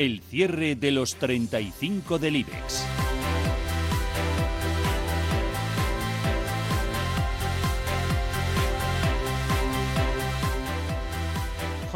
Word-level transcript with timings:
El 0.00 0.22
cierre 0.22 0.76
de 0.76 0.92
los 0.92 1.16
35 1.16 2.18
del 2.18 2.36
IBEX. 2.36 2.99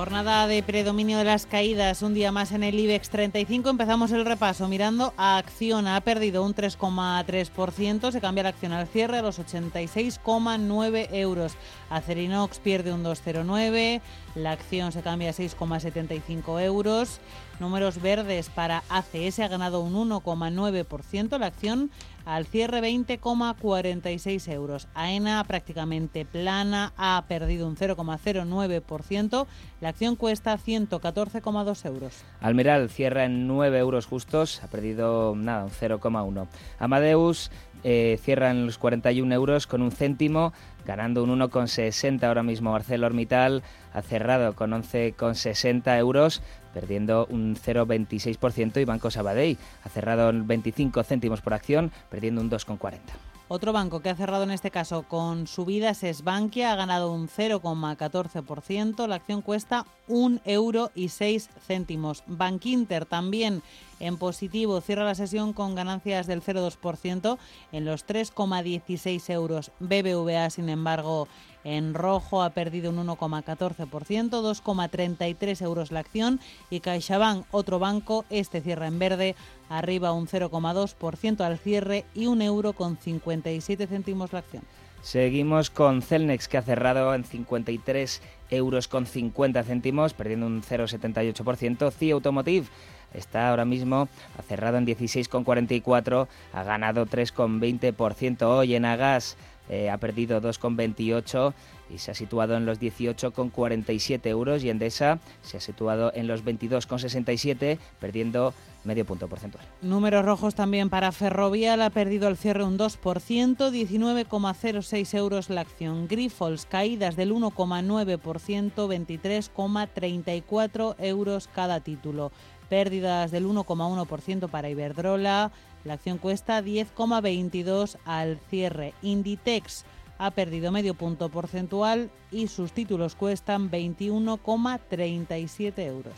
Jornada 0.05 0.46
de 0.46 0.62
predominio 0.62 1.16
de 1.16 1.25
las 1.25 1.46
caídas, 1.46 2.02
un 2.02 2.12
día 2.12 2.30
más 2.30 2.53
en 2.53 2.62
el 2.62 2.79
IBEX 2.79 3.09
35. 3.09 3.71
Empezamos 3.71 4.12
el 4.12 4.27
repaso 4.27 4.68
mirando 4.68 5.14
a 5.16 5.39
Acción. 5.39 5.86
Ha 5.86 5.98
perdido 6.03 6.45
un 6.45 6.54
3,3%. 6.54 8.12
Se 8.12 8.21
cambia 8.21 8.43
la 8.43 8.50
acción 8.50 8.72
al 8.72 8.86
cierre 8.86 9.17
a 9.17 9.22
los 9.22 9.39
86,9 9.39 11.09
euros. 11.11 11.54
Acerinox 11.89 12.59
pierde 12.59 12.93
un 12.93 13.03
2,09. 13.03 14.03
La 14.35 14.53
acción 14.53 14.93
se 14.93 15.00
cambia 15.00 15.30
a 15.30 15.32
6,75 15.32 16.63
euros. 16.63 17.21
Números 17.58 18.02
verdes 18.02 18.50
para 18.50 18.82
ACS 18.91 19.39
ha 19.39 19.49
ganado 19.49 19.80
un 19.80 19.94
1,9%. 20.11 21.39
La 21.39 21.46
acción 21.46 21.91
al 22.25 22.46
cierre 22.46 22.81
20,46 22.81 24.53
euros. 24.53 24.89
AENA 24.95 25.45
prácticamente 25.45 26.25
plana, 26.25 26.93
ha 26.97 27.25
perdido 27.29 27.67
un 27.67 27.77
0,09%. 27.77 29.47
La 29.81 29.89
acción 29.91 30.17
cuesta 30.17 30.59
114,2 30.59 31.87
euros. 31.87 32.25
Almeral 32.41 32.89
cierra 32.91 33.25
en 33.25 33.47
9 33.47 33.78
euros 33.78 34.06
justos, 34.06 34.62
ha 34.62 34.69
perdido 34.69 35.34
nada, 35.37 35.64
un 35.64 35.70
0,1. 35.70 36.47
Amadeus 36.78 37.50
eh, 37.84 38.19
cierra 38.22 38.50
en 38.50 38.66
los 38.66 38.78
41 38.78 39.33
euros 39.34 39.66
con 39.66 39.83
un 39.83 39.92
céntimo, 39.92 40.52
ganando 40.84 41.22
un 41.22 41.38
1,60 41.38 42.24
ahora 42.24 42.42
mismo. 42.42 42.74
ArcelorMittal 42.74 43.62
ha 43.92 44.02
cerrado 44.02 44.55
con 44.55 44.70
11,60 44.72 45.98
euros, 45.98 46.42
perdiendo 46.72 47.26
un 47.30 47.56
0,26% 47.56 48.80
y 48.80 48.84
Banco 48.84 49.10
Sabadell 49.10 49.58
ha 49.84 49.88
cerrado 49.88 50.30
en 50.30 50.46
25 50.46 51.04
céntimos 51.04 51.41
por 51.41 51.54
acción, 51.54 51.92
perdiendo 52.10 52.41
un 52.41 52.50
2,40. 52.50 52.98
Otro 53.46 53.74
banco 53.74 54.00
que 54.00 54.08
ha 54.08 54.16
cerrado 54.16 54.44
en 54.44 54.50
este 54.50 54.70
caso 54.70 55.02
con 55.02 55.46
subidas 55.46 56.02
es 56.02 56.24
Bankia, 56.24 56.72
ha 56.72 56.76
ganado 56.76 57.12
un 57.12 57.28
0,14%, 57.28 59.06
la 59.06 59.16
acción 59.16 59.42
cuesta 59.42 59.84
un 60.08 60.41
euro 60.46 60.91
y 60.94 61.10
seis 61.10 61.50
céntimos. 61.66 62.24
Bankinter 62.26 63.04
también 63.04 63.62
en 64.06 64.19
positivo, 64.19 64.80
cierra 64.80 65.05
la 65.05 65.14
sesión 65.14 65.52
con 65.52 65.74
ganancias 65.74 66.27
del 66.27 66.42
0,2% 66.42 67.38
en 67.72 67.84
los 67.84 68.06
3,16 68.06 69.30
euros. 69.33 69.72
BBVA, 69.80 70.50
sin 70.50 70.69
embargo, 70.69 71.27
en 71.64 71.94
rojo 71.94 72.42
ha 72.42 72.50
perdido 72.50 72.91
un 72.91 73.06
1,14%, 73.06 73.88
2,33 73.88 75.62
euros 75.62 75.91
la 75.91 76.00
acción 76.00 76.38
y 76.69 76.80
CaixaBank, 76.80 77.47
otro 77.50 77.78
banco, 77.78 78.27
este 78.28 78.60
cierra 78.60 78.86
en 78.86 78.98
verde, 78.98 79.34
arriba 79.70 80.12
un 80.12 80.27
0,2% 80.27 81.41
al 81.41 81.58
cierre 81.58 82.05
y 82.14 82.27
un 82.27 82.42
euro 82.42 82.75
con 82.75 82.98
57 82.98 83.86
céntimos 83.86 84.32
la 84.34 84.41
acción. 84.41 84.64
Seguimos 85.05 85.69
con 85.69 86.00
Celnex 86.00 86.48
que 86.48 86.56
ha 86.56 86.62
cerrado 86.62 87.14
en 87.14 87.24
53 87.24 88.22
euros 88.48 88.88
con 88.88 89.05
50 89.05 89.62
céntimos, 89.62 90.14
perdiendo 90.14 90.47
un 90.47 90.62
0,78%. 90.62 91.92
CI 91.92 92.10
Automotive 92.12 92.69
está 93.12 93.50
ahora 93.50 93.66
mismo 93.66 94.08
ha 94.38 94.42
cerrado 94.42 94.78
en 94.78 94.86
16,44, 94.86 96.27
ha 96.55 96.62
ganado 96.62 97.05
3,20%. 97.05 98.44
Hoy 98.44 98.77
en 98.77 98.86
Agas 98.86 99.36
eh, 99.69 99.91
ha 99.91 99.98
perdido 99.98 100.41
2,28 100.41 101.52
y 101.90 101.98
se 101.98 102.10
ha 102.10 102.14
situado 102.14 102.56
en 102.56 102.66
los 102.66 102.80
18,47 102.80 104.27
euros 104.27 104.64
y 104.64 104.70
Endesa 104.70 105.20
se 105.42 105.58
ha 105.58 105.60
situado 105.60 106.10
en 106.14 106.26
los 106.26 106.44
22,67 106.44 107.78
perdiendo 108.00 108.52
medio 108.84 109.04
punto 109.04 109.28
porcentual. 109.28 109.64
Números 109.82 110.25
rojos 110.25 110.54
también 110.54 110.88
para 110.91 111.10
Ferrovial, 111.12 111.82
ha 111.82 111.91
perdido 111.91 112.28
el 112.28 112.36
cierre 112.36 112.62
un 112.64 112.78
2%, 112.78 113.56
19,06 113.56 115.14
euros 115.16 115.50
la 115.50 115.62
acción. 115.62 116.06
Grifols, 116.06 116.66
caídas 116.66 117.16
del 117.16 117.32
1,9%, 117.32 118.75
23,34 118.75 120.94
euros 120.98 121.48
cada 121.48 121.80
título. 121.80 122.30
Pérdidas 122.69 123.30
del 123.30 123.47
1,1% 123.47 124.48
para 124.48 124.69
Iberdrola, 124.69 125.50
la 125.84 125.94
acción 125.94 126.19
cuesta 126.19 126.62
10,22 126.62 127.97
al 128.04 128.38
cierre. 128.50 128.92
Inditex 129.03 129.84
ha 130.19 130.30
perdido 130.30 130.72
medio 130.72 130.94
punto 130.94 131.28
porcentual 131.28 132.08
y 132.30 132.47
sus 132.48 132.72
títulos 132.72 133.14
cuestan 133.14 133.70
21,37 133.70 135.86
euros. 135.86 136.14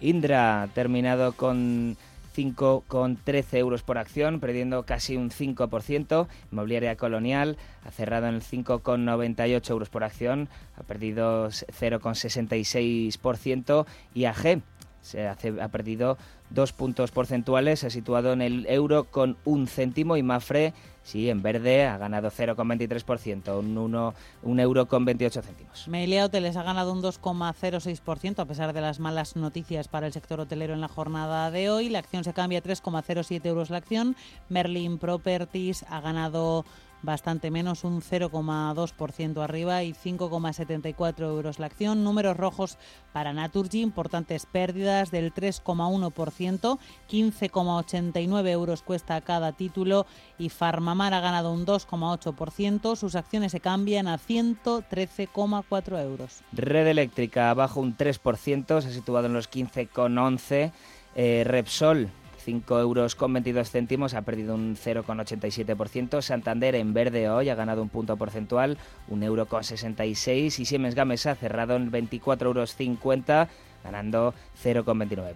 Indra 0.00 0.62
ha 0.62 0.68
terminado 0.68 1.32
con 1.32 1.96
5,13 2.36 3.58
euros 3.58 3.82
por 3.82 3.98
acción, 3.98 4.38
perdiendo 4.38 4.84
casi 4.84 5.16
un 5.16 5.30
5%. 5.30 6.28
Inmobiliaria 6.52 6.94
Colonial 6.96 7.56
ha 7.84 7.90
cerrado 7.90 8.28
en 8.28 8.36
el 8.36 8.42
5,98 8.42 9.70
euros 9.70 9.88
por 9.88 10.04
acción, 10.04 10.48
ha 10.76 10.84
perdido 10.84 11.48
0,66%. 11.48 13.86
Y 14.14 14.26
AG 14.26 14.62
se 15.02 15.26
ha 15.26 15.68
perdido 15.68 16.16
dos 16.50 16.72
puntos 16.72 17.10
porcentuales, 17.10 17.80
se 17.80 17.88
ha 17.88 17.90
situado 17.90 18.32
en 18.32 18.42
el 18.42 18.66
euro 18.68 19.04
con 19.04 19.36
un 19.44 19.66
céntimo 19.66 20.16
y 20.16 20.22
Mafre, 20.22 20.74
sí, 21.02 21.30
en 21.30 21.42
verde 21.42 21.86
ha 21.86 21.98
ganado 21.98 22.30
0,23%, 22.30 23.58
un, 23.58 23.78
uno, 23.78 24.14
un 24.42 24.60
euro 24.60 24.86
con 24.86 25.04
28 25.04 25.42
céntimos. 25.42 25.88
Melia 25.88 26.24
Hoteles 26.24 26.56
ha 26.56 26.62
ganado 26.62 26.92
un 26.92 27.02
2,06% 27.02 28.38
a 28.38 28.44
pesar 28.44 28.72
de 28.72 28.80
las 28.80 29.00
malas 29.00 29.36
noticias 29.36 29.88
para 29.88 30.06
el 30.06 30.12
sector 30.12 30.40
hotelero 30.40 30.74
en 30.74 30.80
la 30.80 30.88
jornada 30.88 31.50
de 31.50 31.70
hoy. 31.70 31.88
La 31.88 31.98
acción 31.98 32.24
se 32.24 32.32
cambia 32.32 32.60
a 32.60 32.62
3,07 32.62 33.44
euros 33.46 33.70
la 33.70 33.78
acción. 33.78 34.16
Merlin 34.48 34.98
Properties 34.98 35.84
ha 35.88 36.00
ganado 36.00 36.64
bastante 37.02 37.50
menos, 37.50 37.84
un 37.84 38.00
0,2% 38.02 39.42
arriba 39.42 39.82
y 39.82 39.92
5,74 39.92 41.20
euros 41.22 41.58
la 41.58 41.66
acción. 41.66 42.04
Números 42.04 42.36
rojos 42.36 42.78
para 43.12 43.32
Naturgy, 43.32 43.80
importantes 43.80 44.46
pérdidas 44.46 45.10
del 45.10 45.32
3,1%, 45.32 46.78
15,89 47.10 48.48
euros 48.48 48.82
cuesta 48.82 49.20
cada 49.20 49.52
título 49.52 50.06
y 50.38 50.48
Farmamar 50.48 51.14
ha 51.14 51.20
ganado 51.20 51.52
un 51.52 51.66
2,8%, 51.66 52.96
sus 52.96 53.14
acciones 53.14 53.52
se 53.52 53.60
cambian 53.60 54.08
a 54.08 54.18
113,4 54.18 56.02
euros. 56.02 56.42
Red 56.52 56.86
Eléctrica 56.86 57.52
bajo 57.54 57.80
un 57.80 57.96
3%, 57.96 58.80
se 58.80 58.88
ha 58.88 58.92
situado 58.92 59.26
en 59.26 59.32
los 59.32 59.50
15,11. 59.50 60.72
Eh, 61.14 61.42
Repsol 61.44 62.10
5 62.48 62.80
euros 62.80 63.14
con 63.14 63.34
22 63.34 63.70
céntimos, 63.70 64.14
ha 64.14 64.22
perdido 64.22 64.54
un 64.54 64.74
0,87%. 64.74 66.22
Santander 66.22 66.76
en 66.76 66.94
verde 66.94 67.28
hoy 67.28 67.50
ha 67.50 67.54
ganado 67.54 67.82
un 67.82 67.90
punto 67.90 68.16
porcentual, 68.16 68.78
un 69.08 69.22
euro 69.22 69.44
con 69.44 69.64
66 69.64 70.58
y 70.58 70.64
Siemens 70.64 70.94
Gamesa 70.94 71.32
ha 71.32 71.34
cerrado 71.34 71.76
en 71.76 71.90
24 71.90 72.48
euros 72.48 72.74
50 72.74 73.50
ganando 73.84 74.34
0,29%. 74.62 75.34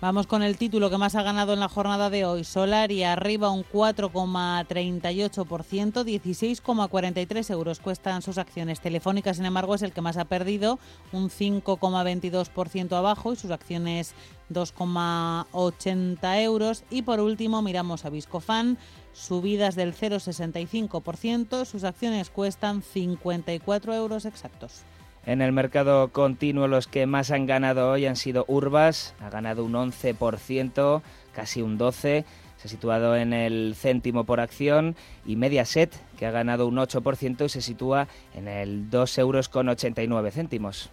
Vamos 0.00 0.26
con 0.26 0.42
el 0.42 0.56
título 0.56 0.88
que 0.90 0.98
más 0.98 1.14
ha 1.14 1.22
ganado 1.22 1.52
en 1.52 1.60
la 1.60 1.68
jornada 1.68 2.10
de 2.10 2.24
hoy. 2.24 2.42
Solari 2.44 3.04
arriba 3.04 3.50
un 3.50 3.64
4,38%, 3.64 6.04
16,43 6.04 7.50
euros 7.50 7.80
cuestan 7.80 8.22
sus 8.22 8.38
acciones. 8.38 8.80
Telefónica, 8.80 9.34
sin 9.34 9.46
embargo, 9.46 9.74
es 9.74 9.82
el 9.82 9.92
que 9.92 10.00
más 10.00 10.16
ha 10.16 10.24
perdido, 10.24 10.78
un 11.12 11.30
5,22% 11.30 12.96
abajo 12.96 13.32
y 13.32 13.36
sus 13.36 13.50
acciones 13.50 14.14
2,80 14.50 16.42
euros. 16.42 16.84
Y 16.90 17.02
por 17.02 17.20
último, 17.20 17.62
miramos 17.62 18.04
a 18.04 18.10
Viscofan, 18.10 18.78
subidas 19.12 19.76
del 19.76 19.94
0,65%, 19.94 21.64
sus 21.64 21.84
acciones 21.84 22.30
cuestan 22.30 22.82
54 22.82 23.94
euros 23.94 24.24
exactos. 24.24 24.82
En 25.26 25.40
el 25.40 25.52
mercado 25.52 26.08
continuo 26.08 26.68
los 26.68 26.86
que 26.86 27.06
más 27.06 27.30
han 27.30 27.46
ganado 27.46 27.90
hoy 27.90 28.04
han 28.04 28.16
sido 28.16 28.44
Urbas, 28.46 29.14
ha 29.20 29.30
ganado 29.30 29.64
un 29.64 29.72
11%, 29.72 31.02
casi 31.32 31.62
un 31.62 31.78
12%, 31.78 32.24
se 32.58 32.68
ha 32.68 32.68
situado 32.68 33.16
en 33.16 33.32
el 33.32 33.74
céntimo 33.74 34.24
por 34.24 34.40
acción, 34.40 34.96
y 35.24 35.36
Mediaset, 35.36 35.94
que 36.18 36.26
ha 36.26 36.30
ganado 36.30 36.66
un 36.66 36.76
8% 36.76 37.46
y 37.46 37.48
se 37.48 37.62
sitúa 37.62 38.06
en 38.34 38.48
el 38.48 38.90
2,89 38.90 40.48
euros. 40.50 40.90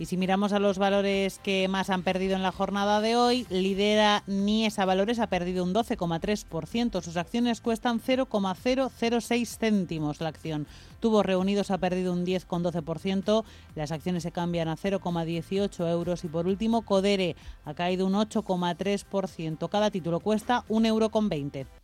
Y 0.00 0.06
si 0.06 0.16
miramos 0.16 0.54
a 0.54 0.58
los 0.58 0.78
valores 0.78 1.38
que 1.40 1.68
más 1.68 1.90
han 1.90 2.02
perdido 2.02 2.34
en 2.34 2.42
la 2.42 2.52
jornada 2.52 3.02
de 3.02 3.16
hoy, 3.16 3.46
lidera 3.50 4.22
Niesa 4.26 4.86
Valores, 4.86 5.18
ha 5.18 5.26
perdido 5.26 5.62
un 5.62 5.74
12,3%. 5.74 7.02
Sus 7.02 7.18
acciones 7.18 7.60
cuestan 7.60 8.00
0,006 8.00 9.58
céntimos 9.58 10.22
la 10.22 10.30
acción. 10.30 10.66
Tubos 11.00 11.26
Reunidos 11.26 11.70
ha 11.70 11.76
perdido 11.76 12.14
un 12.14 12.24
10,12%. 12.24 13.44
Las 13.74 13.92
acciones 13.92 14.22
se 14.22 14.32
cambian 14.32 14.68
a 14.68 14.78
0,18 14.78 15.90
euros. 15.90 16.24
Y 16.24 16.28
por 16.28 16.46
último, 16.46 16.80
Codere 16.80 17.36
ha 17.66 17.74
caído 17.74 18.06
un 18.06 18.14
8,3%. 18.14 19.68
Cada 19.68 19.90
título 19.90 20.20
cuesta 20.20 20.64
1,20 20.70 20.86
euro. 20.86 21.79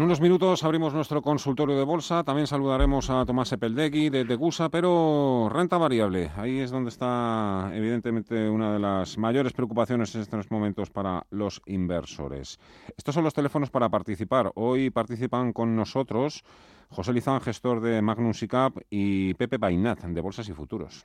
En 0.00 0.04
unos 0.04 0.22
minutos 0.22 0.64
abrimos 0.64 0.94
nuestro 0.94 1.20
consultorio 1.20 1.76
de 1.76 1.84
bolsa. 1.84 2.24
También 2.24 2.46
saludaremos 2.46 3.10
a 3.10 3.26
Tomás 3.26 3.52
Epeldegui 3.52 4.08
de 4.08 4.24
Degusa, 4.24 4.70
pero 4.70 5.50
renta 5.52 5.76
variable. 5.76 6.30
Ahí 6.38 6.60
es 6.60 6.70
donde 6.70 6.88
está, 6.88 7.70
evidentemente, 7.74 8.48
una 8.48 8.72
de 8.72 8.78
las 8.78 9.18
mayores 9.18 9.52
preocupaciones 9.52 10.14
en 10.14 10.22
estos 10.22 10.50
momentos 10.50 10.88
para 10.88 11.26
los 11.28 11.60
inversores. 11.66 12.58
Estos 12.96 13.14
son 13.14 13.24
los 13.24 13.34
teléfonos 13.34 13.68
para 13.68 13.90
participar. 13.90 14.50
Hoy 14.54 14.88
participan 14.88 15.52
con 15.52 15.76
nosotros 15.76 16.44
José 16.88 17.12
Lizán, 17.12 17.42
gestor 17.42 17.82
de 17.82 18.00
Magnum 18.00 18.32
SICAP, 18.32 18.78
y 18.88 19.34
Pepe 19.34 19.58
Bainat, 19.58 20.00
de 20.02 20.20
Bolsas 20.22 20.48
y 20.48 20.54
Futuros. 20.54 21.04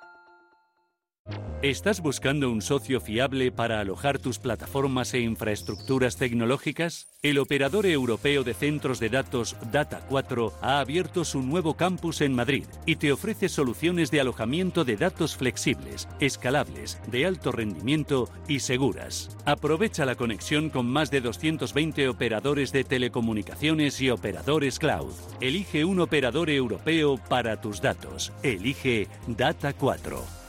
¿Estás 1.61 2.01
buscando 2.01 2.49
un 2.49 2.63
socio 2.63 2.99
fiable 2.99 3.51
para 3.51 3.79
alojar 3.79 4.17
tus 4.17 4.39
plataformas 4.39 5.13
e 5.13 5.19
infraestructuras 5.19 6.17
tecnológicas? 6.17 7.07
El 7.21 7.37
operador 7.37 7.85
europeo 7.85 8.43
de 8.43 8.55
centros 8.55 8.99
de 8.99 9.09
datos 9.09 9.55
Data4 9.71 10.53
ha 10.63 10.79
abierto 10.79 11.23
su 11.23 11.43
nuevo 11.43 11.75
campus 11.75 12.21
en 12.21 12.33
Madrid 12.33 12.65
y 12.87 12.95
te 12.95 13.11
ofrece 13.11 13.47
soluciones 13.47 14.09
de 14.09 14.21
alojamiento 14.21 14.83
de 14.85 14.97
datos 14.97 15.37
flexibles, 15.37 16.07
escalables, 16.19 16.99
de 17.11 17.27
alto 17.27 17.51
rendimiento 17.51 18.27
y 18.47 18.61
seguras. 18.61 19.29
Aprovecha 19.45 20.03
la 20.03 20.15
conexión 20.15 20.71
con 20.71 20.87
más 20.87 21.11
de 21.11 21.21
220 21.21 22.09
operadores 22.09 22.71
de 22.71 22.85
telecomunicaciones 22.85 24.01
y 24.01 24.09
operadores 24.09 24.79
cloud. 24.79 25.13
Elige 25.41 25.85
un 25.85 25.99
operador 25.99 26.49
europeo 26.49 27.19
para 27.29 27.61
tus 27.61 27.81
datos. 27.83 28.33
Elige 28.41 29.07
Data4. 29.27 30.40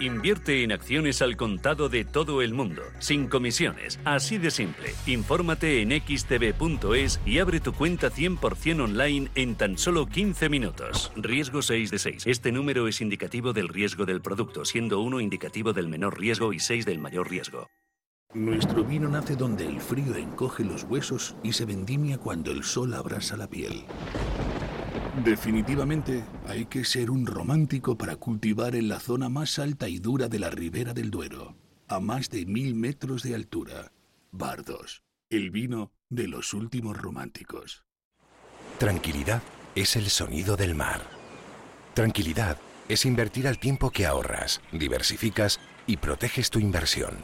Invierte 0.00 0.62
en 0.62 0.72
acciones 0.72 1.22
al 1.22 1.36
contado 1.36 1.88
de 1.88 2.04
todo 2.04 2.42
el 2.42 2.52
mundo, 2.52 2.82
sin 2.98 3.28
comisiones, 3.28 4.00
así 4.04 4.38
de 4.38 4.50
simple. 4.50 4.94
Infórmate 5.06 5.82
en 5.82 5.90
xtb.es 5.90 7.20
y 7.24 7.38
abre 7.38 7.60
tu 7.60 7.72
cuenta 7.72 8.10
100% 8.10 8.82
online 8.82 9.30
en 9.34 9.54
tan 9.54 9.78
solo 9.78 10.06
15 10.06 10.48
minutos. 10.48 11.12
Riesgo 11.16 11.62
6 11.62 11.90
de 11.90 11.98
6. 11.98 12.26
Este 12.26 12.52
número 12.52 12.88
es 12.88 13.00
indicativo 13.00 13.52
del 13.52 13.68
riesgo 13.68 14.04
del 14.04 14.20
producto, 14.20 14.64
siendo 14.64 15.00
1 15.00 15.20
indicativo 15.20 15.72
del 15.72 15.88
menor 15.88 16.18
riesgo 16.18 16.52
y 16.52 16.58
6 16.58 16.84
del 16.86 16.98
mayor 16.98 17.30
riesgo. 17.30 17.68
Nuestro 18.34 18.82
vino 18.82 19.08
nace 19.08 19.36
donde 19.36 19.64
el 19.64 19.80
frío 19.80 20.16
encoge 20.16 20.64
los 20.64 20.82
huesos 20.82 21.36
y 21.44 21.52
se 21.52 21.66
vendimia 21.66 22.18
cuando 22.18 22.50
el 22.50 22.64
sol 22.64 22.92
abrasa 22.94 23.36
la 23.36 23.48
piel. 23.48 23.84
Definitivamente 25.22 26.24
hay 26.48 26.66
que 26.66 26.84
ser 26.84 27.10
un 27.10 27.24
romántico 27.24 27.96
para 27.96 28.16
cultivar 28.16 28.74
en 28.74 28.88
la 28.88 28.98
zona 28.98 29.28
más 29.28 29.60
alta 29.60 29.88
y 29.88 29.98
dura 29.98 30.28
de 30.28 30.40
la 30.40 30.50
ribera 30.50 30.92
del 30.92 31.10
Duero, 31.10 31.54
a 31.86 32.00
más 32.00 32.30
de 32.30 32.46
mil 32.46 32.74
metros 32.74 33.22
de 33.22 33.36
altura. 33.36 33.92
Bardos, 34.32 35.02
el 35.30 35.50
vino 35.50 35.92
de 36.08 36.26
los 36.26 36.52
últimos 36.52 36.96
románticos. 36.96 37.84
Tranquilidad 38.78 39.42
es 39.76 39.94
el 39.94 40.10
sonido 40.10 40.56
del 40.56 40.74
mar. 40.74 41.02
Tranquilidad 41.94 42.58
es 42.88 43.06
invertir 43.06 43.46
al 43.46 43.58
tiempo 43.58 43.90
que 43.90 44.06
ahorras, 44.06 44.60
diversificas 44.72 45.60
y 45.86 45.98
proteges 45.98 46.50
tu 46.50 46.58
inversión. 46.58 47.14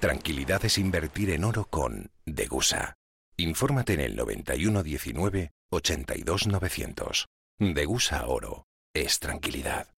Tranquilidad 0.00 0.64
es 0.64 0.78
invertir 0.78 1.30
en 1.30 1.44
oro 1.44 1.66
con 1.66 2.10
Degusa. 2.24 2.99
Infórmate 3.40 3.94
en 3.94 4.00
el 4.00 4.16
9119 4.16 5.52
82900. 5.70 7.28
Degusa 7.58 8.26
Oro. 8.26 8.66
Es 8.94 9.18
tranquilidad. 9.18 9.88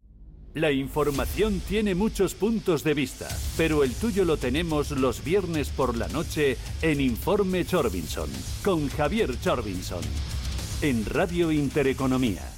La 0.55 0.71
información 0.71 1.61
tiene 1.67 1.95
muchos 1.95 2.35
puntos 2.35 2.85
de 2.85 2.93
vista, 2.93 3.27
pero 3.57 3.85
el 3.85 3.95
tuyo 3.95 4.27
lo 4.27 4.37
tenemos 4.37 4.91
los 4.91 5.25
viernes 5.25 5.71
por 5.71 5.97
la 5.97 6.09
noche 6.09 6.59
en 6.83 7.01
Informe 7.01 7.65
Chorbinson, 7.65 8.29
con 8.63 8.89
Javier 8.91 9.41
Chorbinson, 9.41 10.03
en 10.83 11.07
Radio 11.07 11.51
Intereconomía. 11.51 12.52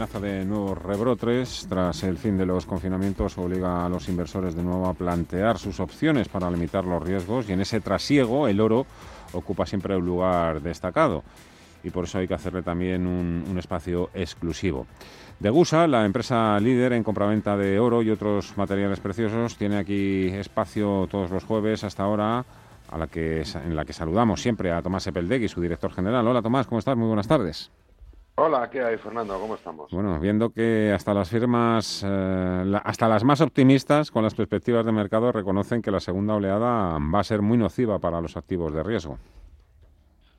Amenaza 0.00 0.20
de 0.20 0.46
nuevos 0.46 0.78
rebrotes 0.78 1.66
tras 1.68 2.04
el 2.04 2.16
fin 2.16 2.38
de 2.38 2.46
los 2.46 2.64
confinamientos 2.64 3.36
obliga 3.36 3.84
a 3.84 3.88
los 3.90 4.08
inversores 4.08 4.54
de 4.54 4.62
nuevo 4.62 4.86
a 4.86 4.94
plantear 4.94 5.58
sus 5.58 5.78
opciones 5.78 6.26
para 6.26 6.50
limitar 6.50 6.86
los 6.86 7.02
riesgos 7.02 7.46
y 7.46 7.52
en 7.52 7.60
ese 7.60 7.82
trasiego 7.82 8.48
el 8.48 8.62
oro 8.62 8.86
ocupa 9.34 9.66
siempre 9.66 9.94
un 9.94 10.06
lugar 10.06 10.62
destacado 10.62 11.22
y 11.84 11.90
por 11.90 12.04
eso 12.04 12.16
hay 12.16 12.26
que 12.26 12.32
hacerle 12.32 12.62
también 12.62 13.06
un, 13.06 13.58
espacio 13.58 14.08
exclusivo. 14.14 14.86
Degusa, 15.38 15.86
la 15.86 16.06
empresa 16.06 16.58
líder 16.60 16.94
en 16.94 17.04
compraventa 17.04 17.58
de 17.58 17.78
oro 17.78 18.00
y 18.00 18.08
otros 18.08 18.56
materiales 18.56 19.00
preciosos, 19.00 19.58
tiene 19.58 19.76
aquí 19.76 20.28
espacio 20.28 21.08
todos 21.10 21.30
los 21.30 21.44
jueves 21.44 21.84
hasta 21.84 22.04
ahora 22.04 22.46
a 22.88 22.96
la 22.96 23.06
que, 23.06 23.42
en 23.42 23.76
la 23.76 23.84
que 23.84 23.92
saludamos 23.92 24.40
siempre 24.40 24.72
a 24.72 24.80
Tomás 24.80 25.06
Epeldegui, 25.06 25.48
su 25.48 25.60
director 25.60 25.92
general. 25.92 26.26
Hola 26.26 26.40
Tomás, 26.40 26.66
¿cómo 26.66 26.78
estás? 26.78 26.96
Muy 26.96 27.06
buenas 27.06 27.28
tardes. 27.28 27.70
Hola, 28.42 28.70
¿qué 28.70 28.82
hay, 28.82 28.96
Fernando? 28.96 29.38
¿Cómo 29.38 29.54
estamos? 29.54 29.92
Bueno, 29.92 30.18
viendo 30.18 30.48
que 30.48 30.92
hasta 30.94 31.12
las 31.12 31.28
firmas, 31.28 32.02
eh, 32.02 32.80
hasta 32.84 33.06
las 33.06 33.22
más 33.22 33.42
optimistas 33.42 34.10
con 34.10 34.22
las 34.22 34.34
perspectivas 34.34 34.86
de 34.86 34.92
mercado 34.92 35.30
reconocen 35.30 35.82
que 35.82 35.90
la 35.90 36.00
segunda 36.00 36.36
oleada 36.36 36.96
va 37.14 37.20
a 37.20 37.24
ser 37.24 37.42
muy 37.42 37.58
nociva 37.58 37.98
para 37.98 38.18
los 38.22 38.38
activos 38.38 38.72
de 38.72 38.82
riesgo. 38.82 39.18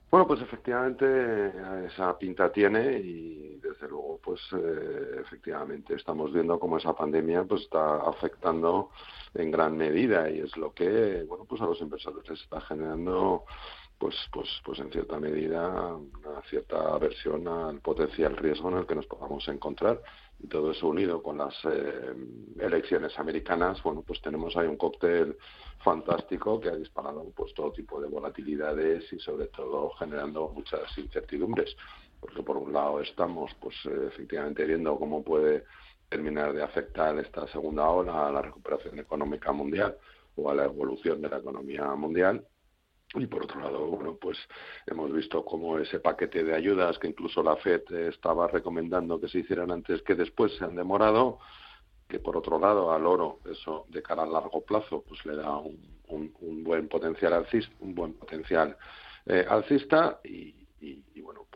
Bueno, 0.10 0.25
pues 0.25 0.41
efectivamente 0.41 1.53
esa 1.86 2.17
pinta 2.17 2.51
tiene 2.51 2.98
y 2.98 3.60
desde 3.62 3.88
luego, 3.88 4.20
pues 4.24 4.41
eh, 4.51 5.22
efectivamente 5.22 5.93
estamos 5.93 6.34
viendo 6.34 6.60
cómo 6.60 6.79
esa 6.79 6.93
pandemia 6.93 7.43
pues 7.43 7.62
está 7.62 7.98
afectando 7.98 8.89
en 9.36 9.51
gran 9.51 9.77
medida 9.77 10.27
y 10.27 10.39
es 10.39 10.58
lo 10.58 10.74
que, 10.74 11.24
bueno, 11.29 11.46
pues 11.48 11.62
a 11.62 11.65
los 11.65 11.79
inversores 11.79 12.27
les 12.27 12.41
está 12.41 12.60
generando 12.62 13.43
pues, 14.01 14.15
pues, 14.31 14.50
pues 14.65 14.79
en 14.79 14.91
cierta 14.91 15.20
medida 15.20 15.96
una 15.96 16.41
cierta 16.50 16.91
aversión 16.91 17.48
al 17.48 17.81
potencial 17.81 18.36
riesgo 18.36 18.70
en 18.70 18.79
el 18.79 18.88
que 18.88 18.96
nos 18.96 19.05
podamos 19.05 19.48
encontrar. 19.48 20.01
Y 20.39 20.48
todo 20.48 20.72
eso 20.72 20.88
unido 20.88 21.22
con 21.22 21.38
las 21.38 21.53
eh, 21.65 22.12
elecciones 22.60 23.17
americanas, 23.20 23.84
bueno, 23.84 24.01
pues 24.01 24.20
tenemos 24.20 24.58
ahí 24.58 24.65
un 24.65 24.77
cóctel 24.77 25.38
fantástico 25.84 26.60
que 26.60 26.70
ha 26.70 26.75
disparado 26.75 27.31
pues 27.36 27.53
todo 27.53 27.72
tipo 27.74 28.01
de 28.01 28.08
volatilidades 28.08 29.13
y 29.13 29.20
sobre 29.20 29.50
todo 29.50 29.91
generando 29.91 30.50
muchas 30.50 30.98
incertidumbres. 30.98 31.77
Porque 32.20 32.41
por 32.41 32.58
un 32.58 32.74
lado 32.74 33.01
estamos 33.01 33.51
pues 33.62 33.75
efectivamente 33.86 34.65
viendo 34.65 34.98
cómo 34.98 35.24
puede 35.24 35.65
terminar 36.10 36.53
de 36.53 36.63
afectar 36.63 37.15
esta 37.20 37.48
segunda 37.50 37.88
ola 37.88 38.29
a 38.29 38.31
la 38.31 38.41
recuperación 38.41 38.98
económica 38.98 39.51
mundial 39.51 39.96
o 40.38 40.50
a 40.50 40.55
la 40.55 40.65
evolución 40.65 41.22
de 41.22 41.29
la 41.29 41.38
economía 41.38 41.86
mundial 41.93 42.48
y 43.15 43.27
por 43.27 43.44
otro 43.44 43.60
lado, 43.60 43.88
bueno, 43.88 44.15
pues 44.15 44.38
hemos 44.86 45.12
visto 45.12 45.44
cómo 45.44 45.77
ese 45.77 46.00
paquete 46.00 46.44
de 46.44 46.56
ayudas 46.56 46.98
que 46.98 47.08
incluso 47.08 47.44
la 47.44 47.58
FED 47.58 47.91
estaba 48.08 48.48
recomendando 48.48 49.20
que 49.20 49.27
se 49.27 49.39
hicieran 49.39 49.72
antes 49.72 50.01
que 50.03 50.15
después 50.15 50.56
se 50.56 50.63
han 50.63 50.75
demorado, 50.75 51.39
que 52.08 52.20
por 52.20 52.38
otro 52.38 52.60
lado 52.60 52.91
al 52.91 53.06
oro 53.06 53.39
eso 53.50 53.86
de 53.89 54.01
cara 54.01 54.24
a 54.24 54.27
largo 54.27 54.63
plazo 54.63 55.03
pues 55.08 55.25
le 55.25 55.36
da 55.36 55.58
un, 55.58 56.01
un, 56.08 56.63
buen 56.63 56.88
potencial 56.88 57.34
alcista, 57.34 57.74
un 57.80 57.96
buen 57.96 58.13
potencial 58.13 58.77
eh, 59.25 59.46
alcista 59.48 60.20
y, 60.24 60.61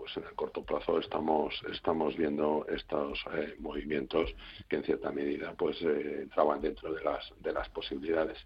pues 0.06 0.18
en 0.18 0.26
el 0.26 0.36
corto 0.36 0.64
plazo 0.64 1.00
estamos 1.00 1.52
estamos 1.72 2.16
viendo 2.16 2.64
estos 2.70 3.26
eh, 3.34 3.56
movimientos 3.58 4.36
que 4.70 4.76
en 4.76 4.84
cierta 4.84 5.12
medida 5.12 5.56
pues 5.58 5.82
eh, 5.82 6.20
entraban 6.22 6.62
dentro 6.62 6.94
de 6.94 7.04
las 7.04 7.34
de 7.42 7.52
las 7.52 7.68
posibilidades. 7.70 8.38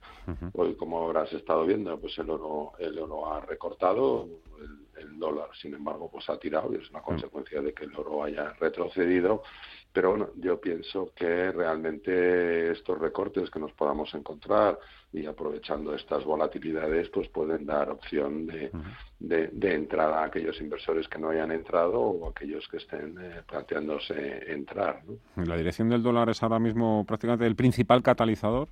Hoy, 0.53 0.75
como 0.75 1.03
habrás 1.03 1.33
estado 1.33 1.65
viendo, 1.65 1.99
pues 1.99 2.17
el 2.17 2.29
oro 2.29 2.71
el 2.79 2.97
oro 2.97 3.33
ha 3.33 3.41
recortado, 3.41 4.25
el, 4.61 4.88
dólar, 5.17 5.49
sin 5.53 5.73
embargo, 5.73 6.09
pues 6.11 6.29
ha 6.29 6.37
tirado 6.37 6.73
y 6.73 6.77
es 6.77 6.89
una 6.89 7.01
consecuencia 7.01 7.61
de 7.61 7.73
que 7.73 7.85
el 7.85 7.95
oro 7.95 8.23
haya 8.23 8.53
retrocedido. 8.59 9.43
Pero 9.91 10.11
bueno, 10.11 10.29
yo 10.37 10.61
pienso 10.61 11.11
que 11.15 11.51
realmente 11.51 12.71
estos 12.71 12.99
recortes 12.99 13.49
que 13.49 13.59
nos 13.59 13.73
podamos 13.73 14.13
encontrar 14.13 14.77
y 15.11 15.25
aprovechando 15.25 15.95
estas 15.95 16.23
volatilidades, 16.23 17.09
pues 17.09 17.27
pueden 17.29 17.65
dar 17.65 17.89
opción 17.89 18.45
de, 18.45 18.71
de, 19.19 19.73
entrada 19.73 20.21
a 20.21 20.25
aquellos 20.25 20.61
inversores 20.61 21.07
que 21.07 21.17
no 21.17 21.29
hayan 21.29 21.51
entrado 21.51 21.99
o 21.99 22.29
aquellos 22.29 22.67
que 22.67 22.77
estén 22.77 23.17
eh, 23.19 23.41
planteándose 23.47 24.51
entrar. 24.51 25.01
¿La 25.35 25.57
dirección 25.57 25.89
del 25.89 26.03
dólar 26.03 26.29
es 26.29 26.43
ahora 26.43 26.59
mismo 26.59 27.03
prácticamente 27.07 27.47
el 27.47 27.55
principal 27.55 28.03
catalizador? 28.03 28.69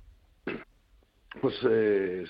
Pues 1.40 1.54
eh, 1.62 2.24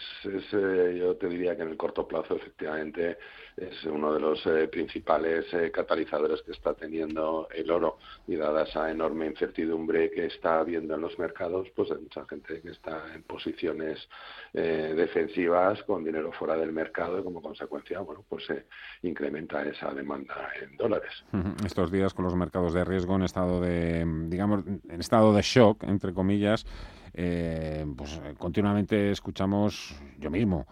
yo 0.98 1.16
te 1.16 1.28
diría 1.28 1.56
que 1.56 1.62
en 1.62 1.70
el 1.70 1.76
corto 1.76 2.06
plazo 2.06 2.36
efectivamente 2.36 3.18
es 3.56 3.84
uno 3.84 4.12
de 4.12 4.20
los 4.20 4.44
eh, 4.46 4.68
principales 4.68 5.46
eh, 5.52 5.70
catalizadores 5.70 6.42
que 6.42 6.52
está 6.52 6.74
teniendo 6.74 7.48
el 7.54 7.70
oro 7.70 7.98
y 8.26 8.36
dada 8.36 8.64
esa 8.64 8.90
enorme 8.90 9.26
incertidumbre 9.26 10.10
que 10.10 10.26
está 10.26 10.60
habiendo 10.60 10.94
en 10.94 11.00
los 11.00 11.18
mercados, 11.18 11.68
pues 11.74 11.90
hay 11.90 11.98
mucha 11.98 12.24
gente 12.26 12.60
que 12.60 12.70
está 12.70 13.14
en 13.14 13.22
posiciones 13.22 14.08
defensivas 14.52 15.82
con 15.84 16.02
dinero 16.02 16.32
fuera 16.32 16.56
del 16.56 16.72
mercado 16.72 17.20
y 17.20 17.22
como 17.22 17.42
consecuencia, 17.42 18.00
bueno, 18.00 18.24
pues 18.28 18.46
se 18.46 18.64
incrementa 19.02 19.62
esa 19.62 19.92
demanda 19.92 20.48
en 20.60 20.76
dólares. 20.76 21.12
Estos 21.64 21.92
días 21.92 22.14
con 22.14 22.24
los 22.24 22.34
mercados 22.34 22.72
de 22.72 22.84
riesgo 22.84 23.14
en 23.14 23.22
estado 23.22 23.60
de, 23.60 24.04
digamos, 24.26 24.64
en 24.66 25.00
estado 25.00 25.34
de 25.34 25.42
shock, 25.42 25.84
entre 25.84 26.14
comillas, 26.14 26.64
eh, 27.14 27.86
pues 27.96 28.20
eh, 28.24 28.34
continuamente 28.38 29.10
escuchamos, 29.10 29.94
yo 30.18 30.30
mismo, 30.30 30.66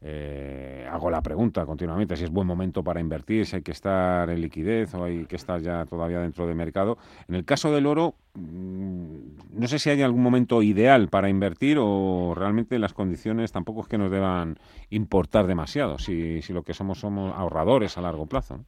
eh, 0.00 0.86
hago 0.88 1.10
la 1.10 1.20
pregunta 1.22 1.66
continuamente 1.66 2.14
si 2.16 2.22
es 2.22 2.30
buen 2.30 2.46
momento 2.46 2.84
para 2.84 3.00
invertir, 3.00 3.44
si 3.46 3.56
hay 3.56 3.62
que 3.62 3.72
estar 3.72 4.30
en 4.30 4.40
liquidez 4.40 4.94
o 4.94 5.02
hay 5.02 5.24
que 5.24 5.34
estar 5.34 5.60
ya 5.60 5.84
todavía 5.86 6.20
dentro 6.20 6.46
del 6.46 6.54
mercado. 6.54 6.98
En 7.26 7.34
el 7.34 7.44
caso 7.44 7.72
del 7.72 7.86
oro, 7.86 8.14
mm, 8.34 9.16
no 9.54 9.66
sé 9.66 9.78
si 9.78 9.90
hay 9.90 10.02
algún 10.02 10.22
momento 10.22 10.62
ideal 10.62 11.08
para 11.08 11.28
invertir 11.28 11.78
o 11.80 12.32
realmente 12.36 12.78
las 12.78 12.92
condiciones 12.92 13.50
tampoco 13.50 13.80
es 13.80 13.88
que 13.88 13.98
nos 13.98 14.10
deban 14.10 14.58
importar 14.90 15.48
demasiado, 15.48 15.98
si, 15.98 16.42
si 16.42 16.52
lo 16.52 16.62
que 16.62 16.74
somos 16.74 17.00
somos 17.00 17.34
ahorradores 17.34 17.98
a 17.98 18.02
largo 18.02 18.26
plazo. 18.26 18.64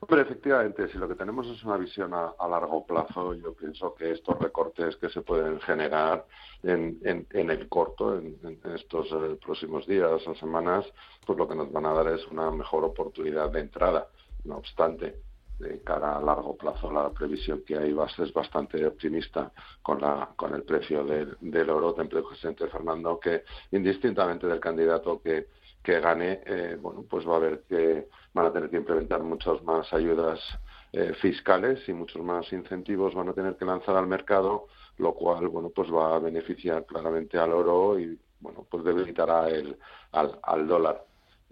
Hombre, 0.00 0.22
efectivamente, 0.22 0.88
si 0.88 0.96
lo 0.96 1.08
que 1.08 1.16
tenemos 1.16 1.46
es 1.48 1.62
una 1.64 1.76
visión 1.76 2.14
a, 2.14 2.32
largo 2.48 2.86
plazo, 2.86 3.34
yo 3.34 3.52
pienso 3.52 3.94
que 3.94 4.12
estos 4.12 4.38
recortes 4.38 4.96
que 4.96 5.08
se 5.08 5.22
pueden 5.22 5.60
generar 5.60 6.24
en, 6.62 7.26
el 7.32 7.68
corto, 7.68 8.16
en, 8.16 8.38
estos 8.76 9.08
eh, 9.10 9.36
próximos 9.44 9.86
días 9.88 10.24
o 10.26 10.34
semanas, 10.36 10.86
pues 11.26 11.36
lo 11.36 11.48
que 11.48 11.56
nos 11.56 11.72
van 11.72 11.86
a 11.86 11.92
dar 11.94 12.08
es 12.08 12.24
una 12.28 12.50
mejor 12.52 12.84
oportunidad 12.84 13.50
de 13.50 13.60
entrada. 13.60 14.08
No 14.44 14.58
obstante, 14.58 15.20
de 15.58 15.82
cara 15.82 16.16
a 16.16 16.20
largo 16.20 16.56
plazo, 16.56 16.92
la 16.92 17.10
previsión 17.10 17.62
que 17.66 17.76
hay 17.76 17.94
es 18.18 18.32
bastante 18.32 18.86
optimista 18.86 19.52
con, 19.82 20.00
la, 20.00 20.30
con 20.36 20.54
el 20.54 20.62
precio 20.62 21.04
del, 21.04 21.36
del 21.40 21.70
oro. 21.70 21.94
Te 21.94 22.04
presidente 22.04 22.68
Fernando 22.68 23.18
que, 23.18 23.42
indistintamente 23.72 24.46
del 24.46 24.60
candidato 24.60 25.20
que 25.20 25.48
que 25.82 26.00
gane, 26.00 26.40
eh, 26.44 26.76
bueno, 26.80 27.04
pues 27.08 27.26
va 27.26 27.34
a 27.34 27.36
haber 27.36 27.62
que 27.62 28.08
van 28.34 28.46
a 28.46 28.52
tener 28.52 28.70
que 28.70 28.76
implementar 28.76 29.22
muchas 29.22 29.62
más 29.62 29.92
ayudas 29.92 30.40
eh, 30.92 31.12
fiscales 31.20 31.88
y 31.88 31.92
muchos 31.92 32.22
más 32.22 32.52
incentivos 32.52 33.14
van 33.14 33.28
a 33.28 33.34
tener 33.34 33.56
que 33.56 33.64
lanzar 33.64 33.96
al 33.96 34.06
mercado, 34.06 34.66
lo 34.98 35.14
cual, 35.14 35.48
bueno, 35.48 35.70
pues 35.70 35.92
va 35.92 36.16
a 36.16 36.18
beneficiar 36.18 36.84
claramente 36.86 37.38
al 37.38 37.52
oro 37.52 37.98
y, 37.98 38.18
bueno, 38.40 38.66
pues 38.70 38.84
debilitará 38.84 39.48
el, 39.48 39.78
al, 40.12 40.38
al 40.42 40.66
dólar. 40.66 41.04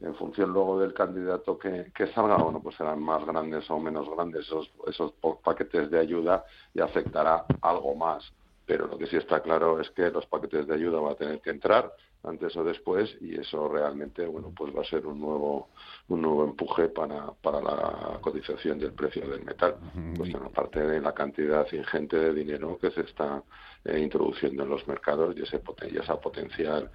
En 0.03 0.15
función 0.15 0.53
luego 0.53 0.79
del 0.79 0.93
candidato 0.93 1.59
que, 1.59 1.91
que 1.95 2.09
salga, 2.09 2.37
bueno, 2.37 2.63
pues 2.63 2.77
serán 2.77 3.03
más 3.03 3.25
grandes 3.25 3.71
o 3.71 3.79
menos 3.79 4.09
grandes 4.11 4.47
esos, 4.47 4.71
esos 4.87 5.13
paquetes 5.43 5.91
de 5.91 5.99
ayuda 5.99 6.45
y 6.75 6.81
afectará 6.81 7.47
algo 7.63 7.95
más. 7.95 8.23
Pero 8.67 8.89
lo 8.89 8.99
que 8.99 9.07
sí 9.07 9.17
está 9.17 9.41
claro 9.41 9.81
es 9.81 9.91
que 9.93 10.11
los 10.11 10.27
paquetes 10.27 10.67
de 10.67 10.75
ayuda 10.75 11.01
van 11.01 11.13
a 11.13 11.17
tener 11.17 11.41
que 11.41 11.51
entrar 11.51 11.93
antes 12.27 12.57
o 12.57 12.65
después 12.65 13.17
y 13.21 13.39
eso 13.39 13.69
realmente 13.69 14.27
bueno 14.27 14.53
pues 14.55 14.75
va 14.75 14.83
a 14.83 14.85
ser 14.85 15.07
un 15.07 15.21
nuevo 15.21 15.69
un 16.09 16.23
nuevo 16.23 16.45
empuje 16.45 16.89
para, 16.89 17.33
para 17.33 17.61
la 17.61 18.19
cotización 18.21 18.79
del 18.79 18.93
precio 18.93 19.29
del 19.29 19.45
metal 19.45 19.77
pues 20.17 20.35
aparte 20.35 20.81
de 20.81 21.01
la 21.01 21.13
cantidad 21.13 21.67
ingente 21.73 22.17
de 22.17 22.35
dinero 22.35 22.79
que 22.79 22.91
se 22.91 23.03
está 23.03 23.43
eh, 23.85 24.01
introduciendo 24.01 24.65
en 24.65 24.69
los 24.69 24.87
mercados 24.89 25.37
y, 25.37 25.43
ese, 25.43 25.61
y 25.91 25.97
esa 25.97 26.21
potencial 26.21 26.91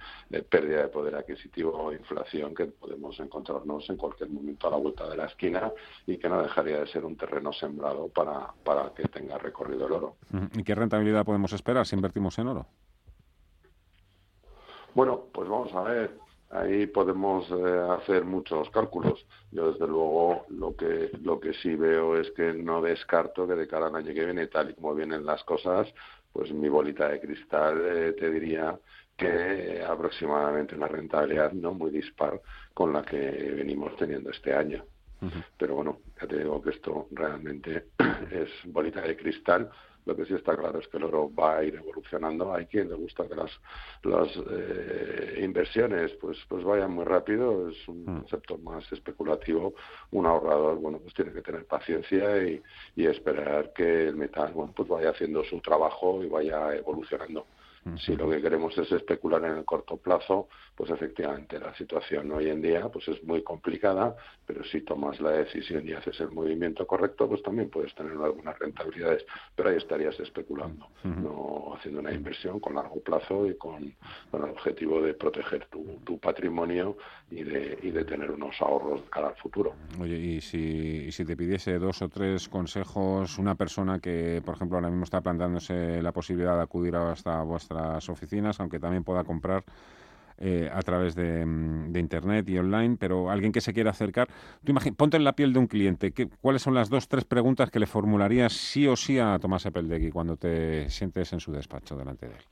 pérdida 0.48 0.82
de 0.82 0.88
poder 0.88 1.14
adquisitivo 1.14 1.72
o 1.72 1.92
inflación 1.92 2.54
que 2.54 2.66
podemos 2.66 3.18
encontrarnos 3.18 3.88
en 3.88 3.96
cualquier 3.96 4.28
momento 4.28 4.68
a 4.68 4.72
la 4.72 4.76
vuelta 4.76 5.08
de 5.08 5.16
la 5.16 5.26
esquina 5.26 5.72
y 6.06 6.18
que 6.18 6.28
no 6.28 6.42
dejaría 6.42 6.80
de 6.80 6.86
ser 6.86 7.04
un 7.04 7.16
terreno 7.16 7.52
sembrado 7.52 8.08
para, 8.08 8.52
para 8.64 8.92
que 8.94 9.04
tenga 9.04 9.38
recorrido 9.38 9.86
el 9.86 9.92
oro. 9.92 10.16
¿Y 10.54 10.62
qué 10.64 10.74
rentabilidad 10.74 11.24
podemos 11.24 11.52
esperar 11.52 11.86
si 11.86 11.96
invertimos 11.96 12.38
en 12.38 12.48
oro? 12.48 12.66
Bueno, 14.94 15.24
pues 15.32 15.48
vamos 15.48 15.72
a 15.74 15.82
ver. 15.82 16.10
Ahí 16.50 16.86
podemos 16.86 17.50
eh, 17.50 17.86
hacer 17.98 18.24
muchos 18.24 18.68
cálculos. 18.70 19.24
Yo 19.50 19.72
desde 19.72 19.86
luego 19.86 20.44
lo 20.50 20.76
que 20.76 21.10
lo 21.22 21.40
que 21.40 21.54
sí 21.54 21.74
veo 21.76 22.18
es 22.18 22.30
que 22.32 22.52
no 22.52 22.82
descarto 22.82 23.48
que 23.48 23.54
de 23.54 23.66
cada 23.66 23.86
año 23.86 24.12
que 24.12 24.24
viene, 24.24 24.48
tal 24.48 24.70
y 24.70 24.74
como 24.74 24.94
vienen 24.94 25.24
las 25.24 25.42
cosas, 25.44 25.88
pues 26.30 26.52
mi 26.52 26.68
bolita 26.68 27.08
de 27.08 27.20
cristal 27.20 27.80
eh, 27.82 28.12
te 28.12 28.30
diría 28.30 28.78
que 29.16 29.82
aproximadamente 29.86 30.74
una 30.74 30.88
rentabilidad 30.88 31.52
no 31.52 31.72
muy 31.72 31.90
dispar 31.90 32.40
con 32.74 32.92
la 32.92 33.02
que 33.02 33.18
venimos 33.56 33.96
teniendo 33.96 34.30
este 34.30 34.54
año. 34.54 34.84
Pero 35.56 35.76
bueno, 35.76 36.00
ya 36.20 36.26
te 36.26 36.38
digo 36.38 36.60
que 36.60 36.70
esto 36.70 37.06
realmente 37.12 37.86
es 38.32 38.50
bolita 38.66 39.00
de 39.02 39.16
cristal 39.16 39.70
lo 40.04 40.16
que 40.16 40.24
sí 40.24 40.34
está 40.34 40.56
claro 40.56 40.80
es 40.80 40.88
que 40.88 40.96
el 40.96 41.04
oro 41.04 41.30
va 41.34 41.58
a 41.58 41.64
ir 41.64 41.76
evolucionando. 41.76 42.52
Hay 42.52 42.66
quien 42.66 42.88
le 42.88 42.94
gusta 42.94 43.28
que 43.28 43.36
las, 43.36 43.50
las 44.02 44.28
eh, 44.50 45.40
inversiones 45.42 46.12
pues, 46.20 46.38
pues 46.48 46.64
vayan 46.64 46.92
muy 46.92 47.04
rápido. 47.04 47.68
Es 47.68 47.88
un 47.88 48.02
mm. 48.02 48.20
concepto 48.20 48.58
más 48.58 48.90
especulativo. 48.92 49.74
Un 50.10 50.26
ahorrador, 50.26 50.76
bueno, 50.76 50.98
pues 50.98 51.14
tiene 51.14 51.32
que 51.32 51.42
tener 51.42 51.64
paciencia 51.66 52.42
y, 52.44 52.60
y 52.96 53.06
esperar 53.06 53.72
que 53.72 54.08
el 54.08 54.16
metal, 54.16 54.52
bueno, 54.52 54.72
pues 54.74 54.88
vaya 54.88 55.10
haciendo 55.10 55.44
su 55.44 55.60
trabajo 55.60 56.22
y 56.24 56.28
vaya 56.28 56.74
evolucionando. 56.74 57.46
Si 57.98 58.14
lo 58.14 58.30
que 58.30 58.40
queremos 58.40 58.76
es 58.78 58.92
especular 58.92 59.44
en 59.44 59.56
el 59.58 59.64
corto 59.64 59.96
plazo, 59.96 60.48
pues 60.76 60.90
efectivamente 60.90 61.58
la 61.58 61.74
situación 61.74 62.30
hoy 62.30 62.48
en 62.48 62.62
día 62.62 62.88
pues 62.88 63.08
es 63.08 63.22
muy 63.24 63.42
complicada, 63.42 64.14
pero 64.46 64.62
si 64.64 64.82
tomas 64.82 65.20
la 65.20 65.30
decisión 65.30 65.86
y 65.88 65.92
haces 65.92 66.20
el 66.20 66.30
movimiento 66.30 66.86
correcto, 66.86 67.28
pues 67.28 67.42
también 67.42 67.70
puedes 67.70 67.92
tener 67.94 68.12
algunas 68.12 68.56
rentabilidades, 68.58 69.24
pero 69.56 69.70
ahí 69.70 69.76
estarías 69.76 70.18
especulando, 70.20 70.86
no 71.02 71.74
haciendo 71.76 72.00
una 72.00 72.12
inversión 72.12 72.60
con 72.60 72.74
largo 72.74 73.00
plazo 73.00 73.46
y 73.46 73.56
con, 73.56 73.82
el 74.32 74.42
objetivo 74.42 75.00
de 75.00 75.14
proteger 75.14 75.66
tu, 75.66 76.18
patrimonio 76.18 76.96
y 77.30 77.42
de, 77.42 77.78
y 77.82 77.90
de 77.90 78.04
tener 78.04 78.30
unos 78.30 78.60
ahorros 78.60 79.02
cara 79.10 79.28
al 79.28 79.36
futuro. 79.36 79.74
Oye, 80.00 80.16
y 80.16 80.40
si, 80.40 81.06
y 81.06 81.12
si 81.12 81.24
te 81.24 81.36
pidiese 81.36 81.78
dos 81.78 82.00
o 82.02 82.08
tres 82.08 82.48
consejos, 82.48 83.38
una 83.38 83.54
persona 83.56 83.98
que, 83.98 84.40
por 84.44 84.54
ejemplo, 84.54 84.76
ahora 84.76 84.88
mismo 84.88 85.04
está 85.04 85.20
planteándose 85.20 86.00
la 86.02 86.12
posibilidad 86.12 86.56
de 86.56 86.62
acudir 86.62 86.94
hasta 86.94 87.42
vuestra 87.42 87.71
las 87.72 88.08
oficinas, 88.08 88.60
aunque 88.60 88.78
también 88.78 89.04
pueda 89.04 89.24
comprar 89.24 89.64
eh, 90.38 90.68
a 90.72 90.82
través 90.82 91.16
mm, 91.16 91.92
de, 91.92 92.00
Internet 92.00 92.48
y 92.48 92.58
online, 92.58 92.96
pero 92.98 93.30
alguien 93.30 93.52
que 93.52 93.60
se 93.60 93.72
quiera 93.72 93.90
acercar, 93.90 94.28
tú 94.64 94.74
ponte 94.96 95.16
en 95.16 95.24
la 95.24 95.34
piel 95.34 95.52
de 95.52 95.58
un 95.60 95.66
cliente, 95.66 96.10
¿qué, 96.10 96.28
¿cuáles 96.40 96.62
son 96.62 96.74
las 96.74 96.88
dos, 96.88 97.06
tres 97.06 97.24
preguntas 97.24 97.70
que 97.70 97.78
le 97.78 97.86
formularías 97.86 98.52
sí 98.52 98.88
o 98.88 98.96
sí 98.96 99.18
a 99.18 99.38
Tomás 99.38 99.66
Epeldegui 99.66 100.10
cuando 100.10 100.36
te 100.36 100.90
sientes 100.90 101.32
en 101.32 101.40
su 101.40 101.52
despacho 101.52 101.96
delante 101.96 102.26
de 102.26 102.34
él? 102.34 102.42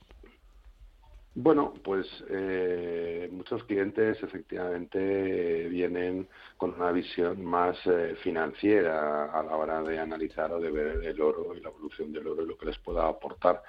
Bueno, 1.33 1.73
pues 1.81 2.07
eh, 2.29 3.29
muchos 3.31 3.63
clientes 3.63 4.21
efectivamente 4.21 5.69
vienen 5.69 6.27
con 6.57 6.73
una 6.73 6.91
visión 6.91 7.43
más 7.43 7.77
eh, 7.85 8.15
financiera 8.21 9.31
a 9.31 9.41
la 9.41 9.55
hora 9.55 9.81
de 9.81 9.97
analizar 9.97 10.51
o 10.51 10.59
de 10.59 10.71
ver 10.71 11.05
el 11.05 11.21
oro 11.21 11.55
y 11.55 11.61
la 11.61 11.69
evolución 11.69 12.11
del 12.11 12.27
oro 12.27 12.43
y 12.43 12.47
lo 12.47 12.57
que 12.57 12.65
les 12.65 12.77
pueda 12.79 13.07
aportar. 13.07 13.63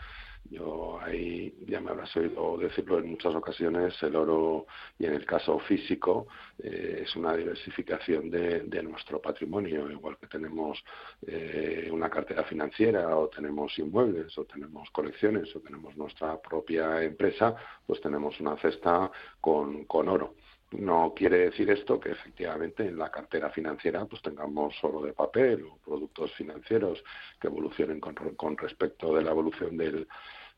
Yo 0.50 1.00
ahí 1.00 1.54
ya 1.66 1.80
me 1.80 1.90
habrás 1.90 2.14
oído 2.16 2.58
decirlo 2.58 2.98
en 2.98 3.10
muchas 3.10 3.34
ocasiones, 3.34 3.94
el 4.02 4.16
oro 4.16 4.66
y 4.98 5.06
en 5.06 5.14
el 5.14 5.24
caso 5.24 5.58
físico 5.60 6.26
eh, 6.58 7.04
es 7.04 7.16
una 7.16 7.34
diversificación 7.34 8.30
de, 8.30 8.82
nuestro 8.82 9.20
patrimonio, 9.20 9.90
igual 9.90 10.18
que 10.18 10.26
tenemos 10.26 10.82
eh, 11.26 11.88
una 11.90 12.10
cartera 12.10 12.44
financiera 12.44 13.16
o 13.16 13.28
tenemos 13.28 13.78
inmuebles 13.78 14.36
o 14.36 14.44
tenemos 14.44 14.90
colecciones 14.90 15.54
o 15.56 15.60
tenemos 15.60 15.96
nuestra 15.96 16.40
propia 16.40 17.02
empresa, 17.02 17.54
pues 17.86 18.00
tenemos 18.00 18.38
una 18.40 18.56
cesta 18.56 19.10
con, 19.40 19.84
con 19.84 20.08
oro 20.08 20.34
No 20.72 21.12
quiere 21.14 21.38
decir 21.38 21.70
esto 21.70 22.00
que 22.00 22.10
efectivamente 22.10 22.84
en 22.84 22.98
la 22.98 23.10
cartera 23.10 23.50
financiera 23.50 24.04
pues 24.06 24.22
tengamos 24.22 24.74
oro 24.82 25.02
de 25.02 25.12
papel 25.12 25.64
o 25.64 25.76
productos 25.76 26.32
financieros 26.32 27.02
que 27.40 27.48
evolucionen 27.48 28.00
con, 28.00 28.56
respecto 28.56 29.14
de 29.14 29.22
la 29.22 29.30
evolución 29.30 29.76
del, 29.76 30.08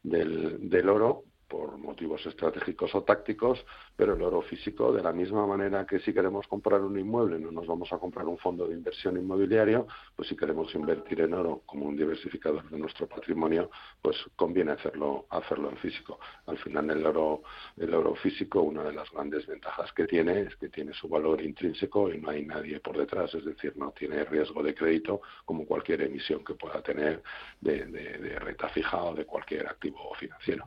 del 0.03 0.89
oro, 0.89 1.25
por 1.55 1.79
motivos 1.79 2.27
estratégicos 2.27 2.93
o 2.97 3.05
tácticos, 3.05 3.65
pero 3.95 4.15
el 4.15 4.23
oro 4.23 4.43
físico, 4.43 4.93
de 4.93 5.01
la 5.01 5.13
misma 5.13 5.47
manera 5.47 5.87
que 5.87 6.01
si 6.01 6.13
queremos 6.13 6.49
comprar 6.49 6.81
un 6.81 6.99
inmueble, 6.99 7.39
no 7.39 7.53
nos 7.53 7.69
vamos 7.69 7.93
a 7.93 7.99
comprar 7.99 8.27
un 8.27 8.39
fondo 8.39 8.67
de 8.67 8.75
inversión 8.75 9.17
inmobiliario, 9.17 9.87
pues 10.17 10.29
si 10.29 10.37
queremos 10.37 10.75
invertir 10.75 11.21
en 11.21 11.33
oro 11.33 11.63
como 11.65 11.87
un 11.87 11.97
diversificador 11.97 12.69
de 12.69 12.77
nuestro 12.77 13.07
patrimonio, 13.07 13.71
pues 14.03 14.17
conviene 14.35 14.73
hacerlo, 14.73 15.27
hacerlo 15.31 15.71
en 15.71 15.77
físico. 15.77 16.19
Al 16.47 16.59
final 16.59 16.91
el 16.91 17.07
oro, 17.07 17.45
el 17.77 17.95
oro 17.95 18.17
físico, 18.17 18.61
una 18.63 18.83
de 18.83 18.93
las 18.93 19.09
grandes 19.13 19.47
ventajas 19.47 19.93
que 19.93 20.07
tiene 20.09 20.41
es 20.41 20.57
que 20.57 20.71
tiene 20.71 20.93
su 20.93 21.09
valor 21.09 21.41
intrínseco 21.41 22.13
y 22.13 22.21
no 22.21 22.31
hay 22.31 22.45
nadie 22.45 22.81
por 22.81 22.99
detrás, 22.99 23.33
es 23.33 23.45
decir, 23.45 23.77
no 23.77 23.93
tiene 23.93 24.25
riesgo 24.25 24.61
de 24.61 24.75
crédito 24.75 25.21
como 25.45 25.67
cualquier 25.67 26.03
emisión 26.03 26.45
que 26.45 26.55
pueda 26.55 26.83
tener 26.83 27.23
de, 27.61 27.85
de, 27.87 28.39
renta 28.41 28.69
fija 28.71 29.01
o 29.05 29.15
de 29.15 29.25
cualquier 29.25 29.69
activo 29.69 30.13
financiero. 30.19 30.65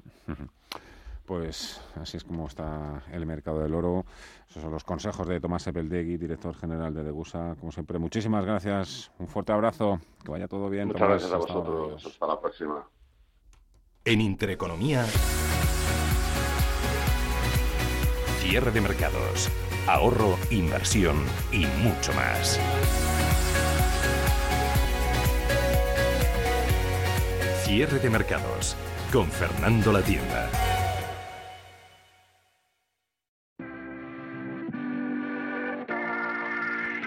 Pues 1.27 1.81
así 2.01 2.15
es 2.15 2.24
como 2.24 2.48
está 2.48 3.03
el 3.12 3.25
mercado 3.25 3.60
del 3.60 3.74
oro. 3.74 4.05
Esos 4.50 4.62
son 4.62 4.72
los 4.72 4.86
consejos 4.86 5.27
de 5.27 5.41
Tomás 5.41 5.67
Epeldegui, 5.67 6.15
director 6.15 6.55
general 6.55 6.93
de 6.93 7.03
Degusa. 7.03 7.57
Como 7.60 7.69
siempre, 7.74 8.00
muchísimas 8.00 8.46
gracias. 8.46 9.12
Un 9.19 9.27
fuerte 9.27 9.51
abrazo. 9.51 10.00
Que 10.24 10.31
vaya 10.31 10.48
todo 10.48 10.69
bien. 10.69 10.88
Muchas 10.88 11.10
gracias 11.10 11.34
a 11.34 11.36
vosotros. 11.36 12.05
Hasta 12.05 12.27
la 12.27 12.39
próxima. 12.39 12.88
En 14.05 14.22
Intereconomía. 14.22 15.03
Cierre 18.39 18.72
de 18.72 18.79
mercados. 18.79 19.50
Ahorro, 19.86 20.38
inversión 20.50 21.17
y 21.51 21.65
mucho 21.84 22.13
más. 22.13 22.57
Cierre 27.65 28.00
de 28.00 28.10
mercados 28.10 28.77
con 29.12 29.27
Fernando 29.27 29.91
La 29.91 30.01
Tienda. 30.01 30.76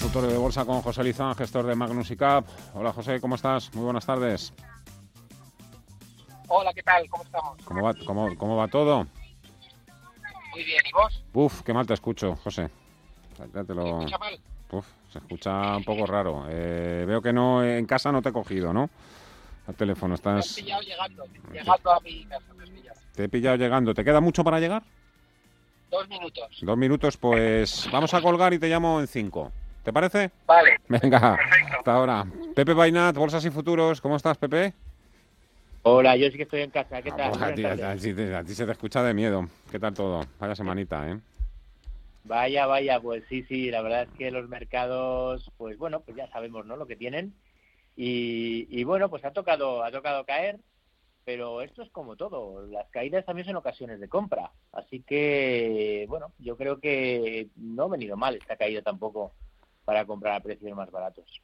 Consultorio 0.00 0.30
de 0.30 0.38
bolsa 0.38 0.64
con 0.64 0.80
José 0.80 1.04
Lizán, 1.04 1.34
gestor 1.34 1.66
de 1.66 1.74
Magnus 1.74 2.10
y 2.10 2.16
Cap. 2.16 2.46
Hola 2.72 2.90
José, 2.90 3.20
¿cómo 3.20 3.34
estás? 3.34 3.70
Muy 3.74 3.84
buenas 3.84 4.06
tardes. 4.06 4.50
Hola, 6.48 6.72
¿qué 6.72 6.82
tal? 6.82 7.06
¿Cómo 7.10 7.22
estamos? 7.22 7.58
¿Cómo 7.62 7.82
va, 7.82 7.94
cómo, 8.06 8.34
cómo 8.38 8.56
va 8.56 8.66
todo? 8.68 9.06
Muy 10.52 10.64
bien, 10.64 10.80
¿y 10.88 10.92
vos? 10.94 11.22
Uf, 11.34 11.60
qué 11.60 11.74
mal 11.74 11.86
te 11.86 11.92
escucho, 11.92 12.34
José. 12.36 12.70
Te 13.52 13.74
lo... 13.74 13.84
¿Se 13.84 13.90
escucha 13.90 14.18
mal? 14.18 14.40
Uf, 14.70 14.86
se 15.12 15.18
escucha 15.18 15.76
un 15.76 15.84
poco 15.84 16.06
raro. 16.06 16.46
Eh, 16.48 17.04
veo 17.06 17.20
que 17.20 17.34
no 17.34 17.62
en 17.62 17.84
casa 17.84 18.10
no 18.10 18.22
te 18.22 18.30
he 18.30 18.32
cogido, 18.32 18.72
¿no? 18.72 18.88
Al 19.66 19.74
teléfono 19.74 20.14
estás... 20.14 20.54
Te 20.54 20.62
he 20.62 20.64
pillado 20.64 20.80
llegando, 20.80 21.24
llegando 21.52 21.92
a 21.92 22.00
mi 22.00 22.24
casa, 22.24 23.00
Te 23.14 23.24
he 23.24 23.28
pillado 23.28 23.56
llegando. 23.56 23.92
¿Te 23.92 24.02
queda 24.02 24.22
mucho 24.22 24.42
para 24.44 24.60
llegar? 24.60 24.82
Dos 25.90 26.08
minutos. 26.08 26.58
Dos 26.62 26.78
minutos, 26.78 27.18
pues 27.18 27.86
vamos 27.92 28.14
a 28.14 28.22
colgar 28.22 28.54
y 28.54 28.58
te 28.58 28.68
llamo 28.68 28.98
en 28.98 29.06
cinco. 29.06 29.52
¿Te 29.82 29.92
parece? 29.92 30.30
Vale. 30.46 30.78
Venga, 30.88 31.38
hasta 31.78 31.94
ahora. 31.94 32.26
Pepe 32.54 32.74
Bainat, 32.74 33.16
Bolsas 33.16 33.44
y 33.44 33.50
Futuros, 33.50 34.00
¿cómo 34.00 34.16
estás, 34.16 34.36
Pepe? 34.36 34.74
Hola, 35.82 36.16
yo 36.16 36.30
sí 36.30 36.36
que 36.36 36.42
estoy 36.42 36.60
en 36.60 36.70
casa, 36.70 37.00
¿qué 37.00 37.10
ah, 37.10 37.16
tal? 37.16 37.30
Pues 37.30 37.42
a, 37.42 37.94
ti, 38.44 38.54
se 38.54 38.66
te 38.66 38.72
escucha 38.72 39.02
de 39.02 39.14
miedo. 39.14 39.48
¿Qué 39.70 39.78
tal 39.78 39.94
todo? 39.94 40.26
Vaya 40.38 40.54
semanita, 40.54 41.08
¿eh? 41.10 41.18
Vaya, 42.24 42.66
vaya, 42.66 43.00
pues 43.00 43.24
sí, 43.30 43.44
sí, 43.44 43.70
la 43.70 43.80
verdad 43.80 44.02
es 44.02 44.10
que 44.18 44.30
los 44.30 44.46
mercados, 44.50 45.50
pues 45.56 45.78
bueno, 45.78 46.00
pues 46.00 46.18
ya 46.18 46.28
sabemos, 46.30 46.66
¿no? 46.66 46.76
Lo 46.76 46.86
que 46.86 46.96
tienen. 46.96 47.32
Y, 47.96 48.66
y 48.68 48.84
bueno, 48.84 49.08
pues 49.08 49.24
ha 49.24 49.32
tocado, 49.32 49.82
ha 49.82 49.90
tocado 49.90 50.26
caer, 50.26 50.58
pero 51.24 51.62
esto 51.62 51.82
es 51.82 51.90
como 51.90 52.16
todo, 52.16 52.66
las 52.66 52.88
caídas 52.90 53.24
también 53.24 53.46
son 53.46 53.56
ocasiones 53.56 53.98
de 54.00 54.08
compra. 54.08 54.50
Así 54.72 55.00
que, 55.00 56.04
bueno, 56.10 56.32
yo 56.38 56.58
creo 56.58 56.78
que 56.78 57.48
no 57.56 57.84
ha 57.84 57.88
venido 57.88 58.18
mal 58.18 58.36
esta 58.36 58.56
caída 58.56 58.82
tampoco 58.82 59.32
para 59.90 60.04
comprar 60.04 60.36
a 60.36 60.40
precios 60.40 60.72
más 60.76 60.88
baratos. 60.92 61.42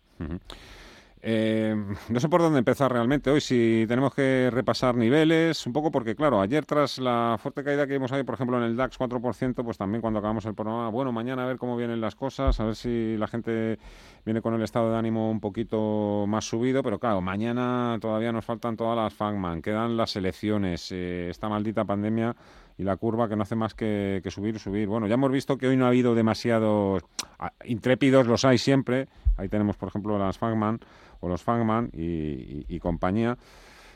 Eh, 1.20 1.74
no 2.09 2.20
sé 2.20 2.28
por 2.28 2.40
dónde 2.40 2.61
empezar 2.61 2.92
realmente 2.92 3.28
hoy, 3.28 3.40
si 3.40 3.87
tenemos 3.88 4.14
que 4.14 4.50
repasar 4.52 4.94
niveles, 4.94 5.66
un 5.66 5.72
poco 5.72 5.90
porque, 5.90 6.14
claro, 6.14 6.40
ayer 6.40 6.64
tras 6.64 6.98
la 6.98 7.38
fuerte 7.42 7.64
caída 7.64 7.88
que 7.88 7.94
vimos 7.94 8.12
ahí, 8.12 8.22
por 8.22 8.37
ejemplo, 8.37 8.56
en 8.59 8.62
el 8.62 8.76
DAX 8.76 9.00
4%, 9.00 9.64
pues 9.64 9.76
también 9.76 10.00
cuando 10.00 10.20
acabamos 10.20 10.44
el 10.46 10.54
programa, 10.54 10.90
bueno, 10.90 11.11
mañana 11.11 11.42
a 11.42 11.46
ver 11.46 11.56
cómo 11.56 11.76
vienen 11.76 12.00
las 12.00 12.14
cosas, 12.14 12.61
a 12.61 12.64
ver 12.66 12.76
si 12.76 13.16
la 13.16 13.26
gente 13.26 13.80
viene 14.26 14.42
con 14.42 14.54
el 14.54 14.62
estado 14.62 14.90
de 14.90 14.98
ánimo 14.98 15.30
un 15.30 15.38
poquito 15.38 16.24
más 16.26 16.44
subido, 16.44 16.82
pero 16.82 16.98
claro, 16.98 17.20
mañana 17.20 17.96
todavía 18.00 18.32
nos 18.32 18.44
faltan 18.44 18.76
todas 18.76 18.96
las 18.96 19.14
FANGMAN, 19.14 19.62
quedan 19.62 19.96
las 19.96 20.16
elecciones, 20.16 20.90
eh, 20.90 21.28
esta 21.30 21.48
maldita 21.48 21.84
pandemia 21.84 22.34
y 22.76 22.82
la 22.82 22.96
curva 22.96 23.28
que 23.28 23.36
no 23.36 23.44
hace 23.44 23.54
más 23.54 23.74
que, 23.74 24.20
subir, 24.28 24.58
subir. 24.58 24.88
Bueno, 24.88 25.06
ya 25.06 25.14
hemos 25.14 25.30
visto 25.30 25.56
que 25.56 25.68
hoy 25.68 25.76
no 25.76 25.84
ha 25.84 25.88
habido 25.88 26.16
demasiados 26.16 27.04
ah, 27.38 27.52
intrépidos, 27.64 28.26
los 28.26 28.44
hay 28.44 28.58
siempre. 28.58 29.06
Ahí 29.36 29.48
tenemos, 29.48 29.76
por 29.76 29.90
ejemplo, 29.90 30.18
las 30.18 30.36
Fangman 30.36 30.80
o 31.20 31.28
los 31.28 31.44
Fangman 31.44 31.90
y, 31.92 32.78
compañía. 32.80 33.38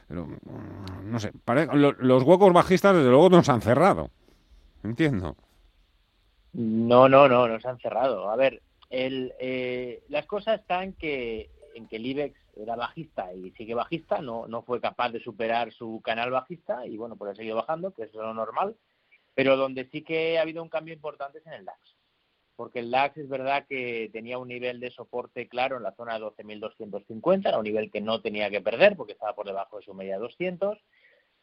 Pero, 0.07 0.27
mm, 0.27 1.11
no 1.11 1.19
sé, 1.19 1.33
los 1.99 2.23
huecos 2.23 2.53
bajistas 2.53 2.95
desde 2.95 3.11
luego 3.11 3.31
nos 3.31 3.49
han 3.49 3.63
cerrado. 3.63 4.11
Entiendo. 4.85 5.35
No, 6.53 7.09
no, 7.09 7.29
no, 7.29 7.49
nos 7.49 7.67
han 7.67 7.79
cerrado. 7.79 8.31
A 8.31 8.37
ver, 8.37 8.63
el, 8.91 9.33
eh, 9.39 10.03
las 10.09 10.27
cosas 10.27 10.61
están 10.61 10.93
que, 10.95 11.51
en 11.75 11.87
que 11.89 11.97
el 11.97 12.07
IBEX 12.07 12.39
era 12.57 12.77
bajista 12.77 13.33
y 13.33 13.53
sigue 13.53 13.75
bajista, 13.75 14.21
no, 14.21 14.47
no 14.47 14.63
fue 14.63 14.81
capaz 14.81 15.11
de 15.11 15.21
superar 15.21 15.73
su 15.73 16.03
canal 16.05 16.31
bajista 16.31 16.87
y 16.87 16.97
bueno, 16.97 17.17
pues 17.17 17.33
ha 17.33 17.35
seguido 17.37 17.57
bajando, 17.57 17.95
que 17.95 18.03
es 18.03 18.15
lo 18.15 18.35
normal, 18.35 18.77
pero 19.35 19.57
donde 19.57 19.89
sí 19.91 20.03
que 20.03 20.39
ha 20.39 20.43
habido 20.43 20.63
un 20.63 20.69
cambio 20.69 20.93
importante 20.93 21.39
es 21.39 21.47
en 21.47 21.55
el 21.55 21.65
DAX, 21.65 21.97
porque 22.57 22.81
el 22.81 22.91
DAX 22.91 23.17
es 23.17 23.29
verdad 23.29 23.67
que 23.69 24.11
tenía 24.13 24.39
un 24.39 24.49
nivel 24.49 24.81
de 24.81 24.91
soporte 24.91 25.49
claro 25.49 25.77
en 25.77 25.85
la 25.85 25.95
zona 25.95 26.19
de 26.19 26.27
12.250, 26.27 27.49
era 27.49 27.59
un 27.59 27.65
nivel 27.65 27.91
que 27.91 28.01
no 28.01 28.21
tenía 28.21 28.51
que 28.51 28.61
perder 28.61 28.97
porque 28.97 29.13
estaba 29.13 29.35
por 29.35 29.47
debajo 29.47 29.79
de 29.79 29.85
su 29.85 29.95
media 29.95 30.15
de 30.15 30.23
200, 30.23 30.79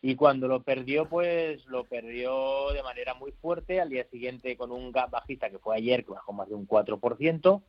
y 0.02 0.16
cuando 0.16 0.48
lo 0.48 0.62
perdió, 0.64 1.10
pues 1.10 1.66
lo 1.66 1.86
perdió 1.86 2.72
de 2.72 2.84
manera 2.84 3.14
muy 3.16 3.32
fuerte, 3.32 3.82
al 3.82 3.90
día 3.90 4.08
siguiente 4.10 4.56
con 4.56 4.72
un 4.72 4.92
gap 4.92 5.10
bajista 5.10 5.50
que 5.50 5.60
fue 5.60 5.76
ayer, 5.76 6.06
que 6.06 6.12
bajó 6.12 6.34
más 6.34 6.48
de 6.48 6.56
un 6.56 6.68
4%, 6.68 7.62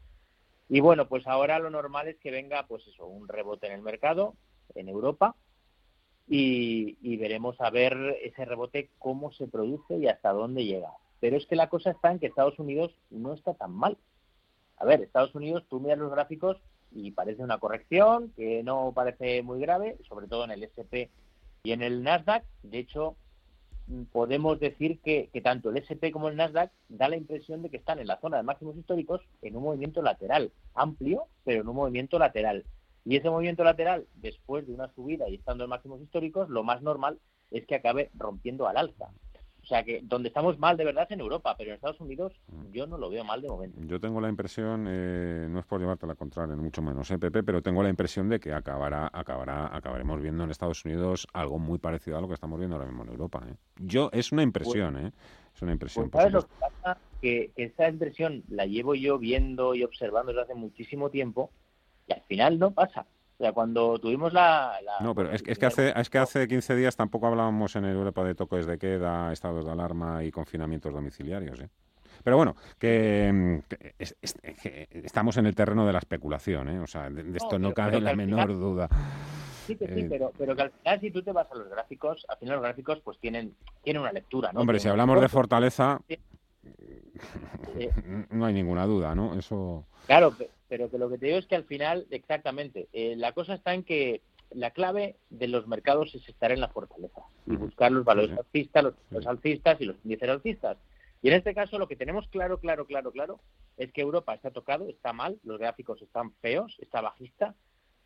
y 0.69 0.81
bueno, 0.81 1.09
pues 1.09 1.27
ahora 1.27 1.59
lo 1.59 1.71
normal 1.71 2.09
es 2.09 2.17
que 2.19 2.31
venga, 2.31 2.67
pues 2.67 2.87
eso, 2.87 3.07
un 3.07 3.27
rebote 3.27 3.67
en 3.67 3.73
el 3.73 3.83
mercado, 3.83 4.35
en 4.75 4.88
Europa, 4.88 5.35
y, 6.31 7.17
veremos 7.17 7.59
a 7.61 7.71
ver 7.71 7.97
ese 8.23 8.45
rebote 8.45 8.91
cómo 8.99 9.33
se 9.33 9.47
produce 9.47 9.97
y 9.97 10.09
hasta 10.09 10.31
dónde 10.33 10.64
llega. 10.64 10.93
Pero 11.21 11.37
es 11.37 11.47
que 11.47 11.57
la 11.57 11.71
cosa 11.71 11.91
está 11.91 12.12
en 12.12 12.19
que 12.19 12.27
Estados 12.27 12.59
Unidos 12.59 12.95
no 13.11 13.33
está 13.33 13.55
tan 13.55 13.73
mal. 13.73 13.97
A 14.77 14.85
ver, 14.85 15.01
Estados 15.01 15.35
Unidos, 15.35 15.64
tú 15.69 15.81
miras 15.81 15.99
los 15.99 16.11
gráficos 16.11 16.59
y 16.93 17.11
parece 17.12 17.43
una 17.43 17.59
corrección 17.59 18.33
que 18.37 18.62
no 18.62 18.93
parece 18.95 19.43
muy 19.43 19.59
grave, 19.59 19.97
sobre 20.07 20.29
todo 20.29 20.45
en 20.45 20.51
el 20.51 20.62
SP 20.69 21.11
y 21.62 21.73
en 21.73 21.83
el 21.83 22.03
Nasdaq. 22.03 22.44
De 22.62 22.79
hecho, 22.79 23.16
podemos 24.12 24.61
decir 24.61 25.01
que, 25.01 25.31
tanto 25.42 25.71
el 25.71 25.79
SP 25.81 26.12
como 26.12 26.29
el 26.29 26.37
Nasdaq 26.37 26.71
da 26.88 27.09
la 27.09 27.16
impresión 27.16 27.62
de 27.62 27.71
que 27.71 27.79
están 27.79 27.99
en 27.99 28.07
la 28.07 28.21
zona 28.21 28.37
de 28.37 28.42
máximos 28.42 28.77
históricos 28.77 29.23
en 29.42 29.57
un 29.57 29.62
movimiento 29.62 30.03
lateral, 30.03 30.53
amplio, 30.75 31.27
pero 31.44 31.62
en 31.62 31.68
un 31.68 31.77
movimiento 31.77 32.18
lateral. 32.18 32.64
Y 33.05 33.16
ese 33.16 33.31
movimiento 33.31 33.64
lateral, 33.64 34.07
después 34.16 34.66
de 34.66 34.75
una 34.75 34.92
subida 34.94 35.29
y 35.29 35.37
estando 35.37 35.64
en 35.64 35.71
máximos 35.71 36.03
históricos, 36.03 36.49
lo 36.51 36.62
más 36.62 36.83
normal 36.83 37.18
es 37.51 37.66
que 37.66 37.75
acabe 37.75 38.11
rompiendo 38.14 38.68
al 38.68 38.77
alza. 38.77 39.11
O 39.68 39.74
sea 39.74 39.85
que 39.85 40.00
donde 40.02 40.28
estamos 40.28 40.59
mal 40.59 40.78
de 40.78 40.85
verdad 40.87 41.04
es 41.04 41.11
en 41.11 41.20
Europa, 41.20 41.54
pero 41.59 41.68
en 41.68 41.74
Estados 41.74 42.00
Unidos 42.00 42.33
mm. 42.46 42.72
yo 42.72 42.87
no 42.87 42.96
lo 42.96 43.11
veo 43.11 43.22
mal 43.22 43.42
de 43.42 43.48
momento. 43.48 43.78
Yo 43.83 44.00
tengo 44.00 44.18
la 44.18 44.31
impresión, 44.31 44.87
eh, 44.88 45.46
no 45.50 45.59
es 45.59 45.66
por 45.66 45.78
llevarte 45.78 46.07
la 46.07 46.14
contraria, 46.14 46.57
ni 46.57 46.62
mucho 46.62 46.81
menos, 46.81 47.11
¿eh, 47.11 47.18
Pepe, 47.18 47.42
pero 47.42 47.61
tengo 47.61 47.83
la 47.83 47.90
impresión 47.90 48.31
de 48.31 48.40
que 48.40 48.54
acabará, 48.54 49.11
acabará, 49.12 49.76
acabaremos 49.76 50.22
viendo 50.22 50.42
en 50.42 50.50
Estados 50.50 50.87
Unidos 50.87 51.26
algo 51.35 51.59
muy 51.59 51.76
parecido 51.76 52.16
a 52.16 52.22
lo 52.22 52.28
que 52.28 52.35
estamos 52.35 52.59
viendo 52.59 52.76
ahora 52.76 52.88
mismo 52.88 53.02
en 53.02 53.11
Europa. 53.11 53.42
¿eh? 53.46 53.57
Yo, 53.76 54.09
es 54.14 54.33
una 54.33 54.42
impresión, 54.42 54.96
¿eh? 54.96 55.12
Es 55.54 55.61
una 55.61 55.72
impresión. 55.72 56.09
Pues, 56.09 56.22
¿Sabes 56.22 56.33
lo 56.33 56.42
que 56.48 56.54
pasa? 56.59 56.98
Que 57.20 57.50
esa 57.57 57.90
impresión 57.90 58.44
la 58.48 58.64
llevo 58.64 58.94
yo 58.94 59.18
viendo 59.18 59.74
y 59.74 59.85
observando 59.85 60.33
desde 60.33 60.44
hace 60.44 60.54
muchísimo 60.54 61.11
tiempo 61.11 61.50
y 62.07 62.14
al 62.14 62.22
final 62.22 62.59
no 62.59 62.70
pasa. 62.70 63.04
O 63.38 63.44
sea, 63.44 63.53
cuando 63.53 64.01
tuvimos 64.01 64.33
la... 64.33 64.72
no, 65.01 65.14
pero 65.14 65.31
es, 65.31 65.44
es, 65.46 65.59
que 65.59 65.66
hace, 65.66 65.92
es 65.94 66.11
que 66.11 66.18
hace 66.18 66.48
15 66.48 66.74
días 66.74 66.96
tampoco 66.96 67.29
hablábamos 67.29 67.77
en 67.77 67.85
Europa 67.85 68.24
de 68.24 68.35
toques 68.35 68.66
de 68.66 68.79
queda, 68.79 69.33
estados 69.33 69.64
de 69.64 69.70
alarma 69.70 70.24
y 70.24 70.33
confinamientos 70.33 70.92
domiciliarios. 70.92 71.61
¿eh? 71.61 71.68
Pero 72.24 72.37
bueno, 72.37 72.57
que, 72.81 73.62
estamos 74.90 75.37
en 75.37 75.46
el 75.46 75.55
terreno 75.55 75.87
de 75.87 75.92
la 75.92 76.01
especulación, 76.01 76.68
¿eh? 76.68 76.81
O 76.81 76.88
sea, 76.88 77.11
de, 77.11 77.37
esto 77.37 77.61
no, 77.61 77.72
cabe 77.72 78.01
la 78.01 78.16
menor 78.16 78.48
duda. 78.48 78.88
Sí, 79.68 79.77
que 79.77 79.87
sí, 79.87 80.01
eh, 80.01 80.07
pero, 80.09 80.33
pero 80.37 80.57
que 80.57 80.62
al 80.62 80.70
final 80.72 81.01
si 81.01 81.11
tú 81.12 81.22
te 81.22 81.31
vas 81.31 81.46
a 81.53 81.55
los 81.55 81.68
gráficos, 81.68 82.27
al 82.29 82.38
final 82.38 82.57
los 82.57 82.64
gráficos 82.64 83.01
pues 83.05 83.18
tienen, 83.18 83.55
tienen 83.85 84.03
una 84.03 84.12
lectura, 84.12 84.53
¿no? 84.53 84.61
Hombre, 84.61 84.81
si 84.81 84.88
hablamos 84.88 85.20
de 85.20 85.29
fortaleza, 85.29 86.01
no 88.31 88.46
hay 88.46 88.55
ninguna 88.55 88.87
duda, 88.87 89.14
¿no? 89.14 89.38
Eso... 89.38 89.85
Claro, 90.07 90.35
pero 90.68 90.90
que 90.90 90.98
lo 90.98 91.09
que 91.09 91.18
te 91.18 91.26
digo 91.26 91.38
es 91.38 91.46
que 91.46 91.57
al 91.57 91.64
final, 91.64 92.07
exactamente, 92.11 92.88
eh, 92.92 93.14
la 93.16 93.33
cosa 93.33 93.54
está 93.54 93.74
en 93.74 93.85
que 93.85 94.22
la 94.50 94.70
clave 94.70 95.16
de 95.31 95.48
los 95.48 95.66
mercados 95.66 96.14
es 96.14 96.28
estar 96.28 96.52
en 96.52 96.61
la 96.61 96.68
fortaleza 96.68 97.22
y 97.46 97.57
buscar 97.57 97.92
los 97.92 98.04
valores 98.04 98.37
alcistas, 98.37 98.94
los, 99.11 99.26
alcistas 99.26 99.81
y 99.81 99.85
los 99.85 99.96
índices 100.04 100.28
alcistas. 100.28 100.78
Y 101.20 101.28
en 101.28 101.35
este 101.35 101.54
caso 101.54 101.78
lo 101.78 101.88
que 101.88 101.96
tenemos 101.96 102.28
claro, 102.28 102.59
claro, 102.59 102.87
claro, 102.87 103.11
claro, 103.11 103.40
es 103.76 103.92
que 103.92 104.00
Europa 104.00 104.35
está 104.35 104.50
tocado, 104.50 104.88
está 104.88 105.12
mal, 105.12 105.38
los 105.42 105.59
gráficos 105.59 106.00
están 106.00 106.33
feos, 106.40 106.76
está 106.81 107.00
bajista, 107.00 107.54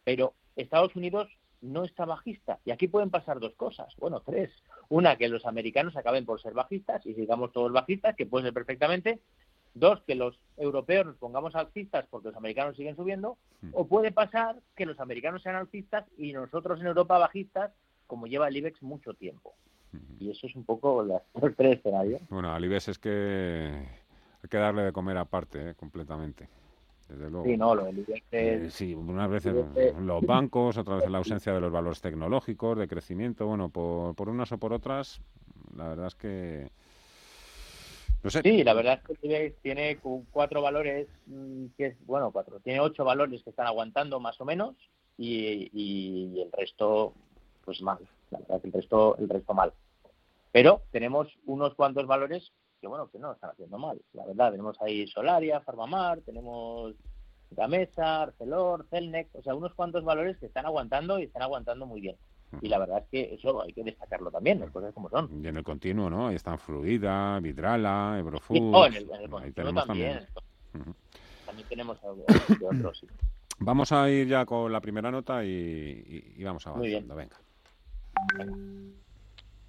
pero 0.05 0.35
Estados 0.57 0.96
Unidos 0.96 1.29
no 1.61 1.85
está 1.85 2.05
bajista. 2.05 2.59
Y 2.64 2.72
aquí 2.72 2.88
pueden 2.88 3.11
pasar 3.11 3.38
dos 3.38 3.55
cosas, 3.55 3.94
bueno, 3.98 4.20
tres. 4.20 4.51
Una, 4.88 5.16
que 5.16 5.29
los 5.29 5.46
americanos 5.46 5.96
acaben 5.96 6.25
por 6.27 6.40
ser 6.40 6.55
bajistas 6.55 7.07
y 7.07 7.14
sigamos 7.14 7.53
todos 7.53 7.72
bajistas, 7.72 8.16
que 8.16 8.27
puede 8.27 8.46
ser 8.46 8.55
perfectamente. 8.55 9.20
Dos, 9.75 10.03
que 10.07 10.15
los 10.15 10.39
europeos 10.57 11.07
nos 11.07 11.17
pongamos 11.17 11.55
alcistas 11.55 12.07
porque 12.11 12.29
los 12.29 12.37
americanos 12.37 12.77
siguen 12.77 12.97
subiendo. 12.97 13.39
Hmm. 13.63 13.71
O 13.73 13.87
puede 13.87 14.13
pasar 14.13 14.57
que 14.77 14.87
los 14.87 15.01
americanos 15.01 15.43
sean 15.43 15.57
alcistas 15.57 16.05
y 16.17 16.33
nosotros 16.33 16.81
en 16.81 16.87
Europa 16.87 17.19
bajistas, 17.19 17.73
como 18.07 18.27
lleva 18.27 18.49
el 18.49 18.57
IBEX 18.57 18.83
mucho 18.83 19.15
tiempo. 19.15 19.55
Hmm. 19.93 20.17
Y 20.21 20.31
eso 20.31 20.47
es 20.47 20.55
un 20.55 20.65
poco 20.65 21.03
los 21.35 21.57
tres 21.57 21.79
escenarios. 21.79 22.21
Bueno, 22.29 22.53
al 22.53 22.65
IBEX 22.65 22.89
es 22.89 22.99
que 22.99 23.71
hay 24.43 24.49
que 24.49 24.57
darle 24.59 24.83
de 24.83 24.93
comer 24.93 25.17
aparte, 25.17 25.71
¿eh? 25.71 25.75
completamente. 25.75 26.49
Sí, 27.45 27.57
no, 27.59 27.75
lo 27.75 27.85
del 27.85 28.07
eh, 28.31 28.69
sí, 28.71 28.95
unas 28.95 29.29
veces 29.29 29.55
los 30.01 30.23
bancos, 30.23 30.79
otras 30.79 30.99
veces 30.99 31.11
la 31.11 31.19
ausencia 31.23 31.53
de 31.53 31.61
los 31.61 31.71
valores 31.71 32.01
tecnológicos, 32.01 32.79
de 32.79 32.89
crecimiento, 32.89 33.47
bueno, 33.47 33.69
por, 33.69 34.15
por 34.15 34.29
unas 34.29 34.51
o 34.53 34.59
por 34.59 34.73
otras, 34.73 35.21
la 35.77 35.89
verdad 35.89 36.07
es 36.07 36.15
que... 36.15 36.71
Sí, 38.29 38.63
la 38.63 38.75
verdad 38.75 39.01
es 39.09 39.19
que 39.19 39.55
tiene 39.63 39.99
cuatro 40.31 40.63
valores, 40.63 41.09
mm, 41.27 41.67
que 41.77 41.87
es, 41.87 42.07
bueno, 42.07 42.31
cuatro, 42.31 42.61
tiene 42.61 42.81
ocho 42.81 43.05
valores 43.05 43.43
que 43.43 43.51
están 43.51 43.67
aguantando 43.67 44.21
más 44.21 44.41
o 44.41 44.45
menos 44.45 44.77
y, 45.19 45.71
y 45.73 46.41
el 46.41 46.53
resto, 46.53 47.15
pues 47.65 47.83
mal, 47.83 47.99
la 48.31 48.39
verdad 48.39 48.61
que 48.61 48.69
el 48.69 48.73
resto, 48.73 49.17
el 49.19 49.29
resto 49.29 49.55
mal. 49.55 49.73
Pero 50.53 50.83
tenemos 50.93 51.37
unos 51.47 51.75
cuantos 51.75 52.07
valores 52.07 52.53
que 52.83 52.89
bueno, 52.89 53.09
que 53.11 53.19
no 53.21 53.33
están 53.33 53.51
haciendo 53.51 53.79
mal. 53.79 54.03
La 54.13 54.27
verdad, 54.27 54.51
tenemos 54.51 54.77
ahí 54.83 55.07
Solaria, 55.07 55.61
Farmamar, 55.61 56.21
tenemos 56.23 56.95
Gamesa, 57.53 58.23
Arcelor, 58.23 58.87
Celnex, 58.91 59.33
o 59.37 59.43
sea, 59.43 59.55
unos 59.55 59.73
cuantos 59.75 60.05
valores 60.05 60.37
que 60.39 60.47
están 60.47 60.67
aguantando 60.67 61.19
y 61.19 61.25
están 61.25 61.43
aguantando 61.43 61.87
muy 61.87 62.01
bien. 62.01 62.17
Y 62.61 62.69
la 62.69 62.79
verdad 62.79 62.99
es 62.99 63.09
que 63.09 63.35
eso 63.35 63.62
hay 63.62 63.73
que 63.73 63.83
destacarlo 63.83 64.31
también, 64.31 64.61
las 64.61 64.71
cosas 64.71 64.93
como 64.93 65.09
son. 65.09 65.43
Y 65.43 65.49
en 65.49 65.57
el 65.57 65.65
continuo, 65.65 66.11
¿no? 66.11 66.29
Ahí 66.29 66.37
están 66.37 66.59
Fluida, 66.59 67.41
Vidrala, 67.41 68.17
Ebrofood. 68.19 68.87
en 68.87 68.95
el, 68.95 69.07
continuo 69.31 69.85
también. 69.85 70.27
También. 71.47 71.69
tenemos 71.69 71.99
otros, 72.05 72.99
sí. 72.99 73.07
Vamos 73.59 73.93
a 73.93 74.11
ir 74.11 74.27
ya 74.29 74.45
con 74.45 74.73
la 74.73 74.81
primera 74.81 75.11
nota 75.11 75.45
y, 75.45 76.35
vamos 76.43 76.67
avanzando. 76.67 77.15
Venga. 77.15 77.37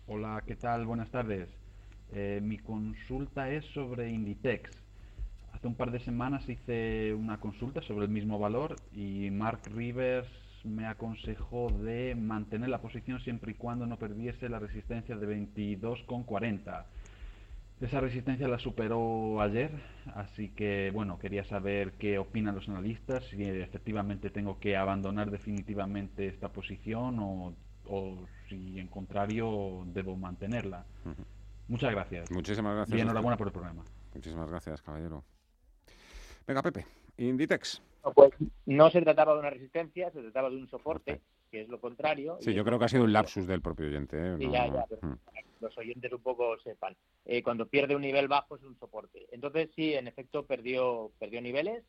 Hola, 0.08 0.44
¿qué 0.46 0.56
tal? 0.56 0.86
Buenas 0.86 1.10
tardes. 1.10 1.50
Eh, 2.12 2.40
mi 2.44 2.58
consulta 2.58 3.50
es 3.50 3.66
sobre 3.74 4.10
Inditex. 4.10 4.70
Hace 5.54 5.68
un 5.68 5.76
par 5.76 5.92
de 5.92 6.00
semanas 6.00 6.48
hice 6.50 7.14
una 7.14 7.40
consulta 7.40 7.82
sobre 7.82 8.06
el 8.06 8.12
mismo 8.12 8.40
valor 8.40 8.76
y 8.94 9.30
Mark 9.32 9.62
Rivers 9.74 10.28
me 10.64 10.88
aconsejó 10.88 11.70
de 11.70 12.16
mantener 12.16 12.70
la 12.70 12.82
posición 12.82 13.20
siempre 13.20 13.52
y 13.52 13.56
cuando 13.56 13.86
no 13.86 13.98
perdiese 13.98 14.50
la 14.50 14.60
resistencia 14.60 15.16
de 15.16 15.28
22,40. 15.28 16.86
Esa 17.82 18.00
resistencia 18.00 18.48
la 18.48 18.60
superó 18.60 19.42
ayer, 19.42 19.72
así 20.16 20.50
que 20.50 20.90
bueno, 20.94 21.20
quería 21.20 21.44
saber 21.44 21.94
qué 21.94 22.18
opinan 22.18 22.56
los 22.56 22.70
analistas, 22.70 23.26
si 23.26 23.44
efectivamente 23.44 24.30
tengo 24.30 24.60
que 24.60 24.78
abandonar 24.78 25.32
definitivamente 25.32 26.28
esta 26.28 26.50
posición 26.50 27.18
o, 27.20 27.54
si 28.48 28.80
en 28.80 28.88
contrario 28.88 29.84
debo 29.88 30.16
mantenerla. 30.16 30.86
Muchas 31.68 31.92
gracias. 31.92 32.32
Muchísimas 32.32 32.76
gracias. 32.76 32.98
Y 32.98 33.02
enhorabuena 33.02 33.36
por 33.36 33.48
el 33.48 33.54
programa. 33.54 33.84
Muchísimas 34.14 34.50
gracias, 34.50 34.82
caballero. 34.82 35.26
Venga, 36.48 36.62
Pepe, 36.62 36.86
Inditex. 37.18 37.82
No, 38.04 38.14
pues 38.14 38.32
no 38.66 38.90
se 38.92 39.02
trataba 39.02 39.34
de 39.34 39.40
una 39.40 39.50
resistencia, 39.50 40.12
se 40.12 40.22
trataba 40.22 40.50
de 40.50 40.58
un 40.58 40.70
soporte, 40.70 41.22
que 41.52 41.62
es 41.62 41.70
lo 41.70 41.80
contrario. 41.80 42.38
Sí, 42.42 42.54
yo 42.54 42.64
creo 42.64 42.78
que 42.78 42.86
ha 42.86 42.90
sido 42.90 43.04
un 43.04 43.14
lapsus 43.14 43.48
del 43.48 43.62
propio 43.62 43.88
oyente. 43.88 44.18
¿eh? 44.18 44.36
Sí, 44.38 44.50
ya, 44.52 44.68
ya, 44.68 44.86
pero 44.88 45.08
mm. 45.08 45.20
los 45.62 45.78
oyentes 45.78 46.12
un 46.12 46.22
poco 46.22 46.58
sepan. 46.60 46.96
Eh, 47.26 47.42
cuando 47.42 47.68
pierde 47.68 47.96
un 47.96 48.02
nivel 48.02 48.28
bajo 48.28 48.56
es 48.56 48.64
un 48.64 48.78
soporte. 48.78 49.28
Entonces, 49.32 49.70
sí, 49.76 49.94
en 49.94 50.08
efecto, 50.08 50.46
perdió, 50.46 51.12
perdió 51.20 51.42
niveles, 51.42 51.84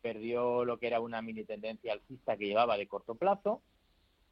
perdió 0.00 0.64
lo 0.64 0.78
que 0.78 0.88
era 0.88 1.00
una 1.00 1.22
mini 1.22 1.44
tendencia 1.44 1.92
alcista 1.92 2.36
que 2.36 2.46
llevaba 2.46 2.76
de 2.76 2.88
corto 2.88 3.14
plazo, 3.14 3.62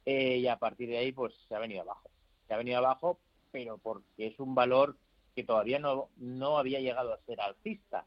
eh, 0.05 0.37
y 0.37 0.47
a 0.47 0.57
partir 0.57 0.89
de 0.89 0.97
ahí, 0.97 1.11
pues 1.11 1.33
se 1.47 1.55
ha 1.55 1.59
venido 1.59 1.81
abajo. 1.81 2.09
Se 2.47 2.53
ha 2.53 2.57
venido 2.57 2.77
abajo 2.79 3.19
pero 3.51 3.77
porque 3.77 4.27
es 4.27 4.39
un 4.39 4.55
valor 4.55 4.97
que 5.35 5.43
todavía 5.43 5.79
no, 5.79 6.09
no 6.17 6.57
había 6.57 6.79
llegado 6.79 7.13
a 7.13 7.19
ser 7.25 7.39
alcista. 7.41 8.05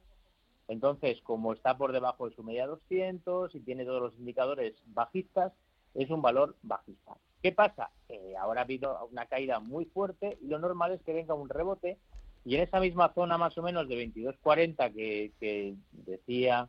Entonces, 0.68 1.20
como 1.22 1.52
está 1.52 1.76
por 1.76 1.92
debajo 1.92 2.28
de 2.28 2.34
su 2.34 2.42
media 2.42 2.66
200 2.66 3.54
y 3.54 3.60
tiene 3.60 3.84
todos 3.84 4.00
los 4.00 4.18
indicadores 4.18 4.74
bajistas, 4.86 5.52
es 5.94 6.10
un 6.10 6.22
valor 6.22 6.56
bajista. 6.62 7.16
¿Qué 7.42 7.52
pasa? 7.52 7.90
ahora 8.38 8.62
ha 8.62 8.64
habido 8.64 9.06
una 9.10 9.26
caída 9.26 9.60
muy 9.60 9.84
fuerte 9.86 10.38
y 10.40 10.46
lo 10.46 10.58
normal 10.58 10.92
es 10.92 11.02
que 11.02 11.12
venga 11.12 11.34
un 11.34 11.48
rebote 11.48 11.98
y 12.44 12.54
en 12.54 12.62
esa 12.62 12.80
misma 12.80 13.12
zona 13.14 13.38
más 13.38 13.56
o 13.58 13.62
menos 13.62 13.88
de 13.88 13.96
22.40 13.96 14.92
que, 14.92 15.32
que 15.40 15.74
decía 15.92 16.68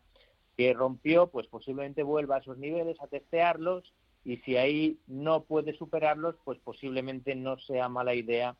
que 0.57 0.73
rompió, 0.73 1.27
pues 1.27 1.47
posiblemente 1.47 2.03
vuelva 2.03 2.35
a 2.35 2.39
esos 2.39 2.57
niveles 2.57 2.99
a 3.01 3.07
testearlos 3.07 3.93
y 4.23 4.37
si 4.37 4.57
ahí 4.57 4.99
no 5.07 5.43
puede 5.43 5.73
superarlos, 5.73 6.35
pues 6.43 6.59
posiblemente 6.59 7.35
no 7.35 7.57
sea 7.59 7.89
mala 7.89 8.15
idea 8.15 8.55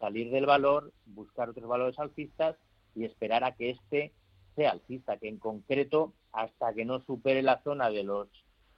salir 0.00 0.30
del 0.30 0.46
valor, 0.46 0.92
buscar 1.06 1.50
otros 1.50 1.68
valores 1.68 1.98
alcistas 1.98 2.56
y 2.94 3.04
esperar 3.04 3.44
a 3.44 3.54
que 3.54 3.70
este 3.70 4.12
sea 4.54 4.72
alcista, 4.72 5.16
que 5.16 5.28
en 5.28 5.38
concreto, 5.38 6.12
hasta 6.32 6.74
que 6.74 6.84
no 6.84 7.02
supere 7.04 7.42
la 7.42 7.62
zona 7.62 7.90
de 7.90 8.04
los 8.04 8.28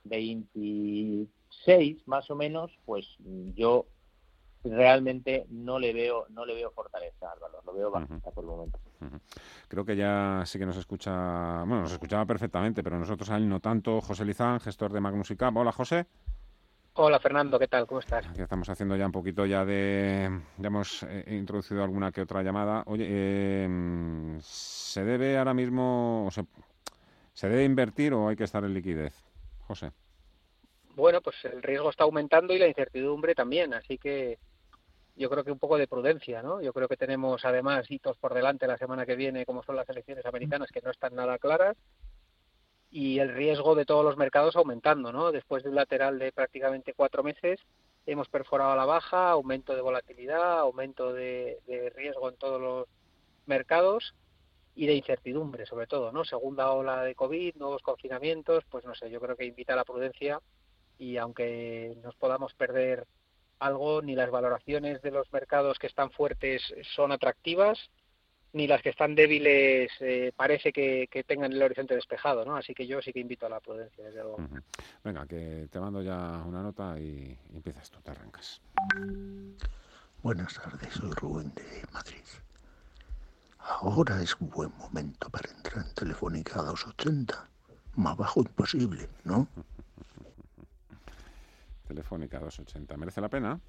26 0.04 2.06
más 2.06 2.30
o 2.30 2.36
menos, 2.36 2.70
pues 2.84 3.06
yo 3.54 3.86
realmente 4.64 5.46
no 5.50 5.78
le 5.78 5.92
veo 5.92 6.26
no 6.30 6.44
le 6.44 6.54
veo 6.54 6.72
fortaleza 6.72 7.30
al 7.30 7.38
valor, 7.38 7.64
lo 7.64 7.72
veo 7.72 7.90
bajista 7.90 8.30
por 8.30 8.44
el 8.44 8.50
momento. 8.50 8.78
Creo 9.68 9.84
que 9.84 9.96
ya 9.96 10.42
sí 10.46 10.58
que 10.58 10.66
nos 10.66 10.76
escucha, 10.76 11.64
bueno, 11.64 11.82
nos 11.82 11.92
escuchaba 11.92 12.24
perfectamente, 12.24 12.82
pero 12.82 12.98
nosotros 12.98 13.30
a 13.30 13.36
él 13.36 13.48
no 13.48 13.60
tanto. 13.60 14.00
José 14.00 14.24
Lizán, 14.24 14.60
gestor 14.60 14.92
de 14.92 15.00
Magnus 15.00 15.30
y 15.30 15.36
Hola, 15.40 15.72
José. 15.72 16.06
Hola 16.98 17.20
Fernando, 17.20 17.58
¿qué 17.58 17.68
tal? 17.68 17.86
¿Cómo 17.86 18.00
estás? 18.00 18.26
Aquí 18.26 18.40
estamos 18.40 18.70
haciendo 18.70 18.96
ya 18.96 19.04
un 19.04 19.12
poquito 19.12 19.44
ya 19.44 19.66
de... 19.66 20.30
Ya 20.56 20.66
hemos 20.68 21.02
eh, 21.02 21.24
introducido 21.28 21.84
alguna 21.84 22.10
que 22.10 22.22
otra 22.22 22.42
llamada. 22.42 22.84
Oye, 22.86 23.04
eh, 23.06 24.38
¿se 24.40 25.04
debe 25.04 25.36
ahora 25.36 25.52
mismo... 25.52 26.26
se, 26.32 26.46
¿Se 27.34 27.50
debe 27.50 27.64
invertir 27.64 28.14
o 28.14 28.28
hay 28.28 28.36
que 28.36 28.44
estar 28.44 28.64
en 28.64 28.72
liquidez? 28.72 29.12
José. 29.66 29.92
Bueno, 30.94 31.20
pues 31.20 31.36
el 31.44 31.62
riesgo 31.62 31.90
está 31.90 32.04
aumentando 32.04 32.54
y 32.54 32.58
la 32.58 32.66
incertidumbre 32.66 33.34
también, 33.34 33.74
así 33.74 33.98
que 33.98 34.38
yo 35.16 35.28
creo 35.28 35.44
que 35.44 35.52
un 35.52 35.58
poco 35.58 35.76
de 35.76 35.88
prudencia, 35.88 36.42
¿no? 36.42 36.62
Yo 36.62 36.72
creo 36.72 36.88
que 36.88 36.96
tenemos 36.96 37.44
además 37.44 37.90
hitos 37.90 38.16
por 38.16 38.32
delante 38.32 38.66
la 38.66 38.78
semana 38.78 39.04
que 39.04 39.16
viene, 39.16 39.44
como 39.44 39.62
son 39.62 39.76
las 39.76 39.88
elecciones 39.90 40.24
americanas, 40.24 40.70
que 40.72 40.80
no 40.80 40.92
están 40.92 41.14
nada 41.14 41.36
claras 41.36 41.76
y 42.90 43.18
el 43.18 43.34
riesgo 43.34 43.74
de 43.74 43.84
todos 43.84 44.04
los 44.04 44.16
mercados 44.16 44.56
aumentando, 44.56 45.12
¿no? 45.12 45.32
Después 45.32 45.62
de 45.62 45.70
un 45.70 45.74
lateral 45.74 46.18
de 46.18 46.32
prácticamente 46.32 46.94
cuatro 46.94 47.22
meses, 47.22 47.60
hemos 48.06 48.28
perforado 48.28 48.72
a 48.72 48.76
la 48.76 48.84
baja, 48.84 49.30
aumento 49.30 49.74
de 49.74 49.80
volatilidad, 49.80 50.60
aumento 50.60 51.12
de, 51.12 51.58
riesgo 51.94 52.28
en 52.28 52.36
todos 52.36 52.60
los 52.60 52.88
mercados 53.46 54.14
y 54.74 54.86
de 54.86 54.94
incertidumbre, 54.94 55.66
sobre 55.66 55.86
todo, 55.86 56.12
¿no? 56.12 56.24
Segunda 56.24 56.70
ola 56.70 57.02
de 57.02 57.14
COVID, 57.14 57.56
nuevos 57.56 57.82
confinamientos, 57.82 58.64
pues 58.70 58.84
no 58.84 58.94
sé, 58.94 59.10
yo 59.10 59.20
creo 59.20 59.36
que 59.36 59.44
invita 59.44 59.72
a 59.72 59.76
la 59.76 59.84
prudencia 59.84 60.40
y 60.98 61.16
aunque 61.16 61.96
nos 62.02 62.14
podamos 62.16 62.54
perder 62.54 63.06
algo, 63.58 64.02
ni 64.02 64.14
las 64.14 64.30
valoraciones 64.30 65.00
de 65.02 65.10
los 65.10 65.32
mercados 65.32 65.78
que 65.78 65.86
están 65.86 66.10
fuertes 66.10 66.62
son 66.94 67.10
atractivas, 67.10 67.90
ni 68.52 68.66
las 68.66 68.82
que 68.82 68.90
están 68.90 69.14
débiles 69.14 69.90
eh, 70.00 70.32
parece 70.34 70.72
que, 70.72 71.08
tengan 71.26 71.52
el 71.52 71.62
horizonte 71.62 71.94
despejado, 71.94 72.44
¿no? 72.44 72.56
Así 72.56 72.74
que 72.74 72.86
yo 72.86 73.02
sí 73.02 73.12
que 73.12 73.20
invito 73.20 73.46
a 73.46 73.50
la 73.50 73.60
prudencia, 73.60 74.04
desde 74.04 74.22
luego. 74.22 74.38
Venga, 75.04 75.26
que 75.26 75.68
te 75.70 75.80
mando 75.80 76.02
ya 76.02 76.42
una 76.46 76.62
nota 76.62 76.98
y, 76.98 77.36
empiezas 77.54 77.90
tú, 77.90 78.00
te 78.00 78.10
arrancas. 78.10 78.60
Buenas 80.22 80.54
tardes, 80.54 80.94
soy 80.94 81.10
Rubén 81.12 81.52
de 81.54 81.82
Madrid. 81.92 82.24
Ahora 83.58 84.22
es 84.22 84.34
un 84.40 84.48
buen 84.48 84.70
momento 84.78 85.28
para 85.28 85.50
entrar 85.50 85.84
en 85.84 85.94
Telefónica 85.94 86.60
a 86.60 86.62
280. 86.62 87.50
Más 87.96 88.16
bajo 88.16 88.40
imposible, 88.40 89.08
¿no? 89.24 89.48
Telefónica 91.88 92.38
280. 92.38 92.96
¿Merece 92.96 93.20
la 93.20 93.28
pena? 93.28 93.60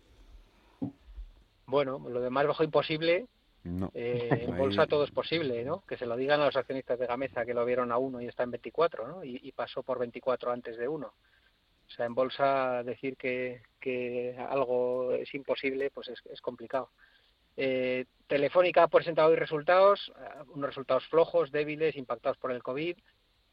Bueno, 1.66 2.00
lo 2.08 2.22
de 2.22 2.30
más 2.30 2.48
bajo 2.48 2.64
imposible 2.64 3.28
no. 3.68 3.92
Eh, 3.94 4.46
en 4.48 4.58
bolsa 4.58 4.88
todo 4.88 5.04
es 5.04 5.12
posible, 5.12 5.64
¿no? 5.64 5.84
Que 5.88 5.98
se 5.98 6.06
lo 6.06 6.16
digan 6.16 6.42
a 6.42 6.46
los 6.46 6.56
accionistas 6.56 7.00
de 7.00 7.08
Gamesa 7.08 7.46
que 7.46 7.54
lo 7.54 7.66
vieron 7.66 7.92
a 7.92 7.98
uno 7.98 8.22
y 8.22 8.28
está 8.28 8.44
en 8.44 8.52
24, 8.52 9.08
¿no? 9.08 9.24
Y, 9.24 9.52
pasó 9.52 9.84
por 9.84 10.00
24 10.00 10.52
antes 10.52 10.78
de 10.78 10.88
uno. 10.88 11.08
O 11.08 11.90
sea, 11.90 12.06
en 12.06 12.16
bolsa 12.16 12.84
decir 12.84 13.16
que, 13.18 13.62
que 13.80 14.36
algo 14.38 15.14
es 15.14 15.34
imposible, 15.34 15.90
pues 15.90 16.10
es, 16.10 16.42
complicado. 16.42 16.92
Eh, 17.56 18.06
Telefónica 18.28 18.84
ha 18.84 18.88
presentado 18.88 19.30
hoy 19.30 19.36
resultados, 19.36 20.12
eh, 20.20 20.44
unos 20.54 20.70
resultados 20.70 21.08
flojos, 21.08 21.52
débiles, 21.52 21.96
impactados 21.96 22.38
por 22.38 22.52
el 22.52 22.62
COVID, 22.62 22.98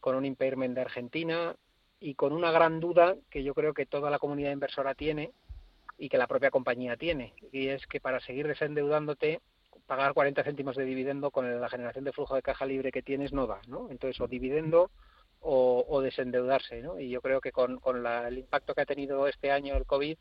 con 0.01 0.17
un 0.17 0.25
impairment 0.25 0.75
de 0.75 0.83
Argentina 0.83 1.55
y 2.01 2.15
con 2.15 2.33
una 2.33 2.51
gran 2.51 2.81
duda 2.81 3.17
que 3.31 3.43
yo 3.43 3.55
creo 3.55 3.73
que 3.73 3.87
toda 3.87 4.11
la 4.11 4.19
comunidad 4.19 4.53
inversora 4.53 4.95
tiene 4.95 5.33
y 5.97 6.09
que 6.09 6.19
la 6.19 6.27
propia 6.27 6.51
compañía 6.51 6.97
tiene, 6.97 7.35
y 7.53 7.69
es 7.69 7.87
que 7.87 8.01
para 8.01 8.21
seguir 8.21 8.49
desendeudándote 8.49 9.41
pagar 9.87 10.15
40 10.15 10.43
céntimos 10.45 10.77
de 10.77 10.85
dividendo 10.85 11.31
con 11.31 11.61
la 11.61 11.69
generación 11.69 12.05
de 12.05 12.13
flujo 12.13 12.35
de 12.35 12.43
caja 12.43 12.67
libre 12.67 12.93
que 12.93 13.03
tienes 13.03 13.33
no 13.33 13.47
da, 13.47 13.61
¿no? 13.69 13.91
Entonces, 13.91 14.21
o 14.21 14.27
dividendo 14.27 14.91
o, 15.47 16.01
desendeudarse, 16.01 16.81
¿no? 16.81 16.99
Y 16.99 17.11
yo 17.11 17.21
creo 17.21 17.41
que 17.41 17.53
con, 17.53 17.79
el 18.07 18.39
impacto 18.39 18.75
que 18.75 18.81
ha 18.81 18.87
tenido 18.87 19.29
este 19.29 19.51
año 19.51 19.77
el 19.77 19.85
COVID, 19.85 20.17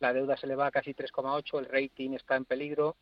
la 0.00 0.12
deuda 0.12 0.36
se 0.36 0.46
le 0.46 0.56
va 0.56 0.66
a 0.66 0.70
casi 0.70 0.92
3,8, 0.92 1.58
el 1.58 1.64
rating 1.64 2.10
está 2.12 2.36
en 2.36 2.44
peligro 2.44 2.96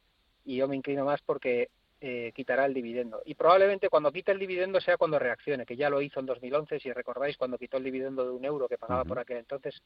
y 0.45 0.57
yo 0.57 0.69
me 0.69 0.77
inclino 0.77 1.05
más 1.05 1.21
porque 1.23 1.71
eh, 2.01 2.31
quitará 2.37 2.67
el 2.67 2.75
dividendo. 2.75 3.21
Y 3.25 3.35
probablemente 3.35 3.89
cuando 3.89 4.13
quite 4.13 4.31
el 4.31 4.39
dividendo 4.39 4.81
sea 4.81 4.97
cuando 4.97 5.19
reaccione, 5.19 5.67
que 5.67 5.77
ya 5.77 5.91
lo 5.91 6.01
hizo 6.01 6.21
en 6.21 6.27
2011, 6.27 6.79
si 6.79 6.93
recordáis, 6.93 7.37
cuando 7.37 7.59
quitó 7.59 7.79
el 7.79 7.85
dividendo 7.85 8.25
de 8.25 8.31
un 8.31 8.45
euro 8.45 8.69
que 8.69 8.79
pagaba 8.79 9.05
por 9.05 9.19
aquel 9.19 9.39
entonces, 9.39 9.83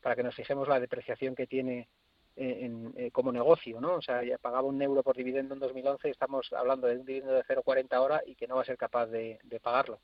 para 0.00 0.14
que 0.14 0.22
nos 0.22 0.36
fijemos 0.36 0.68
la 0.68 0.78
depreciación 0.78 1.34
que 1.34 1.48
tiene 1.48 1.88
en, 2.36 2.92
eh, 2.96 3.10
como 3.10 3.32
negocio, 3.32 3.80
¿no? 3.80 3.94
O 3.94 4.02
sea, 4.02 4.22
ya 4.24 4.38
pagaba 4.38 4.66
un 4.66 4.80
euro 4.82 5.02
por 5.02 5.16
dividendo 5.16 5.54
en 5.54 5.60
2011, 5.60 6.10
estamos 6.10 6.52
hablando 6.52 6.86
de 6.86 6.96
un 6.96 7.06
dividendo 7.06 7.34
de 7.34 7.44
0,40 7.44 7.92
ahora 7.92 8.22
y 8.26 8.34
que 8.34 8.46
no 8.46 8.56
va 8.56 8.62
a 8.62 8.66
ser 8.66 8.76
capaz 8.76 9.06
de, 9.06 9.38
pagarlo. 9.62 10.00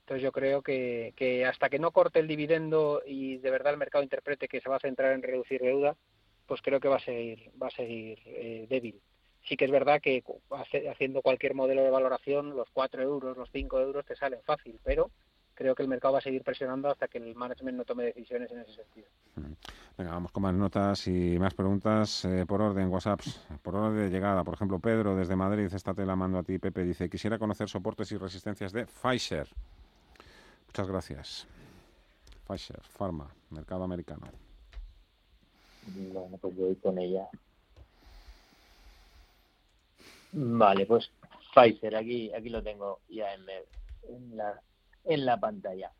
Entonces 0.00 0.22
yo 0.22 0.32
creo 0.32 0.62
que, 0.62 1.12
que, 1.16 1.44
hasta 1.44 1.68
que 1.68 1.78
no 1.78 1.92
corte 1.92 2.18
el 2.18 2.28
dividendo 2.28 3.02
y 3.06 3.38
de 3.38 3.50
verdad 3.50 3.72
el 3.72 3.78
mercado 3.78 4.02
interprete 4.02 4.48
que 4.48 4.60
se 4.60 4.68
va 4.68 4.76
a 4.76 4.80
centrar 4.80 5.12
en 5.12 5.22
reducir 5.22 5.60
deuda, 5.60 5.96
pues 6.46 6.62
creo 6.62 6.80
que 6.80 6.88
va 6.88 6.96
a 6.96 7.00
seguir, 7.00 7.50
va 7.62 7.68
a 7.68 7.70
seguir 7.70 8.18
eh, 8.24 8.66
débil. 8.68 9.00
Sí 9.44 9.56
que 9.56 9.66
es 9.66 9.70
verdad 9.70 10.00
que 10.00 10.24
haciendo 10.90 11.22
cualquier 11.22 11.54
modelo 11.54 11.82
de 11.82 11.90
valoración, 11.90 12.56
los 12.56 12.68
4 12.70 13.02
euros, 13.02 13.36
los 13.36 13.50
5 13.52 13.80
euros 13.80 14.04
te 14.04 14.16
salen 14.16 14.40
fácil, 14.42 14.80
pero 14.82 15.10
creo 15.58 15.74
que 15.74 15.82
el 15.82 15.88
mercado 15.88 16.12
va 16.12 16.20
a 16.20 16.22
seguir 16.22 16.44
presionando 16.44 16.88
hasta 16.88 17.08
que 17.08 17.18
el 17.18 17.34
management 17.34 17.78
no 17.78 17.84
tome 17.84 18.04
decisiones 18.04 18.48
en 18.52 18.60
ese 18.60 18.74
sentido. 18.74 19.08
Venga, 19.96 20.12
vamos 20.12 20.30
con 20.30 20.44
más 20.44 20.54
notas 20.54 21.08
y 21.08 21.36
más 21.36 21.52
preguntas 21.52 22.24
eh, 22.26 22.46
por 22.46 22.62
orden, 22.62 22.88
WhatsApps, 22.88 23.40
por 23.60 23.74
orden 23.74 23.96
de 23.96 24.08
llegada. 24.08 24.44
Por 24.44 24.54
ejemplo, 24.54 24.78
Pedro 24.78 25.16
desde 25.16 25.34
Madrid, 25.34 25.68
esta 25.74 25.94
te 25.94 26.06
la 26.06 26.14
mando 26.14 26.38
a 26.38 26.44
ti, 26.44 26.60
Pepe, 26.60 26.84
dice, 26.84 27.10
quisiera 27.10 27.40
conocer 27.40 27.68
soportes 27.68 28.12
y 28.12 28.16
resistencias 28.16 28.70
de 28.70 28.86
Pfizer. 28.86 29.48
Muchas 30.68 30.86
gracias. 30.86 31.48
Pfizer, 32.46 32.80
Pharma, 32.82 33.28
mercado 33.50 33.82
americano. 33.82 34.28
Bueno, 35.88 36.38
pues 36.40 36.54
voy 36.54 36.76
con 36.76 36.98
ella. 36.98 37.26
Vale, 40.30 40.86
pues 40.86 41.10
Pfizer, 41.52 41.96
aquí, 41.96 42.32
aquí 42.32 42.48
lo 42.48 42.62
tengo 42.62 43.00
ya 43.08 43.34
en, 43.34 43.42
en 44.08 44.36
la 44.36 44.62
en 45.08 45.24
la 45.26 45.40
pantalla. 45.40 45.90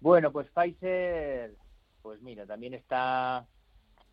Bueno, 0.00 0.32
pues 0.32 0.48
Pfizer, 0.50 1.56
pues 2.02 2.20
mira, 2.20 2.44
también 2.44 2.74
está 2.74 3.46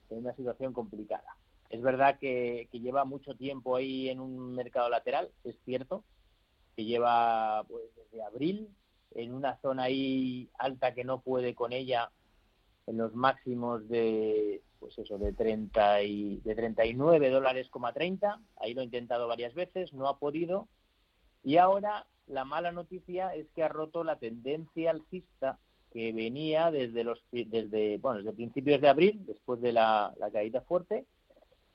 en 0.10 0.19
una 0.19 0.36
situación 0.36 0.71
complicada. 0.71 1.36
Es 1.69 1.81
verdad 1.81 2.19
que, 2.19 2.69
lleva 2.71 3.05
mucho 3.05 3.36
tiempo 3.36 3.75
ahí 3.75 4.10
en 4.10 4.19
un 4.19 4.53
mercado 4.53 4.88
lateral, 4.89 5.31
es 5.43 5.55
cierto, 5.65 6.03
que 6.75 6.86
lleva 6.86 7.63
pues, 7.67 7.84
desde 7.95 8.23
abril 8.23 8.69
en 9.15 9.34
una 9.34 9.58
zona 9.62 9.84
ahí 9.84 10.49
alta 10.60 10.93
que 10.93 11.03
no 11.03 11.21
puede 11.21 11.55
con 11.55 11.73
ella 11.73 12.12
en 12.86 12.97
los 12.97 13.15
máximos 13.15 13.88
de 13.88 14.62
pues 14.79 14.97
eso 14.99 15.17
de 15.17 15.34
30 15.34 16.03
y 16.03 16.41
de 16.41 16.53
39 16.53 17.29
dólares 17.29 17.69
30 17.93 18.41
ahí 18.58 18.73
lo 18.73 18.81
ha 18.81 18.84
intentado 18.84 19.27
varias 19.27 19.53
veces 19.53 19.93
no 19.93 20.10
ha 20.10 20.19
podido 20.19 20.67
y 21.43 21.58
ahora 21.58 22.05
la 22.27 22.45
mala 22.45 22.71
noticia 22.71 23.33
es 23.35 23.47
que 23.55 23.63
ha 23.63 23.67
roto 23.67 24.03
la 24.03 24.17
tendencia 24.17 24.91
alcista 24.91 25.59
que 25.91 26.11
venía 26.11 26.71
desde 26.71 27.03
los 27.03 27.23
desde 27.31 27.97
bueno 27.99 28.19
desde 28.19 28.33
principios 28.33 28.81
de 28.81 28.89
abril 28.89 29.25
después 29.25 29.61
de 29.61 29.71
la, 29.71 30.13
caída 30.33 30.61
fuerte 30.61 31.05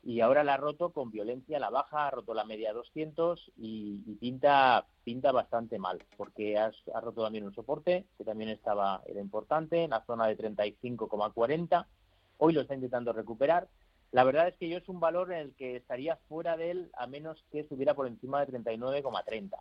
y 0.03 0.21
ahora 0.21 0.45
la 0.45 0.55
ha 0.55 0.57
roto 0.57 0.93
con 0.93 1.11
violencia 1.11 1.61
la 1.61 1.71
baja 1.71 2.07
ha 2.07 2.11
roto 2.11 2.35
la 2.35 2.45
media 2.45 2.73
200 2.73 3.53
y, 3.57 3.99
pinta 4.21 4.87
pinta 5.05 5.33
bastante 5.33 5.79
mal 5.79 6.03
porque 6.17 6.59
ha, 6.59 6.71
ha, 6.95 7.01
roto 7.01 7.23
también 7.23 7.45
un 7.45 7.55
soporte 7.55 8.07
que 8.19 8.25
también 8.25 8.51
estaba 8.51 9.03
era 9.07 9.21
importante 9.21 9.85
en 9.85 9.91
la 9.91 10.05
zona 10.05 10.27
de 10.27 10.37
35,40 10.37 11.87
hoy 12.41 12.55
lo 12.55 12.63
está 12.63 12.75
intentando 12.75 13.13
recuperar. 13.13 13.69
La 14.13 14.25
verdad 14.25 14.49
es 14.49 14.57
que 14.57 14.69
yo 14.69 14.79
es 14.79 14.89
un 14.89 14.99
valor 14.99 15.31
en 15.31 15.39
el 15.39 15.55
que 15.55 15.77
estaría 15.77 16.17
fuera 16.29 16.57
de 16.57 16.73
él 16.73 16.91
a 16.95 17.07
menos 17.07 17.45
que 17.53 17.61
estuviera 17.61 17.95
por 17.95 18.09
encima 18.09 18.45
de 18.45 18.53
39,30 18.53 19.57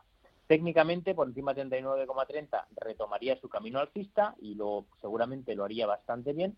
Técnicamente, 0.50 1.14
por 1.14 1.28
encima 1.28 1.54
de 1.54 1.64
39,30 1.64 2.66
retomaría 2.78 3.40
su 3.40 3.48
camino 3.50 3.78
alcista 3.78 4.34
y 4.42 4.56
lo 4.56 4.88
seguramente 5.00 5.54
lo 5.54 5.64
haría 5.64 5.86
bastante 5.86 6.34
bien, 6.34 6.58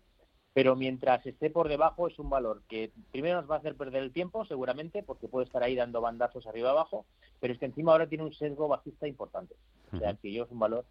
pero 0.54 0.74
mientras 0.76 1.26
esté 1.26 1.50
por 1.50 1.68
debajo 1.68 2.08
es 2.08 2.18
un 2.18 2.30
valor 2.30 2.62
que 2.70 2.90
primero 3.10 3.38
nos 3.38 3.50
va 3.50 3.56
a 3.56 3.58
hacer 3.58 3.76
perder 3.76 4.02
el 4.02 4.10
tiempo, 4.10 4.46
seguramente, 4.46 5.02
porque 5.02 5.28
puede 5.28 5.44
estar 5.44 5.62
ahí 5.62 5.76
dando 5.76 6.00
bandazos 6.00 6.46
arriba 6.46 6.70
abajo, 6.70 7.04
pero 7.38 7.52
es 7.52 7.58
que 7.58 7.66
encima 7.66 7.92
ahora 7.92 8.08
tiene 8.08 8.24
un 8.24 8.32
sesgo 8.32 8.66
bajista 8.66 9.06
importante. 9.06 9.56
O 9.92 9.98
sea, 9.98 10.14
que 10.14 10.32
yo 10.32 10.44
es 10.44 10.50
un 10.50 10.58
valor 10.58 10.86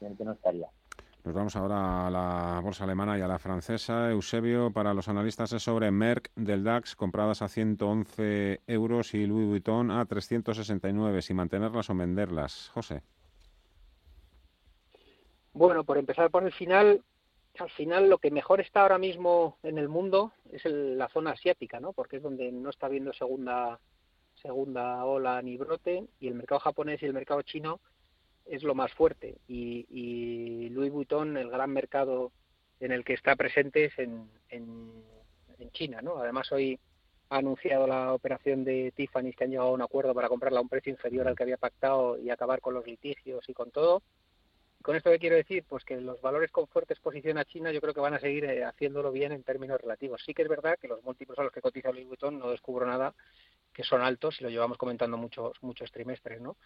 en 0.00 0.12
el 0.12 0.16
que 0.16 0.24
no 0.24 0.30
estaría. 0.30 0.68
Nos 1.24 1.34
vamos 1.34 1.56
ahora 1.56 2.06
a 2.06 2.10
la 2.10 2.60
bolsa 2.62 2.84
alemana 2.84 3.18
y 3.18 3.22
a 3.22 3.26
la 3.26 3.38
francesa. 3.38 4.10
Eusebio, 4.10 4.70
para 4.70 4.92
los 4.92 5.08
analistas 5.08 5.54
es 5.54 5.62
sobre 5.62 5.90
Merck 5.90 6.30
del 6.36 6.62
DAX, 6.62 6.94
compradas 6.94 7.40
a 7.40 7.48
111 7.48 8.60
euros 8.66 9.14
y 9.14 9.24
Louis 9.24 9.48
Vuitton 9.48 9.90
a 9.90 10.04
369, 10.04 11.22
si 11.22 11.32
mantenerlas 11.32 11.88
o 11.88 11.94
venderlas. 11.94 12.70
José. 12.74 13.00
Bueno, 15.54 15.84
por 15.84 15.96
empezar 15.96 16.30
por 16.30 16.44
el 16.44 16.52
final, 16.52 17.02
al 17.58 17.70
final 17.70 18.10
lo 18.10 18.18
que 18.18 18.30
mejor 18.30 18.60
está 18.60 18.82
ahora 18.82 18.98
mismo 18.98 19.56
en 19.62 19.78
el 19.78 19.88
mundo 19.88 20.32
es 20.52 20.66
la 20.66 21.08
zona 21.08 21.30
asiática, 21.30 21.80
¿no? 21.80 21.94
Porque 21.94 22.16
es 22.16 22.22
donde 22.22 22.52
no 22.52 22.68
está 22.68 22.84
habiendo 22.84 23.14
segunda 23.14 23.80
segunda 24.34 25.02
ola 25.06 25.40
ni 25.40 25.56
brote 25.56 26.04
y 26.20 26.28
el 26.28 26.34
mercado 26.34 26.58
japonés 26.58 27.02
y 27.02 27.06
el 27.06 27.14
mercado 27.14 27.40
chino 27.42 27.80
es 28.46 28.62
lo 28.62 28.74
más 28.74 28.92
fuerte 28.92 29.38
y, 29.48 29.86
y, 29.88 30.68
Louis 30.70 30.92
Vuitton, 30.92 31.36
el 31.36 31.50
gran 31.50 31.70
mercado 31.70 32.32
en 32.80 32.92
el 32.92 33.04
que 33.04 33.14
está 33.14 33.36
presente 33.36 33.86
es 33.86 33.98
en, 33.98 34.28
en, 34.48 35.02
China, 35.72 36.02
¿no? 36.02 36.18
Además 36.18 36.52
hoy 36.52 36.78
ha 37.30 37.38
anunciado 37.38 37.86
la 37.86 38.12
operación 38.12 38.64
de 38.64 38.92
Tiffany 38.94 39.32
que 39.32 39.44
han 39.44 39.50
llegado 39.50 39.70
a 39.70 39.72
un 39.72 39.82
acuerdo 39.82 40.14
para 40.14 40.28
comprarla 40.28 40.58
a 40.58 40.62
un 40.62 40.68
precio 40.68 40.90
inferior 40.92 41.26
al 41.26 41.34
que 41.34 41.42
había 41.42 41.56
pactado 41.56 42.18
y 42.18 42.30
acabar 42.30 42.60
con 42.60 42.74
los 42.74 42.86
litigios 42.86 43.48
y 43.48 43.54
con 43.54 43.70
todo. 43.70 44.02
Con 44.82 44.94
esto 44.94 45.10
que 45.10 45.18
quiero 45.18 45.36
decir, 45.36 45.64
pues 45.66 45.82
que 45.84 46.00
los 46.00 46.20
valores 46.20 46.52
con 46.52 46.68
fuerte 46.68 46.92
exposición 46.92 47.38
a 47.38 47.44
China 47.46 47.72
yo 47.72 47.80
creo 47.80 47.94
que 47.94 48.00
van 48.00 48.14
a 48.14 48.20
seguir 48.20 48.44
eh, 48.44 48.62
haciéndolo 48.62 49.10
bien 49.10 49.32
en 49.32 49.42
términos 49.42 49.80
relativos. 49.80 50.22
Sí 50.24 50.34
que 50.34 50.42
es 50.42 50.48
verdad 50.48 50.78
que 50.78 50.86
los 50.86 51.02
múltiplos 51.02 51.38
a 51.38 51.44
los 51.44 51.52
que 51.52 51.62
cotiza 51.62 51.90
Louis 51.90 52.06
Vuitton 52.06 52.38
no 52.38 52.50
descubro 52.50 52.86
nada 52.86 53.14
que 53.74 53.82
son 53.82 54.00
altos 54.02 54.40
y 54.40 54.44
lo 54.44 54.50
llevamos 54.50 54.78
comentando 54.78 55.16
muchos 55.16 55.56
muchos 55.62 55.90
trimestres, 55.90 56.40
¿no? 56.40 56.56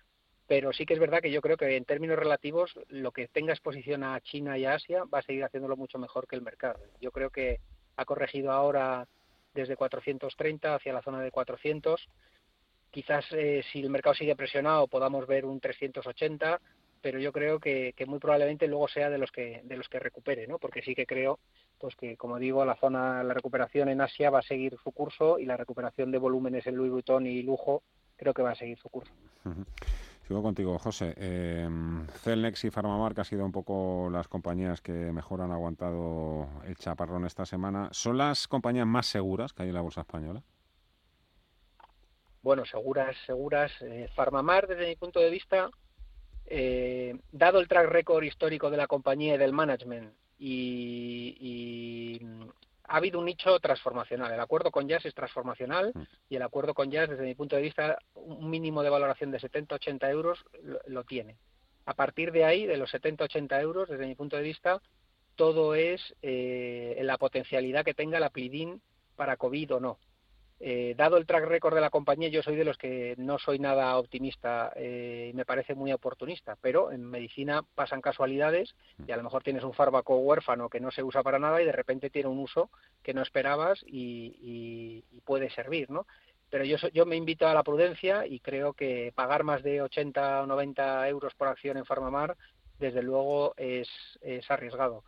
Pero 0.48 0.72
sí 0.72 0.86
que 0.86 0.94
es 0.94 1.00
verdad 1.00 1.20
que 1.20 1.30
yo 1.30 1.42
creo 1.42 1.58
que 1.58 1.76
en 1.76 1.84
términos 1.84 2.18
relativos 2.18 2.72
lo 2.88 3.12
que 3.12 3.28
tenga 3.28 3.52
exposición 3.52 4.02
a 4.02 4.18
China 4.22 4.56
y 4.56 4.64
a 4.64 4.74
Asia 4.74 5.04
va 5.04 5.18
a 5.18 5.22
seguir 5.22 5.44
haciéndolo 5.44 5.76
mucho 5.76 5.98
mejor 5.98 6.26
que 6.26 6.36
el 6.36 6.42
mercado. 6.42 6.80
Yo 7.02 7.12
creo 7.12 7.28
que 7.28 7.60
ha 7.96 8.06
corregido 8.06 8.50
ahora 8.50 9.06
desde 9.52 9.76
430 9.76 10.74
hacia 10.74 10.92
la 10.94 11.02
zona 11.02 11.20
de 11.20 11.30
400. 11.30 12.08
Quizás 12.90 13.26
eh, 13.32 13.62
si 13.70 13.80
el 13.80 13.90
mercado 13.90 14.14
sigue 14.14 14.34
presionado 14.36 14.88
podamos 14.88 15.26
ver 15.26 15.44
un 15.44 15.60
380, 15.60 16.58
pero 17.02 17.18
yo 17.18 17.30
creo 17.30 17.60
que, 17.60 17.92
muy 18.06 18.18
probablemente 18.18 18.66
luego 18.66 18.88
sea 18.88 19.10
de 19.10 19.18
los 19.18 19.30
que 19.30 19.60
de 19.64 19.76
los 19.76 19.88
que 19.90 19.98
recupere, 19.98 20.46
¿no? 20.46 20.58
Porque 20.58 20.80
sí 20.80 20.94
que 20.94 21.04
creo 21.04 21.38
pues 21.78 21.94
que 21.94 22.16
como 22.16 22.38
digo 22.38 22.64
la 22.64 22.74
zona 22.76 23.22
la 23.22 23.34
recuperación 23.34 23.90
en 23.90 24.00
Asia 24.00 24.30
va 24.30 24.38
a 24.38 24.42
seguir 24.42 24.78
su 24.82 24.92
curso 24.92 25.38
y 25.38 25.44
la 25.44 25.58
recuperación 25.58 26.10
de 26.10 26.18
volúmenes 26.18 26.66
en 26.66 26.74
Louis 26.74 26.90
Vuitton 26.90 27.26
y 27.26 27.42
lujo 27.42 27.82
creo 28.16 28.32
que 28.32 28.42
va 28.42 28.52
a 28.52 28.56
seguir 28.56 28.78
su 28.78 28.88
curso. 28.88 29.12
Sigo 30.28 30.42
contigo, 30.42 30.78
José. 30.78 31.14
Eh, 31.16 31.66
Celnex 32.22 32.62
y 32.64 32.70
Farmamar, 32.70 33.14
que 33.14 33.22
han 33.22 33.24
sido 33.24 33.46
un 33.46 33.50
poco 33.50 34.10
las 34.12 34.28
compañías 34.28 34.82
que 34.82 34.92
mejor 34.92 35.40
han 35.40 35.52
aguantado 35.52 36.46
el 36.66 36.76
chaparrón 36.76 37.24
esta 37.24 37.46
semana, 37.46 37.88
¿son 37.92 38.18
las 38.18 38.46
compañías 38.46 38.86
más 38.86 39.06
seguras 39.06 39.54
que 39.54 39.62
hay 39.62 39.70
en 39.70 39.74
la 39.74 39.80
bolsa 39.80 40.02
española? 40.02 40.42
Bueno, 42.42 42.66
seguras, 42.66 43.16
seguras. 43.24 43.72
Eh, 43.80 44.10
Farmamar, 44.14 44.66
desde 44.66 44.88
mi 44.88 44.96
punto 44.96 45.18
de 45.18 45.30
vista, 45.30 45.70
eh, 46.44 47.18
dado 47.32 47.58
el 47.58 47.66
track 47.66 47.88
record 47.88 48.22
histórico 48.22 48.70
de 48.70 48.76
la 48.76 48.86
compañía 48.86 49.36
y 49.36 49.38
del 49.38 49.54
management 49.54 50.12
y, 50.38 52.20
ha 52.88 52.96
habido 52.96 53.18
un 53.18 53.26
nicho 53.26 53.58
transformacional. 53.60 54.32
El 54.32 54.40
acuerdo 54.40 54.70
con 54.70 54.88
Jazz 54.88 55.04
es 55.04 55.14
transformacional 55.14 55.92
mm. 55.94 56.02
y 56.30 56.36
el 56.36 56.42
acuerdo 56.42 56.74
con 56.74 56.90
Jazz, 56.90 57.10
desde 57.10 57.24
mi 57.24 57.34
punto 57.34 57.54
de 57.56 57.62
vista, 57.62 57.98
un 58.14 58.50
mínimo 58.50 58.82
de 58.82 58.90
valoración 58.90 59.30
de 59.30 59.38
70-80 59.38 60.10
euros 60.10 60.44
lo, 60.86 61.04
tiene. 61.04 61.36
A 61.84 61.94
partir 61.94 62.32
de 62.32 62.44
ahí, 62.44 62.66
de 62.66 62.76
los 62.76 62.92
70-80 62.92 63.60
euros, 63.60 63.88
desde 63.88 64.06
mi 64.06 64.14
punto 64.14 64.36
de 64.36 64.42
vista, 64.42 64.80
todo 65.36 65.74
es 65.74 66.14
eh, 66.22 66.98
la 67.02 67.18
potencialidad 67.18 67.84
que 67.84 67.94
tenga 67.94 68.20
la 68.20 68.30
Plidin 68.30 68.80
para 69.16 69.36
COVID 69.36 69.74
o 69.74 69.80
no. 69.80 69.98
Eh, 70.60 70.94
dado 70.96 71.18
el 71.18 71.26
track 71.26 71.44
record 71.44 71.76
de 71.76 71.80
la 71.80 71.90
compañía, 71.90 72.28
yo 72.28 72.42
soy 72.42 72.56
de 72.56 72.64
los 72.64 72.76
que 72.76 73.14
no 73.16 73.38
soy 73.38 73.60
nada 73.60 73.96
optimista 73.96 74.72
eh, 74.74 75.28
y 75.30 75.36
me 75.36 75.44
parece 75.44 75.76
muy 75.76 75.92
oportunista, 75.92 76.56
pero 76.60 76.90
en 76.90 77.04
medicina 77.04 77.62
pasan 77.76 78.00
casualidades 78.00 78.74
y 79.06 79.12
a 79.12 79.16
lo 79.16 79.22
mejor 79.22 79.44
tienes 79.44 79.62
un 79.62 79.72
fármaco 79.72 80.18
huérfano 80.18 80.68
que 80.68 80.80
no 80.80 80.90
se 80.90 81.04
usa 81.04 81.22
para 81.22 81.38
nada 81.38 81.62
y 81.62 81.64
de 81.64 81.70
repente 81.70 82.10
tiene 82.10 82.28
un 82.28 82.40
uso 82.40 82.70
que 83.04 83.14
no 83.14 83.22
esperabas 83.22 83.84
y, 83.86 85.04
puede 85.24 85.50
servir, 85.50 85.90
¿no? 85.90 86.06
Pero 86.48 86.64
yo, 86.64 86.76
yo 86.94 87.04
me 87.04 87.16
invito 87.16 87.46
a 87.46 87.52
la 87.52 87.62
prudencia 87.62 88.26
y 88.26 88.40
creo 88.40 88.72
que 88.72 89.12
pagar 89.14 89.44
más 89.44 89.62
de 89.62 89.82
80 89.82 90.42
o 90.42 90.46
90 90.46 91.06
euros 91.08 91.34
por 91.34 91.48
acción 91.48 91.76
en 91.76 91.84
Farmamar, 91.84 92.34
desde 92.78 93.02
luego, 93.02 93.52
es 93.58 93.88
arriesgado 94.48 95.04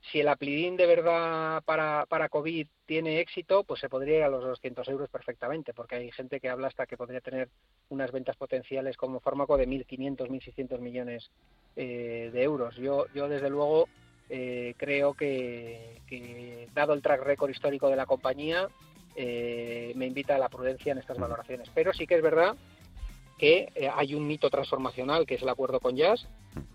si 0.00 0.20
el 0.20 0.28
Aplidin 0.28 0.76
de 0.76 0.86
verdad 0.86 1.62
para, 1.64 2.06
para 2.06 2.28
COVID 2.28 2.66
tiene 2.86 3.20
éxito, 3.20 3.64
pues 3.64 3.80
se 3.80 3.88
podría 3.88 4.18
ir 4.18 4.22
a 4.22 4.28
los 4.28 4.42
200 4.42 4.88
euros 4.88 5.10
perfectamente, 5.10 5.74
porque 5.74 5.96
hay 5.96 6.10
gente 6.12 6.40
que 6.40 6.48
habla 6.48 6.68
hasta 6.68 6.86
que 6.86 6.96
podría 6.96 7.20
tener 7.20 7.48
unas 7.90 8.12
ventas 8.12 8.36
potenciales 8.36 8.96
como 8.96 9.20
fármaco 9.20 9.56
de 9.56 9.66
1.500, 9.66 10.28
1.600 10.28 10.78
millones 10.78 11.30
eh, 11.76 12.30
de 12.32 12.42
euros. 12.42 12.76
Yo, 12.76 13.06
yo 13.14 13.28
desde 13.28 13.50
luego, 13.50 13.88
eh, 14.30 14.74
creo 14.76 15.14
que, 15.14 16.00
dado 16.74 16.94
el 16.94 17.02
track 17.02 17.22
record 17.22 17.50
histórico 17.50 17.90
de 17.90 17.96
la 17.96 18.06
compañía, 18.06 18.68
eh, 19.16 19.92
me 19.96 20.06
invita 20.06 20.36
a 20.36 20.38
la 20.38 20.48
prudencia 20.48 20.92
en 20.92 20.98
estas 20.98 21.18
valoraciones. 21.18 21.68
Pero 21.74 21.92
sí 21.92 22.06
que 22.06 22.14
es 22.14 22.22
verdad 22.22 22.56
que 23.38 23.72
hay 23.94 24.14
un 24.14 24.26
mito 24.26 24.50
transformacional, 24.50 25.26
que 25.26 25.36
es 25.36 25.42
el 25.42 25.48
acuerdo 25.48 25.80
con 25.80 25.96
Jazz, 25.96 26.26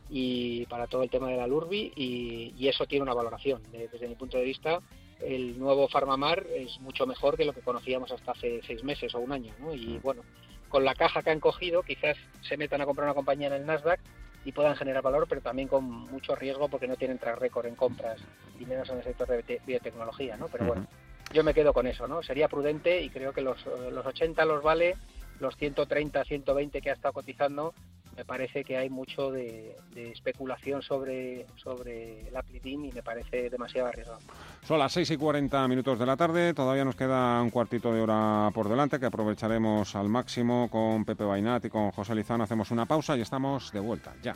y 0.09 0.65
para 0.67 0.87
todo 0.87 1.01
el 1.01 1.09
tema 1.09 1.27
de 1.29 1.37
la 1.37 1.47
LURBI 1.47 1.93
y, 1.95 2.67
eso 2.67 2.85
tiene 2.85 3.03
una 3.03 3.13
valoración. 3.13 3.61
Desde 3.71 4.07
mi 4.07 4.15
punto 4.15 4.37
de 4.37 4.43
vista, 4.43 4.79
el 5.19 5.59
nuevo 5.59 5.87
Farmamar 5.87 6.45
es 6.55 6.79
mucho 6.81 7.05
mejor 7.05 7.35
que 7.35 7.45
lo 7.45 7.53
que 7.53 7.61
conocíamos 7.61 8.11
hasta 8.11 8.31
hace 8.31 8.61
seis 8.65 8.83
meses 8.83 9.13
o 9.15 9.19
un 9.19 9.31
año. 9.31 9.53
Y 9.73 9.97
bueno, 9.99 10.21
con 10.69 10.85
la 10.85 10.95
caja 10.95 11.23
que 11.23 11.31
han 11.31 11.39
cogido, 11.39 11.83
quizás 11.83 12.15
se 12.41 12.57
metan 12.57 12.81
a 12.81 12.85
comprar 12.85 13.07
una 13.07 13.15
compañía 13.15 13.47
en 13.47 13.53
el 13.53 13.65
Nasdaq 13.65 13.99
y 14.45 14.51
puedan 14.51 14.75
generar 14.75 15.01
valor, 15.01 15.25
pero 15.27 15.41
también 15.41 15.67
con 15.67 15.83
mucho 15.83 16.35
riesgo 16.35 16.67
porque 16.69 16.87
no 16.87 16.95
tienen 16.95 17.17
track 17.17 17.39
récord 17.39 17.65
en 17.65 17.75
compras 17.75 18.19
y 18.59 18.65
menos 18.65 18.89
en 18.89 18.97
el 18.97 19.03
sector 19.03 19.27
de 19.27 19.61
biotecnología. 19.65 20.37
¿no? 20.37 20.47
Pero 20.47 20.65
bueno, 20.65 20.87
yo 21.33 21.43
me 21.43 21.53
quedo 21.53 21.73
con 21.73 21.87
eso. 21.87 22.07
¿no? 22.07 22.21
Sería 22.21 22.47
prudente 22.47 23.01
y 23.01 23.09
creo 23.09 23.33
que 23.33 23.41
los, 23.41 23.65
los 23.91 24.05
80 24.05 24.45
los 24.45 24.61
vale, 24.61 24.95
los 25.39 25.55
130, 25.57 26.23
120 26.23 26.81
que 26.81 26.89
ha 26.89 26.93
estado 26.93 27.13
cotizando 27.13 27.73
me 28.15 28.25
parece 28.25 28.63
que 28.63 28.77
hay 28.77 28.89
mucho 28.89 29.31
de, 29.31 29.75
especulación 29.95 30.81
sobre, 30.81 31.45
sobre 31.55 32.27
el 32.27 32.35
Aplitin 32.35 32.85
y 32.85 32.91
me 32.91 33.01
parece 33.01 33.49
demasiado 33.49 33.87
arriesgado. 33.87 34.19
Son 34.65 34.79
las 34.79 34.91
6 34.93 35.11
y 35.11 35.17
40 35.17 35.67
minutos 35.67 35.99
de 35.99 36.05
la 36.05 36.15
tarde, 36.15 36.53
todavía 36.53 36.85
nos 36.85 36.95
queda 36.95 37.41
un 37.41 37.49
cuartito 37.49 37.93
de 37.93 38.01
hora 38.01 38.49
por 38.53 38.69
delante 38.69 38.99
que 38.99 39.05
aprovecharemos 39.05 39.95
al 39.95 40.09
máximo 40.09 40.69
con 40.69 41.05
Pepe 41.05 41.23
Bainat 41.23 41.65
y 41.65 41.69
con 41.69 41.91
José 41.91 42.15
Lizano. 42.15 42.43
Hacemos 42.43 42.71
una 42.71 42.85
pausa 42.85 43.17
y 43.17 43.21
estamos 43.21 43.71
de 43.71 43.79
vuelta 43.79 44.13
ya. 44.21 44.35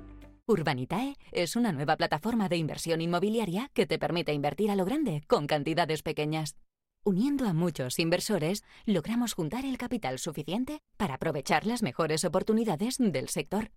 Urbanitae 0.51 1.15
es 1.31 1.55
una 1.55 1.71
nueva 1.71 1.95
plataforma 1.95 2.49
de 2.49 2.57
inversión 2.57 2.99
inmobiliaria 2.99 3.71
que 3.73 3.85
te 3.85 3.97
permite 3.97 4.33
invertir 4.33 4.69
a 4.69 4.75
lo 4.75 4.83
grande 4.83 5.23
con 5.27 5.47
cantidades 5.47 6.03
pequeñas. 6.03 6.57
Uniendo 7.05 7.47
a 7.47 7.53
muchos 7.53 7.99
inversores, 7.99 8.65
logramos 8.85 9.33
juntar 9.33 9.63
el 9.63 9.77
capital 9.77 10.19
suficiente 10.19 10.81
para 10.97 11.13
aprovechar 11.13 11.65
las 11.65 11.83
mejores 11.83 12.25
oportunidades 12.25 12.97
del 12.99 13.29
sector. 13.29 13.71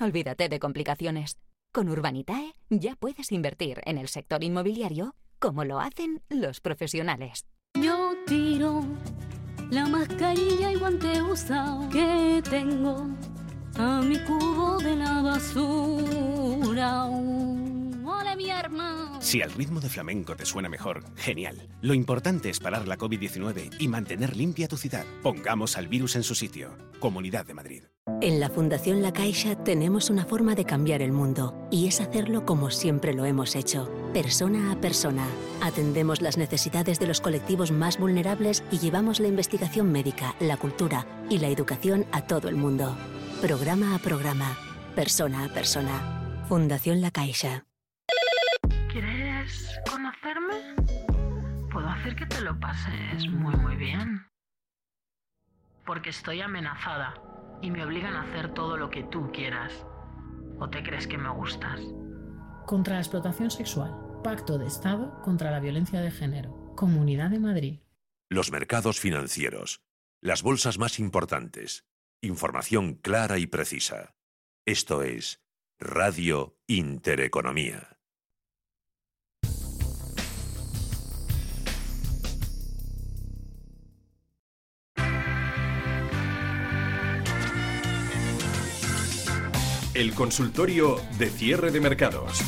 Olvídate 0.00 0.48
de 0.48 0.58
complicaciones. 0.58 1.36
Con 1.72 1.90
Urbanitae 1.90 2.54
ya 2.70 2.96
puedes 2.96 3.30
invertir 3.30 3.82
en 3.84 3.98
el 3.98 4.08
sector 4.08 4.42
inmobiliario 4.42 5.14
como 5.38 5.64
lo 5.64 5.78
hacen 5.78 6.22
los 6.30 6.62
profesionales. 6.62 7.44
Yo 7.78 8.14
tiro 8.26 8.82
la 9.70 9.86
mascarilla 9.86 10.72
y 10.72 10.76
guante 10.76 11.20
usado 11.20 11.86
que 11.90 12.42
tengo 12.48 13.08
a 13.76 14.00
mi 14.02 14.18
cubo 14.18 14.78
de 14.78 14.96
la 14.96 15.22
basura. 15.22 17.04
¡Hola, 17.06 18.36
mi 18.36 18.50
hermano! 18.50 19.20
Si 19.20 19.42
al 19.42 19.52
ritmo 19.52 19.80
de 19.80 19.88
flamenco 19.88 20.36
te 20.36 20.44
suena 20.44 20.68
mejor, 20.68 21.04
genial. 21.16 21.68
Lo 21.80 21.94
importante 21.94 22.50
es 22.50 22.60
parar 22.60 22.86
la 22.86 22.98
COVID-19 22.98 23.76
y 23.78 23.88
mantener 23.88 24.36
limpia 24.36 24.68
tu 24.68 24.76
ciudad. 24.76 25.04
Pongamos 25.22 25.76
al 25.76 25.88
virus 25.88 26.16
en 26.16 26.22
su 26.22 26.34
sitio. 26.34 26.76
Comunidad 27.00 27.46
de 27.46 27.54
Madrid. 27.54 27.82
En 28.20 28.38
la 28.38 28.50
Fundación 28.50 29.02
La 29.02 29.12
Caixa 29.12 29.56
tenemos 29.56 30.10
una 30.10 30.24
forma 30.24 30.54
de 30.54 30.64
cambiar 30.64 31.02
el 31.02 31.12
mundo 31.12 31.66
y 31.70 31.88
es 31.88 32.00
hacerlo 32.00 32.44
como 32.44 32.70
siempre 32.70 33.14
lo 33.14 33.24
hemos 33.24 33.56
hecho, 33.56 33.90
persona 34.12 34.72
a 34.72 34.80
persona. 34.80 35.26
Atendemos 35.62 36.20
las 36.20 36.36
necesidades 36.36 37.00
de 37.00 37.06
los 37.06 37.20
colectivos 37.20 37.72
más 37.72 37.98
vulnerables 37.98 38.62
y 38.70 38.78
llevamos 38.78 39.20
la 39.20 39.28
investigación 39.28 39.90
médica, 39.90 40.36
la 40.38 40.56
cultura 40.56 41.06
y 41.30 41.38
la 41.38 41.48
educación 41.48 42.06
a 42.12 42.22
todo 42.22 42.48
el 42.48 42.56
mundo. 42.56 42.94
Programa 43.44 43.94
a 43.94 43.98
programa, 43.98 44.56
persona 44.94 45.44
a 45.44 45.48
persona. 45.52 46.46
Fundación 46.48 47.02
La 47.02 47.10
Caixa. 47.10 47.66
¿Quieres 48.90 49.68
conocerme? 49.86 50.74
Puedo 51.70 51.86
hacer 51.86 52.16
que 52.16 52.24
te 52.24 52.40
lo 52.40 52.58
pases 52.58 53.28
muy 53.28 53.54
muy 53.56 53.76
bien. 53.76 54.26
Porque 55.84 56.08
estoy 56.08 56.40
amenazada 56.40 57.20
y 57.60 57.70
me 57.70 57.84
obligan 57.84 58.14
a 58.14 58.22
hacer 58.22 58.54
todo 58.54 58.78
lo 58.78 58.88
que 58.88 59.02
tú 59.02 59.30
quieras. 59.30 59.74
¿O 60.58 60.70
te 60.70 60.82
crees 60.82 61.06
que 61.06 61.18
me 61.18 61.28
gustas? 61.28 61.82
Contra 62.64 62.94
la 62.94 63.00
explotación 63.00 63.50
sexual. 63.50 63.94
Pacto 64.24 64.56
de 64.56 64.68
Estado 64.68 65.20
contra 65.20 65.50
la 65.50 65.60
violencia 65.60 66.00
de 66.00 66.10
género. 66.10 66.72
Comunidad 66.76 67.28
de 67.28 67.40
Madrid. 67.40 67.80
Los 68.30 68.50
mercados 68.50 68.98
financieros. 68.98 69.82
Las 70.22 70.42
bolsas 70.42 70.78
más 70.78 70.98
importantes 70.98 71.84
Información 72.24 72.94
clara 72.94 73.36
y 73.36 73.46
precisa. 73.46 74.14
Esto 74.64 75.02
es 75.02 75.42
Radio 75.78 76.56
Intereconomía. 76.66 77.98
El 89.92 90.14
consultorio 90.14 90.96
de 91.18 91.28
cierre 91.28 91.70
de 91.72 91.80
mercados. 91.80 92.40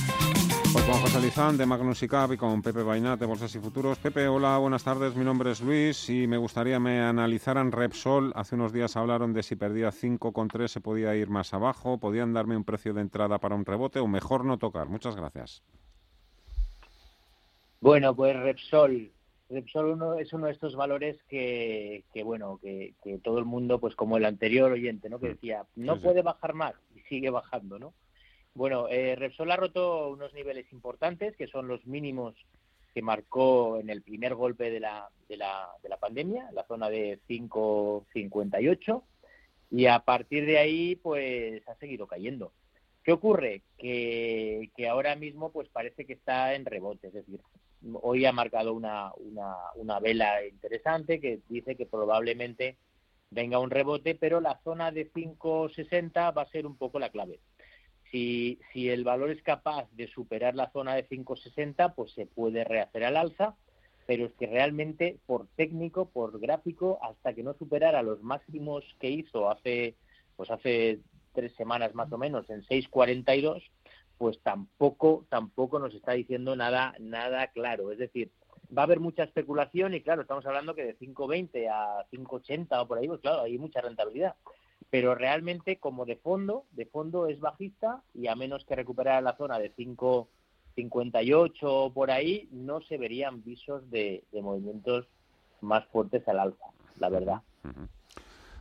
Con 0.73 1.01
José 1.01 1.21
Lizán 1.21 1.57
de 1.57 1.67
Magnus 1.67 2.03
y 2.03 2.09
Cap 2.09 2.33
y 2.33 2.37
con 2.37 2.61
Pepe 2.61 2.83
Bainat 2.83 3.21
de 3.21 3.27
Bolsas 3.27 3.55
y 3.55 3.59
Futuros. 3.59 3.99
Pepe, 3.99 4.27
hola, 4.27 4.59
buenas 4.59 4.83
tardes. 4.83 5.15
Mi 5.15 5.25
nombre 5.25 5.53
es 5.53 5.61
Luis 5.61 6.09
y 6.11 6.27
me 6.27 6.37
gustaría 6.37 6.81
me 6.81 7.01
analizaran 7.01 7.71
Repsol. 7.71 8.33
Hace 8.35 8.57
unos 8.57 8.73
días 8.73 8.97
hablaron 8.97 9.33
de 9.33 9.43
si 9.43 9.55
perdía 9.55 9.91
5,3 9.91 10.67
se 10.67 10.81
podía 10.81 11.15
ir 11.15 11.29
más 11.29 11.55
abajo. 11.55 11.99
¿Podían 11.99 12.33
darme 12.33 12.57
un 12.57 12.65
precio 12.65 12.95
de 12.95 13.03
entrada 13.03 13.39
para 13.39 13.55
un 13.55 13.65
rebote 13.65 14.01
o 14.01 14.09
mejor 14.09 14.45
no 14.45 14.59
tocar? 14.59 14.89
Muchas 14.89 15.15
gracias. 15.15 15.63
Bueno, 17.81 18.15
pues 18.17 18.37
Repsol. 18.37 19.13
Repsol 19.49 19.87
uno, 19.87 20.15
es 20.15 20.33
uno 20.33 20.47
de 20.47 20.53
estos 20.53 20.75
valores 20.75 21.17
que, 21.29 22.03
que 22.13 22.25
bueno, 22.25 22.59
que, 22.61 22.95
que, 23.05 23.19
todo 23.19 23.39
el 23.39 23.45
mundo, 23.45 23.79
pues 23.79 23.95
como 23.95 24.17
el 24.17 24.25
anterior 24.25 24.73
oyente, 24.73 25.09
¿no? 25.09 25.21
Que 25.21 25.29
decía, 25.29 25.65
no 25.77 26.01
puede 26.01 26.23
bajar 26.23 26.55
más 26.55 26.75
y 26.97 27.01
sigue 27.03 27.31
bajando, 27.31 27.79
¿no? 27.79 27.95
Bueno, 28.57 28.89
eh, 28.89 29.15
Repsol 29.17 29.51
ha 29.51 29.57
roto 29.57 30.09
unos 30.09 30.33
niveles 30.33 30.73
importantes, 30.73 31.37
que 31.37 31.47
son 31.47 31.69
los 31.69 31.87
mínimos 31.87 32.35
que 32.95 33.03
marcó 33.03 33.79
en 33.79 33.91
el 33.91 34.01
primer 34.01 34.35
golpe 34.35 34.71
de 34.71 34.81
la, 34.81 35.11
de 35.29 35.37
la, 35.37 35.69
de 35.83 35.91
la 35.91 35.99
pandemia, 35.99 36.51
la 36.53 36.65
zona 36.65 36.89
de 36.89 37.21
5,58, 37.29 39.03
y 39.73 39.85
a 39.85 39.99
partir 39.99 40.47
de 40.47 40.57
ahí, 40.57 40.97
pues 40.97 41.69
ha 41.69 41.75
seguido 41.75 42.07
cayendo. 42.07 42.55
¿Qué 43.05 43.13
ocurre? 43.13 43.61
Que, 43.77 44.71
que 44.75 44.89
ahora 44.89 45.17
mismo, 45.17 45.53
pues 45.53 45.69
parece 45.69 46.07
que 46.07 46.15
está 46.15 46.55
en 46.55 46.65
rebote, 46.65 47.09
es 47.09 47.13
decir, 47.13 47.43
hoy 48.01 48.25
ha 48.25 48.33
marcado 48.33 48.73
una, 48.73 49.13
una, 49.17 49.55
una 49.75 50.01
vela 50.01 50.47
interesante 50.47 51.21
que 51.21 51.41
dice 51.51 51.77
que 51.77 51.85
probablemente 51.85 52.79
venga 53.29 53.59
un 53.59 53.69
rebote, 53.69 54.15
pero 54.15 54.41
la 54.41 54.59
zona 54.65 54.93
de 54.93 55.13
5,60 55.13 56.35
va 56.35 56.41
a 56.41 56.49
ser 56.49 56.67
un 56.67 56.79
poco 56.79 56.99
la 56.99 57.11
clave 57.11 57.39
si, 58.17 58.59
si 58.73 58.89
el 58.89 59.05
valor 59.05 59.31
es 59.31 59.43
capaz 59.43 59.87
de 59.93 60.09
superar 60.09 60.55
la 60.55 60.71
zona 60.71 60.95
de 60.95 61.05
560, 61.05 61.95
pues 61.95 62.13
se 62.13 62.25
puede 62.25 62.65
rehacer 62.65 63.05
al 63.05 63.19
alza, 63.19 63.57
pero 64.07 64.25
es 64.25 64.33
que 64.39 64.47
realmente 64.47 65.19
por 65.27 65.47
técnico, 65.49 66.09
por 66.09 66.41
gráfico, 66.41 66.99
hasta 67.03 67.35
que 67.35 67.43
no 67.43 67.53
superara 67.53 68.03
los 68.03 68.23
máximos 68.23 68.85
que 69.01 69.11
hizo 69.11 69.51
hace, 69.51 69.97
pues 70.35 70.51
hace 70.51 71.01
tres 71.35 71.55
semanas 71.57 71.95
más 71.95 72.11
o 72.11 72.17
menos, 72.17 72.49
en 72.49 72.63
6.42, 72.63 73.63
pues 74.17 74.41
tampoco, 74.41 75.27
tampoco 75.29 75.79
nos 75.79 75.95
está 75.95 76.13
diciendo 76.13 76.57
nada, 76.57 76.95
nada 76.99 77.49
claro. 77.49 77.93
Es 77.93 77.99
decir, 77.99 78.31
va 78.77 78.81
a 78.81 78.85
haber 78.87 79.01
mucha 79.01 79.25
especulación 79.25 79.93
y 79.93 80.01
claro, 80.01 80.23
estamos 80.23 80.47
hablando 80.47 80.75
que 80.75 80.87
de 80.87 80.99
5.20 80.99 81.69
a 81.71 82.07
5.80 82.11 82.81
o 82.81 82.89
por 82.89 82.97
ahí, 82.97 83.09
pues 83.09 83.21
claro, 83.21 83.43
hay 83.43 83.59
mucha 83.59 83.83
rentabilidad 83.83 84.37
pero 84.91 85.15
realmente 85.15 85.79
como 85.79 86.05
de 86.05 86.17
fondo, 86.17 86.65
de 86.73 86.87
fondo 86.87 87.27
es 87.27 87.41
bajista 87.41 88.03
y 88.15 88.29
a 88.29 88.35
menos 88.35 88.65
que 88.65 88.77
recuperara 88.77 89.21
la 89.21 89.37
zona 89.37 89.59
de 89.59 89.75
5.58 89.75 91.59
o 91.63 91.93
por 91.93 92.11
ahí, 92.11 92.49
no 92.53 92.81
se 92.83 92.97
verían 92.97 93.43
visos 93.43 93.91
de, 93.91 94.25
movimientos 94.33 95.07
más 95.61 95.87
fuertes 95.87 96.27
al 96.29 96.39
alza, 96.39 96.67
la 96.99 97.09
verdad. 97.09 97.43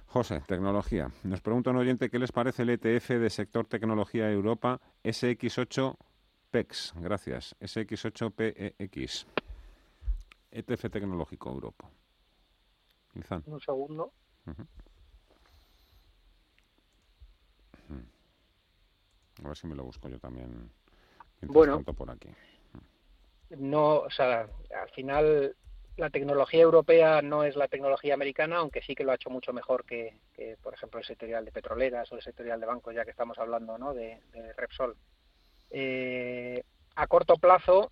José, 0.08 0.42
tecnología. 0.48 1.12
Nos 1.24 1.42
pregunta 1.42 1.72
un 1.72 1.78
oyente 1.78 2.10
qué 2.10 2.20
les 2.20 2.32
parece 2.32 2.64
el 2.64 2.70
ETF 2.70 3.10
de 3.10 3.30
sector 3.30 3.68
tecnología 3.68 4.32
Europa 4.32 4.80
SX8 5.04 5.98
PEX. 6.52 6.94
Gracias. 6.96 7.56
SX8PEX. 7.60 9.26
ETF 10.52 10.90
tecnológico 10.90 11.52
Europa. 11.52 11.90
Un 13.46 13.60
segundo. 13.60 14.14
A 19.44 19.48
ver 19.48 19.58
si 19.58 19.68
me 19.68 19.76
lo 19.76 19.84
busco 19.84 20.08
yo 20.10 20.20
también. 20.20 20.70
Bueno, 21.42 21.84
por 21.84 22.10
aquí. 22.10 22.30
No, 23.50 23.98
o 24.00 24.10
sea, 24.10 24.48
al 24.82 24.90
final 24.92 25.56
la 25.98 26.10
tecnología 26.10 26.62
europea 26.62 27.22
no 27.22 27.44
es 27.44 27.56
la 27.56 27.68
tecnología 27.68 28.14
americana, 28.14 28.58
aunque 28.58 28.82
sí 28.82 28.96
que 28.96 29.04
lo 29.04 29.12
ha 29.12 29.16
hecho 29.16 29.30
mucho 29.30 29.54
mejor 29.54 29.86
que, 29.86 30.18
por 30.62 30.74
ejemplo, 30.74 31.00
el 31.00 31.06
sectorial 31.06 31.46
de 31.46 31.52
petroleras 31.52 32.12
o 32.12 32.16
el 32.16 32.22
sectorial 32.22 32.60
de 32.60 32.66
bancos, 32.66 32.94
ya 32.94 33.06
que 33.06 33.12
estamos 33.12 33.38
hablando 33.38 33.78
¿no? 33.78 33.94
de, 33.94 34.20
Repsol. 34.58 34.96
Eh, 35.70 36.64
a 36.96 37.08
corto 37.08 37.36
plazo 37.36 37.92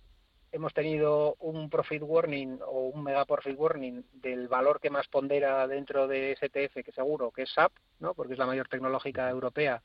hemos 0.52 0.72
tenido 0.72 1.34
un 1.40 1.68
profit 1.68 2.02
warning 2.02 2.60
o 2.66 2.88
un 2.88 3.02
mega 3.02 3.24
profit 3.24 3.58
warning 3.58 4.04
del 4.12 4.48
valor 4.48 4.80
que 4.80 4.90
más 4.90 5.08
pondera 5.08 5.66
dentro 5.66 6.06
de 6.06 6.36
STF, 6.36 6.84
que 6.84 6.92
seguro 6.92 7.30
que 7.32 7.42
es 7.42 7.52
SAP, 7.52 7.72
¿no? 7.98 8.14
porque 8.14 8.34
es 8.34 8.38
la 8.38 8.46
mayor 8.46 8.68
tecnológica 8.68 9.28
europea 9.28 9.82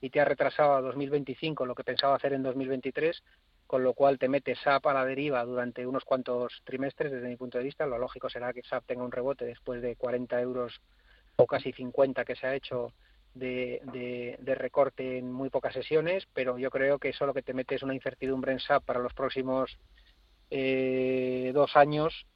y 0.00 0.10
te 0.10 0.20
ha 0.20 0.24
retrasado 0.24 0.74
a 0.74 0.80
2025 0.80 1.66
lo 1.66 1.74
que 1.74 1.84
pensaba 1.84 2.16
hacer 2.16 2.32
en 2.32 2.42
2023, 2.42 3.22
con 3.66 3.84
lo 3.84 3.94
cual 3.94 4.18
te 4.18 4.28
metes 4.28 4.58
SAP 4.60 4.86
a 4.86 4.94
la 4.94 5.04
deriva 5.04 5.44
durante 5.44 5.86
unos 5.86 6.04
cuantos 6.04 6.62
trimestres 6.64 7.12
desde 7.12 7.28
mi 7.28 7.36
punto 7.36 7.58
de 7.58 7.64
vista. 7.64 7.86
Lo 7.86 7.98
lógico 7.98 8.28
será 8.28 8.52
que 8.52 8.62
SAP 8.62 8.86
tenga 8.86 9.04
un 9.04 9.12
rebote 9.12 9.44
después 9.44 9.80
de 9.82 9.96
40 9.96 10.40
euros 10.40 10.80
o 11.36 11.46
casi 11.46 11.72
50 11.72 12.24
que 12.24 12.36
se 12.36 12.46
ha 12.46 12.54
hecho 12.54 12.92
de, 13.34 14.36
de, 14.40 14.54
recorte 14.56 15.18
en 15.18 15.30
muy 15.30 15.50
pocas 15.50 15.72
sesiones, 15.72 16.26
pero 16.34 16.58
yo 16.58 16.70
creo 16.70 16.98
que 16.98 17.10
eso 17.10 17.26
lo 17.26 17.34
que 17.34 17.42
te 17.42 17.54
mete 17.54 17.76
es 17.76 17.82
una 17.82 17.94
incertidumbre 17.94 18.52
en 18.52 18.60
SAP 18.60 18.84
para 18.84 18.98
los 18.98 19.14
próximos 19.14 19.78
eh, 20.50 21.52
dos 21.54 21.76
años 21.76 22.26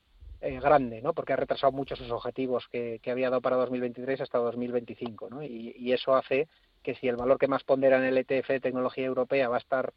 eh, 0.40 0.60
grande, 0.60 1.02
¿no? 1.02 1.14
Porque 1.14 1.32
ha 1.32 1.36
retrasado 1.36 1.72
mucho 1.72 1.96
sus 1.96 2.10
objetivos 2.10 2.68
que, 2.70 3.00
había 3.06 3.30
dado 3.30 3.40
para 3.40 3.56
2023 3.56 4.20
hasta 4.20 4.38
2025, 4.38 5.30
¿no? 5.30 5.42
Y, 5.42 5.74
y, 5.76 5.92
eso 5.92 6.14
hace 6.14 6.48
que 6.84 6.94
si 6.94 7.08
el 7.08 7.16
valor 7.16 7.38
que 7.38 7.48
más 7.48 7.64
pondera 7.64 7.98
en 7.98 8.04
el 8.04 8.18
ETF 8.18 8.48
de 8.48 8.60
tecnología 8.60 9.06
europea 9.06 9.48
va 9.48 9.56
a 9.56 9.60
estar, 9.60 9.92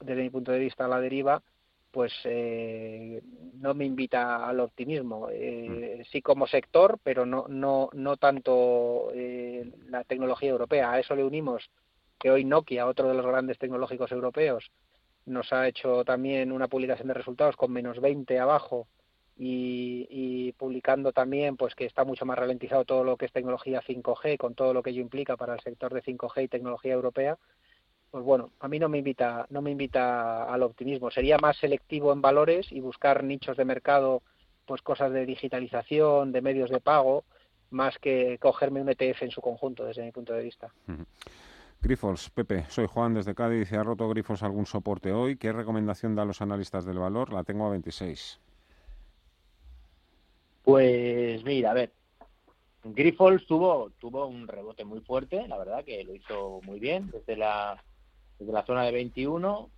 desde 0.00 0.22
mi 0.22 0.30
punto 0.30 0.50
de 0.50 0.58
vista, 0.58 0.86
a 0.86 0.88
la 0.88 1.00
deriva, 1.00 1.42
pues 1.92 2.12
eh, 2.24 3.20
no 3.54 3.74
me 3.74 3.84
invita 3.84 4.48
al 4.48 4.60
optimismo. 4.60 5.28
Eh, 5.30 5.98
mm. 6.00 6.04
sí 6.10 6.22
como 6.22 6.46
sector, 6.46 6.98
pero 7.02 7.26
no, 7.26 7.46
no, 7.48 7.90
no 7.92 8.16
tanto 8.16 9.10
eh, 9.14 9.70
la 9.88 10.02
tecnología 10.04 10.50
europea. 10.50 10.92
A 10.92 10.98
eso 10.98 11.14
le 11.14 11.24
unimos 11.24 11.70
que 12.18 12.30
hoy 12.30 12.44
Nokia, 12.44 12.86
otro 12.86 13.08
de 13.08 13.14
los 13.14 13.26
grandes 13.26 13.58
tecnológicos 13.58 14.10
europeos, 14.12 14.70
nos 15.26 15.52
ha 15.52 15.68
hecho 15.68 16.04
también 16.04 16.52
una 16.52 16.68
publicación 16.68 17.08
de 17.08 17.14
resultados 17.14 17.56
con 17.56 17.72
menos 17.72 18.00
20 18.00 18.38
abajo 18.38 18.88
y, 19.36 20.52
publicando 20.58 21.12
también 21.12 21.56
pues 21.56 21.74
que 21.74 21.86
está 21.86 22.04
mucho 22.04 22.26
más 22.26 22.38
ralentizado 22.38 22.84
todo 22.84 23.02
lo 23.02 23.16
que 23.16 23.24
es 23.24 23.32
tecnología 23.32 23.80
5G 23.80 24.36
con 24.36 24.54
todo 24.54 24.74
lo 24.74 24.82
que 24.82 24.90
ello 24.90 25.00
implica 25.00 25.36
para 25.36 25.54
el 25.54 25.60
sector 25.60 25.94
de 25.94 26.02
5G 26.02 26.44
y 26.44 26.48
tecnología 26.48 26.92
europea 26.92 27.38
pues 28.10 28.22
bueno 28.24 28.50
a 28.60 28.68
mí 28.68 28.78
no 28.78 28.88
me 28.90 28.98
invita 28.98 29.46
no 29.48 29.62
me 29.62 29.70
invita 29.70 30.44
al 30.44 30.62
optimismo 30.62 31.10
sería 31.10 31.38
más 31.38 31.56
selectivo 31.56 32.12
en 32.12 32.20
valores 32.20 32.70
y 32.70 32.80
buscar 32.80 33.24
nichos 33.24 33.56
de 33.56 33.64
mercado 33.64 34.22
pues 34.66 34.82
cosas 34.82 35.12
de 35.12 35.24
digitalización 35.24 36.32
de 36.32 36.42
medios 36.42 36.68
de 36.68 36.80
pago 36.80 37.24
más 37.70 37.96
que 37.98 38.36
cogerme 38.38 38.82
un 38.82 38.90
ETF 38.90 39.22
en 39.22 39.30
su 39.30 39.40
conjunto 39.40 39.86
desde 39.86 40.02
mi 40.02 40.12
punto 40.12 40.34
de 40.34 40.42
vista 40.42 40.70
Grifols, 41.82 42.28
Pepe, 42.28 42.66
soy 42.68 42.86
Juan 42.86 43.14
desde 43.14 43.34
Cádiz. 43.34 43.72
¿Ha 43.72 43.82
roto 43.82 44.06
Grifols 44.10 44.42
algún 44.42 44.66
soporte 44.66 45.12
hoy? 45.12 45.36
¿Qué 45.36 45.50
recomendación 45.50 46.14
dan 46.14 46.28
los 46.28 46.42
analistas 46.42 46.84
del 46.84 46.98
valor? 46.98 47.32
La 47.32 47.42
tengo 47.42 47.66
a 47.66 47.70
26. 47.70 48.38
Pues 50.62 51.42
mira, 51.44 51.70
a 51.70 51.74
ver, 51.74 51.92
Grifols 52.84 53.46
tuvo, 53.46 53.90
tuvo 53.98 54.26
un 54.26 54.48
rebote 54.48 54.84
muy 54.84 55.00
fuerte, 55.00 55.46
la 55.48 55.58
verdad 55.58 55.84
que 55.84 56.02
lo 56.04 56.14
hizo 56.14 56.60
muy 56.64 56.78
bien, 56.80 57.10
desde 57.10 57.36
la, 57.36 57.82
desde 58.38 58.52
la 58.52 58.64
zona 58.64 58.84
de 58.84 58.92
21 58.92 59.70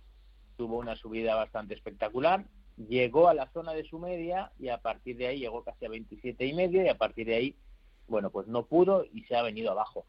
tuvo 0.57 0.77
una 0.77 0.95
subida 0.95 1.35
bastante 1.35 1.73
espectacular, 1.73 2.45
llegó 2.77 3.27
a 3.27 3.33
la 3.33 3.49
zona 3.51 3.73
de 3.73 3.83
su 3.83 3.99
media 3.99 4.51
y 4.59 4.69
a 4.69 4.77
partir 4.77 5.17
de 5.17 5.27
ahí 5.27 5.39
llegó 5.39 5.63
casi 5.63 5.85
a 5.85 5.89
27 5.89 6.45
y 6.45 6.53
medio 6.53 6.83
y 6.83 6.89
a 6.89 6.97
partir 6.97 7.27
de 7.27 7.35
ahí, 7.35 7.55
bueno, 8.07 8.29
pues 8.29 8.47
no 8.47 8.65
pudo 8.65 9.05
y 9.05 9.23
se 9.23 9.35
ha 9.35 9.41
venido 9.41 9.71
abajo. 9.71 10.05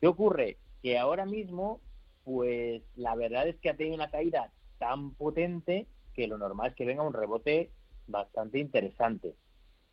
¿Qué 0.00 0.06
ocurre? 0.06 0.58
Que 0.82 0.98
ahora 0.98 1.26
mismo, 1.26 1.80
pues 2.24 2.82
la 2.96 3.14
verdad 3.14 3.48
es 3.48 3.56
que 3.56 3.70
ha 3.70 3.76
tenido 3.76 3.96
una 3.96 4.10
caída 4.10 4.52
tan 4.78 5.12
potente 5.14 5.86
que 6.14 6.26
lo 6.28 6.38
normal 6.38 6.70
es 6.70 6.76
que 6.76 6.84
venga 6.84 7.02
un 7.02 7.12
rebote 7.12 7.70
bastante 8.06 8.58
interesante 8.58 9.34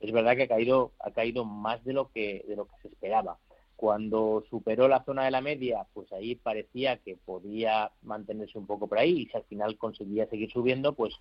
es 0.02 0.12
verdad 0.12 0.36
que 0.36 0.44
ha 0.44 0.48
caído, 0.48 0.92
ha 1.00 1.12
caído 1.12 1.46
más 1.46 1.84
de 1.84 1.94
lo 1.94 2.12
que, 2.12 2.44
de 2.48 2.56
lo 2.56 2.66
que 2.66 2.76
se 2.82 2.88
esperaba. 2.88 3.38
Cuando 3.76 4.44
superó 4.50 4.88
la 4.88 5.04
zona 5.04 5.26
de 5.26 5.32
la 5.32 5.42
media, 5.42 5.86
pues 5.94 6.12
ahí 6.12 6.36
parecía 6.36 6.98
que 6.98 7.16
podía 7.16 7.92
mantenerse 8.02 8.58
un 8.58 8.68
poco 8.68 8.88
por 8.88 9.00
ahí 9.00 9.22
y 9.22 9.26
si 9.28 9.38
al 9.38 9.44
final 9.44 9.78
conseguía 9.78 10.28
seguir 10.28 10.52
subiendo, 10.52 10.94
pues 10.94 11.14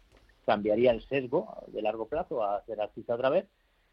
cambiaría 0.44 0.90
el 0.90 1.02
sesgo 1.02 1.54
de 1.68 1.82
largo 1.82 2.06
plazo 2.06 2.42
a 2.42 2.56
hacer 2.56 2.80
alcista 2.80 3.14
otra 3.14 3.30
vez, 3.30 3.46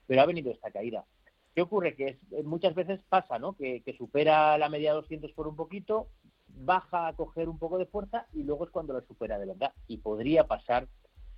pero 0.06 0.22
ha 0.22 0.26
venido 0.26 0.52
esta 0.52 0.72
caída. 0.72 1.06
¿Qué 1.54 1.62
ocurre? 1.62 1.96
Que 1.96 2.18
muchas 2.44 2.76
veces 2.76 3.00
pasa, 3.10 3.40
¿no? 3.40 3.54
Que, 3.54 3.82
que, 3.82 3.94
supera 3.94 4.58
la 4.58 4.70
media 4.70 4.94
200 4.94 5.32
por 5.34 5.48
un 5.48 5.56
poquito, 5.56 6.08
baja 6.48 7.08
a 7.08 7.14
coger 7.14 7.50
un 7.50 7.58
poco 7.58 7.78
de 7.78 7.86
fuerza 7.86 8.28
y 8.34 8.44
luego 8.44 8.66
es 8.66 8.72
cuando 8.72 8.94
la 8.94 9.02
supera 9.02 9.40
de 9.40 9.48
verdad. 9.48 9.74
Y 9.88 9.98
podría 9.98 10.46
pasar 10.46 10.88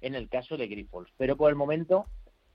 en 0.02 0.16
el 0.16 0.30
caso 0.30 0.58
de 0.58 0.68
Grifols. 0.68 1.12
Pero 1.18 1.38
por 1.38 1.50
el 1.50 1.56
momento 1.56 2.06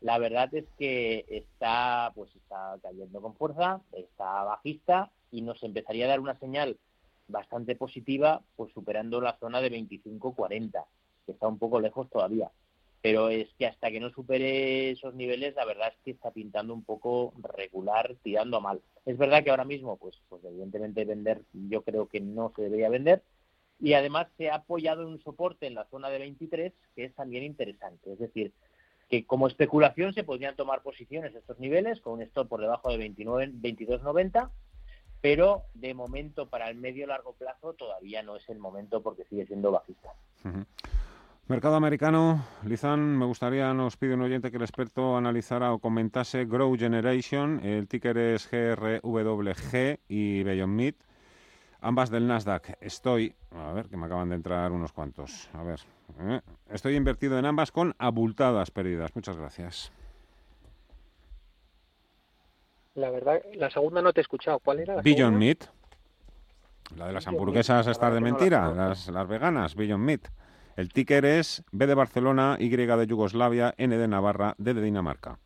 la 0.04 0.18
verdad 0.18 0.54
es 0.54 0.66
que 0.78 1.24
está, 1.30 2.12
pues 2.14 2.28
está 2.36 2.76
cayendo 2.82 3.22
con 3.22 3.34
fuerza, 3.36 3.80
está 3.92 4.44
bajista 4.44 5.10
y 5.30 5.40
nos 5.40 5.62
empezaría 5.62 6.04
a 6.04 6.08
dar 6.08 6.20
una 6.20 6.38
señal 6.38 6.76
bastante 7.26 7.74
positiva, 7.74 8.42
pues 8.54 8.70
superando 8.74 9.22
la 9.22 9.38
zona 9.38 9.62
de 9.62 9.72
25-40. 9.72 10.84
que 11.24 11.32
está 11.32 11.48
un 11.48 11.58
poco 11.58 11.80
lejos 11.80 12.10
todavía. 12.10 12.50
Pero 13.00 13.30
es 13.30 13.48
que 13.58 13.66
hasta 13.66 13.90
que 13.90 13.98
no 13.98 14.10
supere 14.10 14.90
esos 14.90 15.14
niveles, 15.14 15.54
la 15.54 15.64
verdad 15.64 15.88
es 15.88 15.98
que 16.04 16.10
está 16.10 16.30
pintando 16.30 16.74
un 16.74 16.84
poco 16.84 17.32
regular, 17.38 18.14
tirando 18.22 18.60
mal. 18.60 18.82
Es 19.06 19.16
verdad 19.16 19.42
que 19.42 19.50
ahora 19.50 19.64
mismo, 19.64 19.96
pues, 19.96 20.20
pues 20.28 20.44
evidentemente 20.44 21.06
vender, 21.06 21.40
yo 21.54 21.80
creo 21.80 22.08
que 22.08 22.20
no 22.20 22.52
se 22.54 22.60
debería 22.60 22.90
vender. 22.90 23.22
Y 23.80 23.94
además 23.94 24.26
se 24.36 24.50
ha 24.50 24.56
apoyado 24.56 25.00
en 25.00 25.08
un 25.08 25.22
soporte 25.22 25.66
en 25.66 25.74
la 25.74 25.86
zona 25.86 26.10
de 26.10 26.18
23, 26.18 26.74
que 26.94 27.04
es 27.06 27.14
también 27.14 27.42
interesante. 27.42 28.12
Es 28.12 28.18
decir, 28.18 28.52
que 29.14 29.26
como 29.26 29.46
especulación 29.46 30.12
se 30.12 30.24
podrían 30.24 30.56
tomar 30.56 30.82
posiciones 30.82 31.34
a 31.34 31.38
estos 31.38 31.58
niveles, 31.60 32.00
con 32.00 32.14
un 32.14 32.22
stop 32.22 32.48
por 32.48 32.60
debajo 32.60 32.90
de 32.90 32.98
29, 32.98 33.52
22.90, 33.54 34.50
pero 35.20 35.62
de 35.74 35.94
momento 35.94 36.48
para 36.48 36.68
el 36.68 36.76
medio 36.76 37.06
largo 37.06 37.34
plazo 37.34 37.74
todavía 37.74 38.22
no 38.22 38.36
es 38.36 38.48
el 38.48 38.58
momento 38.58 39.02
porque 39.02 39.24
sigue 39.24 39.46
siendo 39.46 39.70
bajista. 39.70 40.10
Mercado 41.46 41.76
americano, 41.76 42.44
Lizán, 42.64 43.16
me 43.16 43.26
gustaría, 43.26 43.72
nos 43.72 43.96
pide 43.96 44.14
un 44.14 44.22
oyente 44.22 44.50
que 44.50 44.56
el 44.56 44.62
experto 44.62 45.16
analizara 45.16 45.72
o 45.72 45.78
comentase 45.78 46.46
Grow 46.46 46.76
Generation, 46.76 47.60
el 47.64 47.86
ticker 47.86 48.18
es 48.18 48.50
GRWG 48.50 50.00
y 50.08 50.42
Beyond 50.42 50.74
Meat, 50.74 50.96
ambas 51.84 52.10
del 52.10 52.26
Nasdaq. 52.26 52.76
Estoy, 52.80 53.34
a 53.52 53.72
ver, 53.72 53.86
que 53.88 53.96
me 53.96 54.06
acaban 54.06 54.30
de 54.30 54.36
entrar 54.36 54.72
unos 54.72 54.92
cuantos, 54.92 55.48
a 55.52 55.62
ver, 55.62 55.80
¿eh? 56.20 56.40
estoy 56.70 56.96
invertido 56.96 57.38
en 57.38 57.44
ambas 57.44 57.70
con 57.70 57.94
abultadas 57.98 58.70
pérdidas. 58.70 59.14
Muchas 59.14 59.36
gracias. 59.36 59.92
La 62.94 63.10
verdad, 63.10 63.40
la 63.54 63.70
segunda 63.70 64.00
no 64.00 64.12
te 64.12 64.20
he 64.20 64.22
escuchado. 64.22 64.60
¿Cuál 64.60 64.80
era? 64.80 64.96
La 64.96 65.02
Beyond 65.02 65.36
Meat, 65.36 65.64
la 66.96 67.08
de 67.08 67.12
las 67.12 67.26
hamburguesas 67.26 67.86
estas 67.86 68.14
de 68.14 68.20
mentira, 68.20 68.72
las, 68.72 69.08
las 69.08 69.28
veganas, 69.28 69.74
Beyond 69.74 70.04
Meat. 70.04 70.28
El 70.76 70.88
ticker 70.92 71.24
es 71.24 71.62
B 71.70 71.86
de 71.86 71.94
Barcelona, 71.94 72.56
Y 72.58 72.68
de 72.68 73.06
Yugoslavia, 73.06 73.74
N 73.76 73.96
de 73.96 74.08
Navarra, 74.08 74.54
D 74.58 74.74
de 74.74 74.82
Dinamarca. 74.82 75.38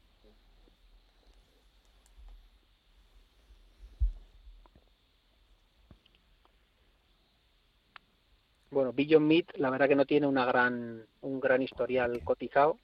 Beyond 8.98 9.26
Meat, 9.26 9.56
la 9.58 9.70
verdad 9.70 9.86
que 9.86 9.94
no 9.94 10.06
tiene 10.06 10.26
una 10.26 10.44
gran, 10.44 11.06
un 11.20 11.38
gran 11.38 11.62
historial 11.62 12.20
cotizado 12.24 12.78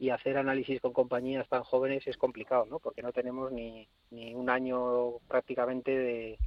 y 0.00 0.10
hacer 0.10 0.36
análisis 0.36 0.80
con 0.80 0.92
compañías 0.92 1.48
tan 1.48 1.62
jóvenes 1.62 2.04
es 2.08 2.16
complicado, 2.16 2.66
¿no? 2.68 2.80
Porque 2.80 3.02
no 3.02 3.12
tenemos 3.12 3.52
ni, 3.52 3.86
ni 4.10 4.34
un 4.34 4.50
año 4.50 5.20
prácticamente 5.28 5.96
de, 5.96 6.38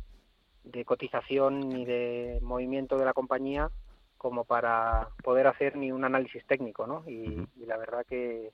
de 0.66 0.84
cotización 0.84 1.70
ni 1.70 1.86
de 1.86 2.40
movimiento 2.42 2.98
de 2.98 3.06
la 3.06 3.14
compañía 3.14 3.72
como 4.18 4.44
para 4.44 5.08
poder 5.24 5.48
hacer 5.48 5.78
ni 5.78 5.90
un 5.94 6.04
análisis 6.04 6.46
técnico, 6.46 6.86
¿no? 6.86 7.06
Y, 7.08 7.48
y 7.56 7.66
la 7.66 7.78
verdad 7.78 8.06
que, 8.06 8.52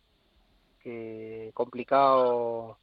que 0.83 1.49
complicado 1.55 2.77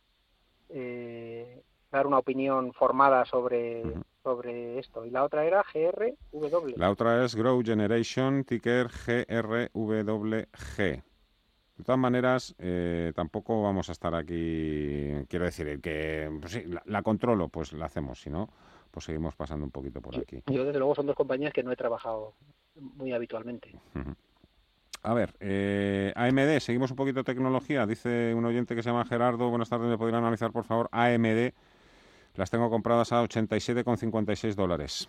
eh, 0.70 1.62
dar 1.92 2.08
una 2.08 2.18
opinión 2.18 2.72
formada 2.72 3.24
sobre, 3.26 3.84
sobre 4.22 4.78
esto. 4.78 5.04
Y 5.04 5.10
la 5.10 5.24
otra 5.24 5.44
era 5.44 5.62
GRW. 5.62 6.76
La 6.76 6.90
otra 6.90 7.24
es 7.24 7.34
Grow 7.34 7.62
Generation, 7.62 8.44
ticker 8.44 8.88
GRWG. 8.88 10.76
De 10.76 11.84
todas 11.84 11.98
maneras, 11.98 12.54
eh, 12.58 13.12
tampoco 13.14 13.62
vamos 13.62 13.88
a 13.88 13.92
estar 13.92 14.14
aquí, 14.14 15.12
quiero 15.28 15.46
decir, 15.46 15.66
el 15.66 15.80
que 15.80 16.30
pues 16.38 16.52
sí, 16.52 16.64
la, 16.64 16.82
la 16.84 17.02
controlo, 17.02 17.48
pues 17.48 17.72
la 17.72 17.86
hacemos, 17.86 18.20
si 18.20 18.28
no, 18.28 18.50
pues 18.90 19.06
seguimos 19.06 19.34
pasando 19.34 19.64
un 19.64 19.70
poquito 19.70 20.02
por 20.02 20.14
aquí. 20.14 20.42
Yo, 20.46 20.64
desde 20.64 20.78
luego, 20.78 20.94
son 20.94 21.06
dos 21.06 21.16
compañías 21.16 21.54
que 21.54 21.62
no 21.62 21.72
he 21.72 21.76
trabajado 21.76 22.34
muy 22.74 23.12
habitualmente. 23.12 23.74
A 25.02 25.14
ver, 25.14 25.34
eh, 25.40 26.12
AMD, 26.14 26.60
seguimos 26.60 26.90
un 26.90 26.96
poquito 26.96 27.20
de 27.20 27.24
tecnología. 27.24 27.86
Dice 27.86 28.34
un 28.34 28.44
oyente 28.44 28.74
que 28.74 28.82
se 28.82 28.90
llama 28.90 29.06
Gerardo. 29.06 29.48
Buenas 29.48 29.70
tardes, 29.70 29.88
¿me 29.88 29.96
podrían 29.96 30.20
analizar, 30.20 30.52
por 30.52 30.64
favor? 30.64 30.90
AMD, 30.92 31.54
las 32.36 32.50
tengo 32.50 32.70
compradas 32.70 33.12
a 33.12 33.22
87,56 33.22 34.54
dólares. 34.54 35.08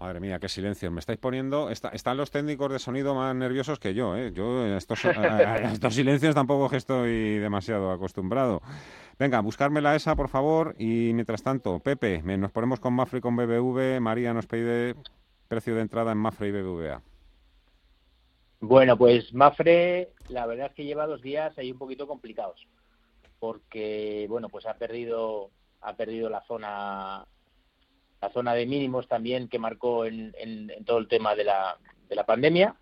Madre 0.00 0.20
mía, 0.20 0.38
qué 0.38 0.48
silencio. 0.48 0.92
Me 0.92 1.00
estáis 1.00 1.18
poniendo. 1.18 1.70
está- 1.70 1.88
están 1.88 2.16
los 2.16 2.30
técnicos 2.30 2.70
de 2.70 2.78
sonido 2.78 3.16
más 3.16 3.34
nerviosos 3.34 3.80
que 3.80 3.94
yo, 3.94 4.16
¿eh? 4.16 4.30
Yo 4.32 4.60
a 4.62 4.76
estos, 4.76 5.04
a- 5.04 5.10
a- 5.10 5.54
a 5.54 5.72
estos 5.72 5.92
silencios 5.94 6.36
tampoco 6.36 6.72
estoy 6.76 7.38
demasiado 7.38 7.90
acostumbrado. 7.90 8.62
Venga, 9.18 9.40
buscármela 9.40 9.96
esa, 9.96 10.14
por 10.14 10.28
favor. 10.28 10.76
Y 10.78 11.10
mientras 11.14 11.42
tanto, 11.42 11.80
Pepe, 11.80 12.22
nos 12.22 12.52
ponemos 12.52 12.78
con 12.78 12.94
Mafre 12.94 13.18
y 13.18 13.22
con 13.22 13.34
BBV. 13.34 13.98
María 13.98 14.32
nos 14.32 14.46
pide 14.46 14.94
precio 15.48 15.74
de 15.74 15.80
entrada 15.82 16.12
en 16.12 16.18
Mafre 16.18 16.46
y 16.48 16.52
BBVA. 16.52 17.02
Bueno, 18.60 18.96
pues 18.98 19.32
Mafre, 19.32 20.12
la 20.28 20.46
verdad 20.46 20.66
es 20.68 20.74
que 20.74 20.84
lleva 20.84 21.06
dos 21.06 21.22
días 21.22 21.56
ahí 21.58 21.70
un 21.70 21.78
poquito 21.78 22.06
complicados, 22.08 22.66
porque 23.38 24.26
bueno, 24.28 24.48
pues 24.48 24.66
ha 24.66 24.74
perdido, 24.74 25.50
ha 25.80 25.94
perdido 25.94 26.28
la 26.28 26.42
zona, 26.42 27.24
la 28.20 28.30
zona 28.32 28.54
de 28.54 28.66
mínimos 28.66 29.06
también 29.06 29.48
que 29.48 29.60
marcó 29.60 30.06
en, 30.06 30.34
en- 30.38 30.70
en 30.70 30.84
todo 30.84 30.98
el 30.98 31.06
tema 31.08 31.36
de 31.36 31.44
la, 31.44 31.78
de 32.08 32.16
la 32.16 32.26
pandemia, 32.26 32.74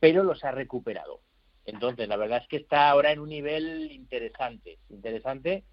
pero 0.00 0.24
los 0.24 0.42
ha 0.44 0.50
recuperado. 0.50 1.20
Entonces, 1.66 2.08
la 2.08 2.16
verdad 2.16 2.38
es 2.42 2.48
que 2.48 2.56
está 2.56 2.88
ahora 2.88 3.12
en 3.12 3.20
un 3.20 3.28
nivel 3.28 3.92
interesante, 3.92 4.78
interesante, 4.88 5.64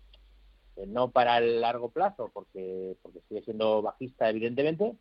eh, 0.76 0.86
no 0.86 1.12
para 1.12 1.38
el 1.38 1.62
largo 1.62 1.90
plazo, 1.92 2.30
porque, 2.34 2.96
porque 3.02 3.22
sigue 3.28 3.42
siendo 3.42 3.82
bajista, 3.82 4.30
evidentemente, 4.30 4.94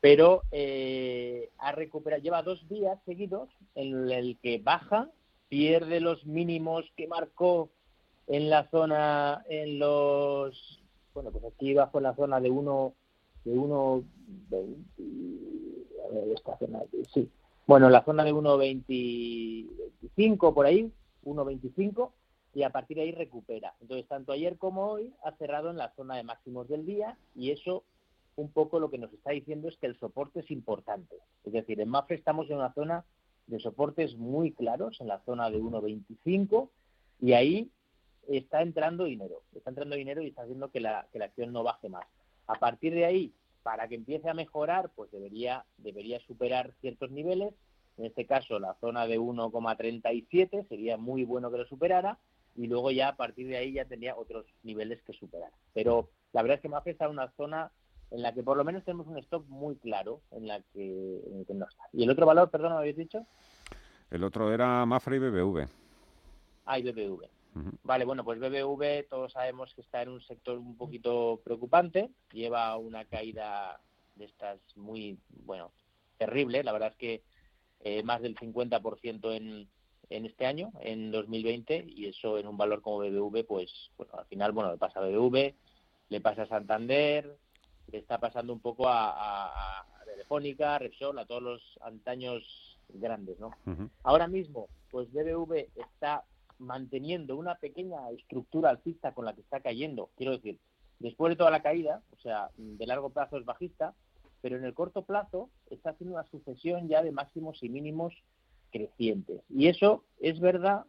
pero 0.00 0.42
eh, 0.50 1.50
ha 1.58 1.72
recuperado, 1.72 2.22
lleva 2.22 2.42
dos 2.42 2.66
días 2.68 2.98
seguidos 3.04 3.48
en 3.74 4.10
el 4.10 4.38
que 4.42 4.58
baja, 4.58 5.10
pierde 5.48 6.00
los 6.00 6.24
mínimos 6.26 6.84
que 6.96 7.08
marcó 7.08 7.70
en 8.26 8.50
la 8.50 8.68
zona, 8.70 9.44
en 9.48 9.78
los, 9.78 10.82
bueno, 11.14 11.30
pues 11.30 11.44
aquí 11.44 11.72
bajo 11.74 12.00
la 12.00 12.14
zona 12.14 12.40
de 12.40 12.50
uno, 12.50 12.94
de 13.44 13.58
uno, 13.58 14.04
a 14.52 14.56
ver, 16.12 16.28
esta 16.34 16.58
zona 16.58 16.80
sí, 17.12 17.30
bueno, 17.66 17.86
en 17.86 17.92
la 17.92 18.04
zona 18.04 18.24
de 18.24 18.32
1.25 18.32 20.54
por 20.54 20.66
ahí, 20.66 20.92
1.25, 21.24 22.12
y 22.54 22.62
a 22.62 22.70
partir 22.70 22.96
de 22.96 23.02
ahí 23.02 23.10
recupera. 23.12 23.74
Entonces, 23.80 24.06
tanto 24.06 24.30
ayer 24.32 24.56
como 24.56 24.86
hoy 24.86 25.12
ha 25.24 25.32
cerrado 25.32 25.70
en 25.70 25.76
la 25.76 25.92
zona 25.94 26.16
de 26.16 26.22
máximos 26.22 26.68
del 26.68 26.86
día 26.86 27.18
y 27.34 27.50
eso 27.50 27.82
un 28.36 28.50
poco 28.50 28.78
lo 28.78 28.90
que 28.90 28.98
nos 28.98 29.12
está 29.12 29.30
diciendo 29.30 29.68
es 29.68 29.76
que 29.78 29.86
el 29.86 29.98
soporte 29.98 30.40
es 30.40 30.50
importante. 30.50 31.16
Es 31.44 31.52
decir, 31.52 31.80
en 31.80 31.88
Mafre 31.88 32.16
estamos 32.16 32.48
en 32.50 32.58
una 32.58 32.72
zona 32.74 33.04
de 33.46 33.58
soportes 33.60 34.16
muy 34.16 34.52
claros, 34.52 35.00
en 35.00 35.08
la 35.08 35.20
zona 35.20 35.50
de 35.50 35.58
1.25, 35.58 36.68
y 37.20 37.32
ahí 37.32 37.70
está 38.28 38.62
entrando 38.62 39.04
dinero. 39.04 39.42
Está 39.54 39.70
entrando 39.70 39.96
dinero 39.96 40.22
y 40.22 40.28
está 40.28 40.42
haciendo 40.42 40.70
que 40.70 40.80
la, 40.80 41.08
que 41.12 41.18
la 41.18 41.26
acción 41.26 41.52
no 41.52 41.62
baje 41.62 41.88
más. 41.88 42.06
A 42.46 42.54
partir 42.54 42.94
de 42.94 43.06
ahí, 43.06 43.32
para 43.62 43.88
que 43.88 43.94
empiece 43.94 44.28
a 44.28 44.34
mejorar, 44.34 44.90
pues 44.94 45.10
debería, 45.10 45.64
debería 45.78 46.20
superar 46.20 46.72
ciertos 46.80 47.10
niveles. 47.10 47.54
En 47.96 48.04
este 48.04 48.26
caso, 48.26 48.58
la 48.58 48.74
zona 48.74 49.06
de 49.06 49.18
1,37 49.18 50.68
sería 50.68 50.96
muy 50.96 51.24
bueno 51.24 51.50
que 51.50 51.58
lo 51.58 51.66
superara 51.66 52.18
y 52.54 52.66
luego 52.66 52.90
ya 52.90 53.08
a 53.08 53.16
partir 53.16 53.48
de 53.48 53.56
ahí 53.56 53.72
ya 53.72 53.84
tendría 53.84 54.16
otros 54.16 54.46
niveles 54.62 55.02
que 55.02 55.12
superar. 55.12 55.50
Pero 55.72 56.10
la 56.32 56.42
verdad 56.42 56.56
es 56.56 56.62
que 56.62 56.68
Mafre 56.68 56.92
está 56.92 57.06
en 57.06 57.12
una 57.12 57.30
zona 57.32 57.70
en 58.10 58.22
la 58.22 58.32
que 58.32 58.42
por 58.42 58.56
lo 58.56 58.64
menos 58.64 58.84
tenemos 58.84 59.06
un 59.06 59.18
stop 59.18 59.46
muy 59.48 59.76
claro 59.76 60.20
en 60.30 60.46
la 60.46 60.60
que, 60.72 61.22
en 61.26 61.40
el 61.40 61.46
que 61.46 61.54
no 61.54 61.66
está. 61.68 61.84
¿Y 61.92 62.04
el 62.04 62.10
otro 62.10 62.26
valor, 62.26 62.50
perdón, 62.50 62.72
me 62.72 62.78
habéis 62.78 62.96
dicho? 62.96 63.26
El 64.10 64.24
otro 64.24 64.52
era 64.52 64.86
Mafre 64.86 65.16
y 65.16 65.18
BBV. 65.18 65.68
Ah, 66.64 66.78
y 66.78 66.82
BBV. 66.82 67.28
Vale, 67.84 68.04
bueno, 68.04 68.22
pues 68.22 68.38
BBV 68.38 69.08
todos 69.08 69.32
sabemos 69.32 69.72
que 69.74 69.80
está 69.80 70.02
en 70.02 70.10
un 70.10 70.20
sector 70.20 70.58
un 70.58 70.76
poquito 70.76 71.40
preocupante, 71.42 72.10
lleva 72.30 72.76
una 72.76 73.06
caída 73.06 73.80
de 74.14 74.26
estas 74.26 74.60
muy, 74.76 75.18
bueno, 75.44 75.72
terrible, 76.18 76.62
la 76.62 76.72
verdad 76.72 76.90
es 76.90 76.96
que 76.96 77.22
eh, 77.80 78.02
más 78.02 78.20
del 78.20 78.36
50% 78.36 79.34
en, 79.34 79.68
en 80.10 80.26
este 80.26 80.44
año, 80.44 80.70
en 80.80 81.10
2020, 81.10 81.86
y 81.88 82.06
eso 82.06 82.38
en 82.38 82.46
un 82.46 82.58
valor 82.58 82.82
como 82.82 82.98
BBV, 82.98 83.46
pues, 83.46 83.90
bueno, 83.96 84.12
al 84.18 84.26
final, 84.26 84.52
bueno, 84.52 84.72
le 84.72 84.78
pasa 84.78 85.00
a 85.00 85.06
BBV, 85.06 85.54
le 86.10 86.20
pasa 86.20 86.42
a 86.42 86.48
Santander, 86.48 87.38
le 87.92 87.98
está 87.98 88.18
pasando 88.18 88.52
un 88.52 88.60
poco 88.60 88.88
a, 88.88 89.10
a, 89.10 89.80
a 89.80 90.04
Telefónica, 90.04 90.74
a 90.74 90.78
Repsol, 90.78 91.18
a 91.18 91.26
todos 91.26 91.42
los 91.42 91.78
antaños 91.82 92.78
grandes, 92.88 93.38
¿no? 93.38 93.50
Ahora 94.02 94.28
mismo, 94.28 94.68
pues 94.90 95.10
BBV 95.12 95.68
está 95.76 96.24
manteniendo 96.58 97.36
una 97.36 97.56
pequeña 97.56 98.10
estructura 98.10 98.70
alcista 98.70 99.12
con 99.12 99.24
la 99.24 99.34
que 99.34 99.42
está 99.42 99.60
cayendo. 99.60 100.10
Quiero 100.16 100.32
decir, 100.32 100.58
después 100.98 101.30
de 101.30 101.36
toda 101.36 101.50
la 101.50 101.62
caída, 101.62 102.02
o 102.16 102.20
sea, 102.20 102.50
de 102.56 102.86
largo 102.86 103.10
plazo 103.10 103.36
es 103.36 103.44
bajista, 103.44 103.94
pero 104.40 104.56
en 104.56 104.64
el 104.64 104.74
corto 104.74 105.02
plazo 105.02 105.50
está 105.70 105.90
haciendo 105.90 106.14
una 106.14 106.28
sucesión 106.30 106.88
ya 106.88 107.02
de 107.02 107.12
máximos 107.12 107.62
y 107.62 107.68
mínimos 107.68 108.14
crecientes. 108.70 109.42
Y 109.48 109.68
eso 109.68 110.04
es 110.20 110.40
verdad 110.40 110.84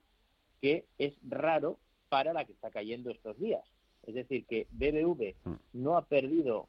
que 0.62 0.86
es 0.98 1.14
raro 1.28 1.78
para 2.10 2.34
la 2.34 2.46
que 2.46 2.54
está 2.54 2.72
cayendo 2.72 3.12
estos 3.12 3.38
días. 3.38 3.64
Es 4.04 4.16
decir, 4.16 4.46
que 4.46 4.68
BBV 4.72 5.36
no 5.74 5.98
ha 5.98 6.06
perdido 6.06 6.68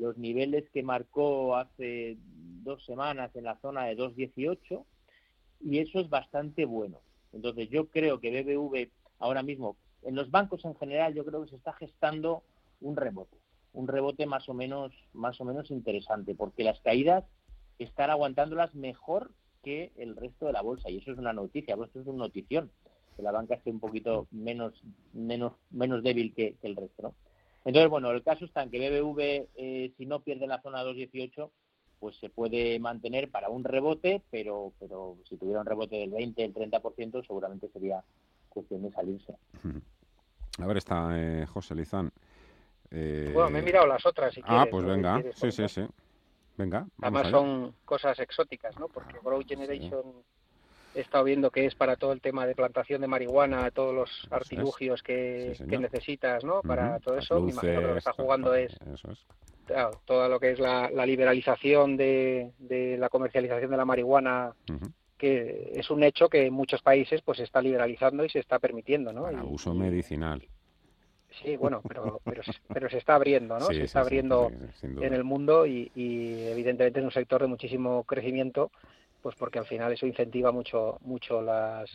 los 0.00 0.16
niveles 0.16 0.68
que 0.70 0.82
marcó 0.82 1.56
hace 1.56 2.16
dos 2.62 2.84
semanas 2.84 3.30
en 3.36 3.44
la 3.44 3.58
zona 3.60 3.84
de 3.84 3.96
2.18 3.96 4.84
y 5.60 5.78
eso 5.78 6.00
es 6.00 6.08
bastante 6.08 6.64
bueno. 6.64 7.00
Entonces 7.32 7.68
yo 7.68 7.88
creo 7.88 8.18
que 8.18 8.30
BBV 8.30 8.90
ahora 9.18 9.42
mismo, 9.42 9.76
en 10.02 10.14
los 10.14 10.30
bancos 10.30 10.64
en 10.64 10.74
general, 10.74 11.14
yo 11.14 11.24
creo 11.24 11.42
que 11.44 11.50
se 11.50 11.56
está 11.56 11.74
gestando 11.74 12.42
un 12.80 12.96
rebote, 12.96 13.36
un 13.74 13.86
rebote 13.86 14.24
más 14.24 14.48
o 14.48 14.54
menos, 14.54 14.92
más 15.12 15.38
o 15.40 15.44
menos 15.44 15.70
interesante, 15.70 16.34
porque 16.34 16.64
las 16.64 16.80
caídas 16.80 17.24
están 17.78 18.10
aguantándolas 18.10 18.74
mejor 18.74 19.30
que 19.62 19.92
el 19.96 20.16
resto 20.16 20.46
de 20.46 20.52
la 20.52 20.62
bolsa 20.62 20.88
y 20.88 20.96
eso 20.96 21.12
es 21.12 21.18
una 21.18 21.34
noticia, 21.34 21.74
esto 21.74 22.00
es 22.00 22.06
una 22.06 22.24
notición, 22.24 22.70
que 23.16 23.22
la 23.22 23.32
banca 23.32 23.54
esté 23.54 23.70
un 23.70 23.80
poquito 23.80 24.26
menos, 24.30 24.82
menos, 25.12 25.52
menos 25.70 26.02
débil 26.02 26.32
que, 26.34 26.54
que 26.54 26.66
el 26.66 26.76
resto, 26.76 27.02
¿no? 27.02 27.14
Entonces, 27.64 27.90
bueno, 27.90 28.10
el 28.10 28.22
caso 28.22 28.44
está 28.44 28.62
en 28.62 28.70
que 28.70 28.78
BBV, 28.78 29.48
eh, 29.56 29.92
si 29.96 30.06
no 30.06 30.20
pierde 30.20 30.46
la 30.46 30.60
zona 30.62 30.82
2.18, 30.84 31.50
pues 31.98 32.16
se 32.16 32.30
puede 32.30 32.78
mantener 32.78 33.30
para 33.30 33.50
un 33.50 33.62
rebote, 33.62 34.22
pero, 34.30 34.72
pero 34.80 35.18
si 35.28 35.36
tuviera 35.36 35.60
un 35.60 35.66
rebote 35.66 35.96
del 35.96 36.10
20, 36.10 36.42
el 36.44 36.54
30%, 36.54 37.26
seguramente 37.26 37.68
sería 37.68 38.02
cuestión 38.48 38.82
de 38.82 38.90
salirse. 38.90 39.34
A 40.58 40.66
ver, 40.66 40.76
está 40.78 41.10
eh, 41.18 41.46
José 41.46 41.74
Lizán. 41.74 42.10
Eh, 42.90 43.30
Bueno, 43.34 43.50
me 43.50 43.58
he 43.58 43.62
mirado 43.62 43.86
las 43.86 44.04
otras, 44.06 44.32
si 44.34 44.40
Ah, 44.42 44.48
quieres, 44.64 44.70
pues 44.70 44.84
venga, 44.86 45.14
quieres, 45.20 45.36
sí, 45.38 45.52
sí, 45.52 45.68
sí. 45.68 45.82
Venga, 46.56 46.86
Además 47.02 47.30
son 47.30 47.74
cosas 47.84 48.18
exóticas, 48.18 48.76
¿no? 48.78 48.88
Porque 48.88 49.18
Grow 49.22 49.42
Generation 49.46 50.02
he 50.94 51.00
estado 51.00 51.24
viendo 51.24 51.50
que 51.50 51.66
es 51.66 51.74
para 51.74 51.96
todo 51.96 52.12
el 52.12 52.20
tema 52.20 52.46
de 52.46 52.54
plantación 52.54 53.00
de 53.00 53.06
marihuana, 53.06 53.70
todos 53.70 53.94
los 53.94 54.26
artilugios 54.30 55.02
que, 55.02 55.50
Sí, 55.52 55.54
señor. 55.58 55.70
que 55.70 55.78
necesitas, 55.78 56.44
¿no? 56.44 56.62
Para 56.62 56.98
todo 57.00 57.16
eso, 57.16 57.40
me 57.40 57.52
imagino 57.52 57.80
que 57.80 57.86
lo 57.86 57.92
que 57.92 57.98
está 57.98 58.12
jugando 58.12 58.54
es 58.54 58.72
Eso 58.92 59.10
es. 59.12 59.18
claro, 59.66 60.00
todo 60.04 60.28
lo 60.28 60.40
que 60.40 60.50
es 60.52 60.58
la, 60.58 60.90
la 60.90 61.06
liberalización 61.06 61.96
de, 61.96 62.52
de 62.58 62.96
la 62.98 63.08
comercialización 63.08 63.70
de 63.70 63.76
la 63.76 63.84
marihuana, 63.84 64.54
que 65.16 65.72
es 65.74 65.90
un 65.90 66.02
hecho 66.02 66.28
que 66.28 66.46
en 66.46 66.54
muchos 66.54 66.82
países 66.82 67.20
pues 67.22 67.38
se 67.38 67.44
está 67.44 67.60
liberalizando 67.60 68.24
y 68.24 68.30
se 68.30 68.38
está 68.38 68.58
permitiendo, 68.58 69.12
¿no? 69.12 69.22
Para 69.22 69.44
Y- 69.44 69.46
uso 69.46 69.74
medicinal. 69.74 70.42
Sí, 71.42 71.56
bueno, 71.56 71.80
pero, 71.86 72.20
pero, 72.24 72.42
se- 72.42 72.54
pero 72.74 72.90
se 72.90 72.98
está 72.98 73.14
abriendo, 73.14 73.56
¿no? 73.58 73.66
Sí, 73.66 73.74
se 73.74 73.84
está 73.84 74.00
sí, 74.00 74.06
abriendo 74.06 74.50
en 75.00 75.12
el 75.14 75.22
mundo 75.22 75.64
y, 75.66 75.92
y 75.94 76.40
evidentemente 76.48 76.98
es 76.98 77.04
un 77.04 77.12
sector 77.12 77.40
de 77.42 77.46
muchísimo 77.46 78.02
crecimiento, 78.04 78.72
pues 79.22 79.36
porque 79.36 79.58
al 79.58 79.66
final 79.66 79.92
eso 79.92 80.06
incentiva 80.06 80.52
mucho 80.52 80.98
mucho 81.02 81.40
las, 81.42 81.90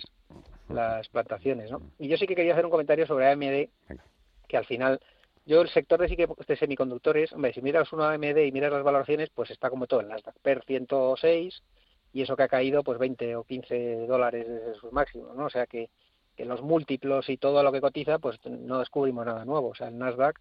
las 0.69 1.07
plantaciones, 1.09 1.71
¿no? 1.71 1.81
Y 1.99 2.07
yo 2.07 2.17
sí 2.17 2.27
que 2.27 2.35
quería 2.35 2.53
hacer 2.53 2.65
un 2.65 2.71
comentario 2.71 3.05
sobre 3.05 3.29
AMD, 3.29 3.69
que 4.47 4.57
al 4.57 4.65
final 4.65 4.99
yo 5.45 5.61
el 5.61 5.69
sector 5.69 5.99
de, 5.99 6.27
de 6.47 6.55
semiconductores, 6.57 7.31
hombre, 7.33 7.53
si 7.53 7.61
miras 7.61 7.93
una 7.93 8.11
AMD 8.11 8.37
y 8.37 8.51
miras 8.51 8.71
las 8.71 8.83
valoraciones, 8.83 9.29
pues 9.29 9.51
está 9.51 9.69
como 9.69 9.85
todo 9.85 10.01
en 10.01 10.09
Nasdaq, 10.09 10.35
PER 10.41 10.63
106 10.65 11.61
y 12.13 12.21
eso 12.21 12.35
que 12.35 12.43
ha 12.43 12.47
caído 12.47 12.83
pues 12.83 12.97
20 12.97 13.35
o 13.35 13.43
15 13.43 14.07
dólares 14.07 14.47
desde 14.47 14.75
sus 14.75 14.91
máximos, 14.91 15.35
¿no? 15.35 15.45
O 15.45 15.49
sea 15.49 15.67
que, 15.67 15.89
que 16.35 16.45
los 16.45 16.61
múltiplos 16.61 17.29
y 17.29 17.37
todo 17.37 17.61
lo 17.61 17.71
que 17.71 17.81
cotiza, 17.81 18.19
pues 18.19 18.43
no 18.45 18.79
descubrimos 18.79 19.25
nada 19.25 19.45
nuevo. 19.45 19.69
O 19.69 19.75
sea, 19.75 19.89
el 19.89 19.97
Nasdaq 19.97 20.39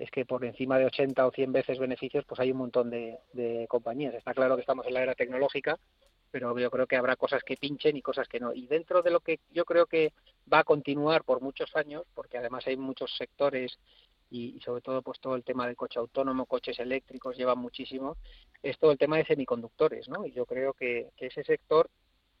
es 0.00 0.10
que 0.10 0.24
por 0.24 0.44
encima 0.44 0.78
de 0.78 0.86
80 0.86 1.26
o 1.26 1.30
100 1.30 1.52
veces 1.52 1.78
beneficios, 1.78 2.24
pues 2.24 2.40
hay 2.40 2.50
un 2.50 2.58
montón 2.58 2.90
de, 2.90 3.18
de 3.32 3.66
compañías. 3.68 4.14
Está 4.14 4.34
claro 4.34 4.56
que 4.56 4.62
estamos 4.62 4.86
en 4.86 4.94
la 4.94 5.02
era 5.02 5.14
tecnológica, 5.14 5.78
pero 6.30 6.58
yo 6.58 6.70
creo 6.70 6.86
que 6.86 6.96
habrá 6.96 7.16
cosas 7.16 7.42
que 7.42 7.56
pinchen 7.56 7.96
y 7.96 8.02
cosas 8.02 8.28
que 8.28 8.40
no. 8.40 8.52
Y 8.52 8.66
dentro 8.66 9.02
de 9.02 9.10
lo 9.10 9.20
que 9.20 9.40
yo 9.50 9.64
creo 9.64 9.86
que 9.86 10.12
va 10.52 10.60
a 10.60 10.64
continuar 10.64 11.24
por 11.24 11.40
muchos 11.40 11.74
años, 11.76 12.04
porque 12.14 12.38
además 12.38 12.66
hay 12.66 12.76
muchos 12.76 13.14
sectores 13.16 13.78
y, 14.30 14.60
sobre 14.60 14.80
todo 14.80 15.02
pues 15.02 15.18
todo 15.20 15.34
el 15.34 15.44
tema 15.44 15.66
del 15.66 15.76
coche 15.76 15.98
autónomo, 15.98 16.46
coches 16.46 16.78
eléctricos 16.78 17.36
lleva 17.36 17.54
muchísimo, 17.54 18.16
es 18.62 18.78
todo 18.78 18.92
el 18.92 18.98
tema 18.98 19.16
de 19.16 19.26
semiconductores, 19.26 20.08
¿no? 20.08 20.24
Y 20.24 20.32
yo 20.32 20.46
creo 20.46 20.72
que, 20.72 21.10
ese 21.18 21.44
sector 21.44 21.90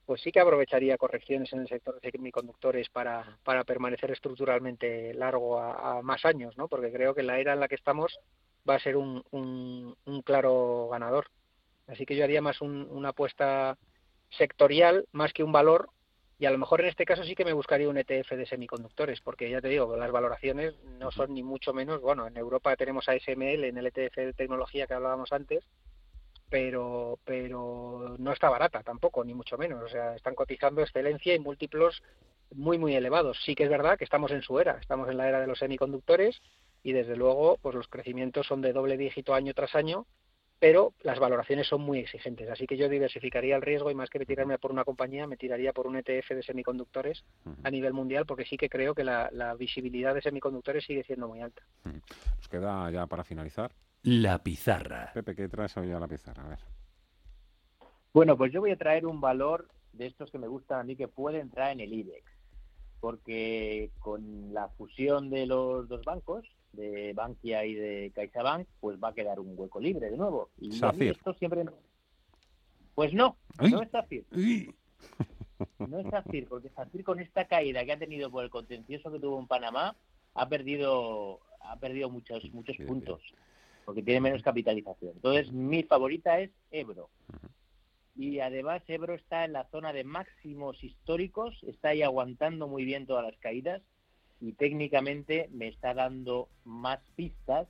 pues 0.06 0.22
sí 0.22 0.32
que 0.32 0.40
aprovecharía 0.40 0.98
correcciones 0.98 1.52
en 1.52 1.60
el 1.60 1.68
sector 1.68 2.00
de 2.00 2.10
semiconductores 2.10 2.88
para, 2.90 3.38
para 3.44 3.62
permanecer 3.62 4.10
estructuralmente 4.10 5.14
largo 5.14 5.60
a, 5.60 6.02
más 6.02 6.24
años, 6.24 6.56
¿no? 6.56 6.66
Porque 6.68 6.90
creo 6.90 7.14
que 7.14 7.22
la 7.22 7.38
era 7.38 7.52
en 7.52 7.60
la 7.60 7.68
que 7.68 7.76
estamos 7.76 8.18
va 8.68 8.74
a 8.74 8.80
ser 8.80 8.96
un, 8.96 9.22
un 9.30 10.22
claro 10.22 10.88
ganador. 10.90 11.26
Así 11.90 12.06
que 12.06 12.16
yo 12.16 12.24
haría 12.24 12.40
más 12.40 12.60
un- 12.60 12.86
una 12.90 13.10
apuesta 13.10 13.76
sectorial 14.30 15.06
más 15.12 15.32
que 15.32 15.42
un 15.42 15.52
valor 15.52 15.90
y 16.38 16.46
a 16.46 16.50
lo 16.50 16.58
mejor 16.58 16.80
en 16.80 16.86
este 16.86 17.04
caso 17.04 17.24
sí 17.24 17.34
que 17.34 17.44
me 17.44 17.52
buscaría 17.52 17.88
un 17.88 17.98
ETF 17.98 18.36
de 18.36 18.46
semiconductores 18.46 19.20
porque 19.20 19.50
ya 19.50 19.60
te 19.60 19.68
digo, 19.68 19.96
las 19.96 20.10
valoraciones 20.10 20.74
no 20.84 21.10
son 21.10 21.34
ni 21.34 21.42
mucho 21.42 21.74
menos, 21.74 22.00
bueno, 22.00 22.26
en 22.26 22.36
Europa 22.36 22.74
tenemos 22.76 23.08
a 23.08 23.14
SML 23.14 23.68
en 23.68 23.76
el 23.76 23.86
ETF 23.86 24.16
de 24.16 24.32
tecnología 24.32 24.86
que 24.86 24.94
hablábamos 24.94 25.32
antes, 25.32 25.64
pero 26.48 27.18
pero 27.24 28.16
no 28.18 28.32
está 28.32 28.48
barata 28.48 28.82
tampoco, 28.82 29.24
ni 29.24 29.34
mucho 29.34 29.58
menos. 29.58 29.82
O 29.82 29.88
sea, 29.88 30.14
están 30.16 30.34
cotizando 30.34 30.80
excelencia 30.80 31.34
y 31.34 31.38
múltiplos 31.38 32.02
muy, 32.52 32.78
muy 32.78 32.94
elevados. 32.94 33.38
Sí 33.44 33.54
que 33.54 33.64
es 33.64 33.70
verdad 33.70 33.98
que 33.98 34.04
estamos 34.04 34.30
en 34.32 34.42
su 34.42 34.58
era, 34.58 34.78
estamos 34.80 35.08
en 35.08 35.16
la 35.16 35.28
era 35.28 35.40
de 35.40 35.46
los 35.46 35.58
semiconductores 35.58 36.40
y 36.82 36.92
desde 36.92 37.16
luego 37.16 37.58
pues 37.60 37.74
los 37.74 37.88
crecimientos 37.88 38.46
son 38.46 38.62
de 38.62 38.72
doble 38.72 38.96
dígito 38.96 39.34
año 39.34 39.52
tras 39.54 39.74
año, 39.74 40.06
pero 40.60 40.92
las 41.00 41.18
valoraciones 41.18 41.66
son 41.66 41.80
muy 41.80 41.98
exigentes. 41.98 42.48
Así 42.50 42.66
que 42.66 42.76
yo 42.76 42.88
diversificaría 42.88 43.56
el 43.56 43.62
riesgo 43.62 43.90
y 43.90 43.94
más 43.94 44.10
que 44.10 44.24
tirarme 44.26 44.58
por 44.58 44.70
una 44.70 44.84
compañía, 44.84 45.26
me 45.26 45.38
tiraría 45.38 45.72
por 45.72 45.86
un 45.86 45.96
ETF 45.96 46.28
de 46.28 46.42
semiconductores 46.42 47.24
a 47.64 47.70
nivel 47.70 47.94
mundial 47.94 48.26
porque 48.26 48.44
sí 48.44 48.58
que 48.58 48.68
creo 48.68 48.94
que 48.94 49.02
la, 49.02 49.30
la 49.32 49.54
visibilidad 49.54 50.14
de 50.14 50.20
semiconductores 50.20 50.84
sigue 50.84 51.02
siendo 51.02 51.28
muy 51.28 51.40
alta. 51.40 51.62
Nos 51.84 52.48
queda 52.48 52.90
ya 52.90 53.06
para 53.06 53.24
finalizar. 53.24 53.72
La 54.02 54.38
pizarra. 54.42 55.10
Pepe, 55.14 55.34
¿qué 55.34 55.48
traes 55.48 55.74
hoy 55.78 55.90
a 55.92 55.98
la 55.98 56.06
pizarra? 56.06 56.44
A 56.44 56.48
ver. 56.48 56.58
Bueno, 58.12 58.36
pues 58.36 58.52
yo 58.52 58.60
voy 58.60 58.72
a 58.72 58.76
traer 58.76 59.06
un 59.06 59.20
valor 59.20 59.66
de 59.94 60.06
estos 60.06 60.30
que 60.30 60.38
me 60.38 60.48
gustan 60.48 60.80
a 60.80 60.84
mí 60.84 60.94
que 60.94 61.08
puede 61.08 61.40
entrar 61.40 61.72
en 61.72 61.80
el 61.80 61.92
IBEX, 61.92 62.24
porque 63.00 63.92
con 63.98 64.52
la 64.52 64.68
fusión 64.68 65.30
de 65.30 65.46
los 65.46 65.88
dos 65.88 66.04
bancos, 66.04 66.46
de 66.72 67.12
Bankia 67.12 67.64
y 67.64 67.74
de 67.74 68.12
CaixaBank, 68.14 68.66
pues 68.80 68.98
va 69.02 69.08
a 69.08 69.14
quedar 69.14 69.40
un 69.40 69.54
hueco 69.56 69.80
libre 69.80 70.10
de 70.10 70.16
nuevo. 70.16 70.50
Y 70.58 70.72
Safir. 70.72 71.12
esto 71.12 71.34
siempre... 71.34 71.64
Pues 72.94 73.14
no, 73.14 73.36
Ay. 73.58 73.70
no 73.70 73.82
es 73.82 73.90
Safir. 73.90 74.24
No 75.78 76.00
es 76.00 76.06
Safir, 76.10 76.46
porque 76.48 76.70
Safir 76.70 77.04
con 77.04 77.20
esta 77.20 77.46
caída 77.46 77.84
que 77.84 77.92
ha 77.92 77.98
tenido 77.98 78.30
por 78.30 78.44
el 78.44 78.50
contencioso 78.50 79.10
que 79.10 79.20
tuvo 79.20 79.38
en 79.38 79.46
Panamá, 79.46 79.96
ha 80.34 80.48
perdido 80.48 81.40
ha 81.60 81.76
perdido 81.76 82.08
muchos 82.08 82.50
muchos 82.52 82.76
puntos, 82.86 83.22
porque 83.84 84.02
tiene 84.02 84.20
menos 84.20 84.42
capitalización. 84.42 85.12
Entonces, 85.14 85.52
mi 85.52 85.82
favorita 85.82 86.40
es 86.40 86.50
Ebro. 86.70 87.10
Y 88.16 88.40
además 88.40 88.82
Ebro 88.88 89.14
está 89.14 89.44
en 89.44 89.52
la 89.52 89.68
zona 89.70 89.92
de 89.92 90.04
máximos 90.04 90.82
históricos, 90.82 91.58
está 91.62 91.90
ahí 91.90 92.02
aguantando 92.02 92.68
muy 92.68 92.84
bien 92.84 93.06
todas 93.06 93.24
las 93.24 93.36
caídas 93.38 93.82
y 94.40 94.52
técnicamente 94.52 95.48
me 95.52 95.68
está 95.68 95.94
dando 95.94 96.48
más 96.64 96.98
pistas 97.16 97.68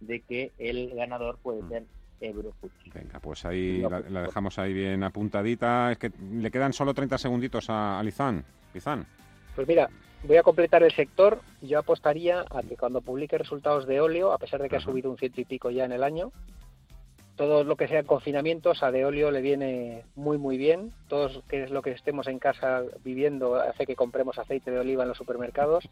de 0.00 0.20
que 0.20 0.52
el 0.58 0.94
ganador 0.94 1.38
puede 1.38 1.66
ser 1.68 1.84
Ebro 2.20 2.52
Fuji. 2.60 2.90
Venga, 2.90 3.18
pues 3.20 3.44
ahí 3.44 3.78
la, 3.82 4.00
la 4.00 4.22
dejamos 4.22 4.58
ahí 4.58 4.72
bien 4.72 5.02
apuntadita. 5.02 5.92
Es 5.92 5.98
que 5.98 6.12
le 6.32 6.50
quedan 6.50 6.72
solo 6.72 6.94
30 6.94 7.18
segunditos 7.18 7.68
a, 7.68 7.98
a 7.98 8.02
Lizán. 8.02 8.44
Lizán. 8.72 9.06
Pues 9.54 9.66
mira, 9.66 9.88
voy 10.24 10.36
a 10.36 10.42
completar 10.42 10.82
el 10.82 10.92
sector. 10.92 11.40
Yo 11.60 11.78
apostaría 11.78 12.44
a 12.50 12.62
que 12.62 12.76
cuando 12.76 13.00
publique 13.00 13.36
resultados 13.36 13.86
de 13.86 14.00
óleo, 14.00 14.32
a 14.32 14.38
pesar 14.38 14.62
de 14.62 14.68
que 14.68 14.76
ha 14.76 14.80
subido 14.80 15.10
un 15.10 15.18
ciento 15.18 15.40
y 15.40 15.44
pico 15.44 15.70
ya 15.70 15.84
en 15.84 15.92
el 15.92 16.04
año, 16.04 16.32
todo 17.42 17.64
lo 17.64 17.74
que 17.74 17.88
sea 17.88 18.04
confinamientos 18.04 18.84
a 18.84 18.92
de 18.92 19.04
óleo 19.04 19.32
le 19.32 19.40
viene 19.40 20.04
muy 20.14 20.38
muy 20.38 20.56
bien. 20.58 20.92
Todo 21.08 21.42
que 21.48 21.64
es 21.64 21.70
lo 21.70 21.82
que 21.82 21.90
estemos 21.90 22.28
en 22.28 22.38
casa 22.38 22.82
viviendo 23.02 23.56
hace 23.56 23.84
que 23.84 23.96
compremos 23.96 24.38
aceite 24.38 24.70
de 24.70 24.78
oliva 24.78 25.02
en 25.02 25.08
los 25.08 25.18
supermercados. 25.18 25.88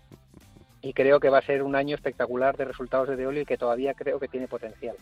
Y 0.80 0.92
creo 0.92 1.18
que 1.18 1.28
va 1.28 1.38
a 1.38 1.42
ser 1.42 1.64
un 1.64 1.74
año 1.74 1.96
espectacular 1.96 2.56
de 2.56 2.66
resultados 2.66 3.08
de 3.08 3.16
de 3.16 3.26
óleo 3.26 3.42
y 3.42 3.46
que 3.46 3.58
todavía 3.58 3.94
creo 3.94 4.20
que 4.20 4.28
tiene 4.28 4.46
potencial. 4.46 4.96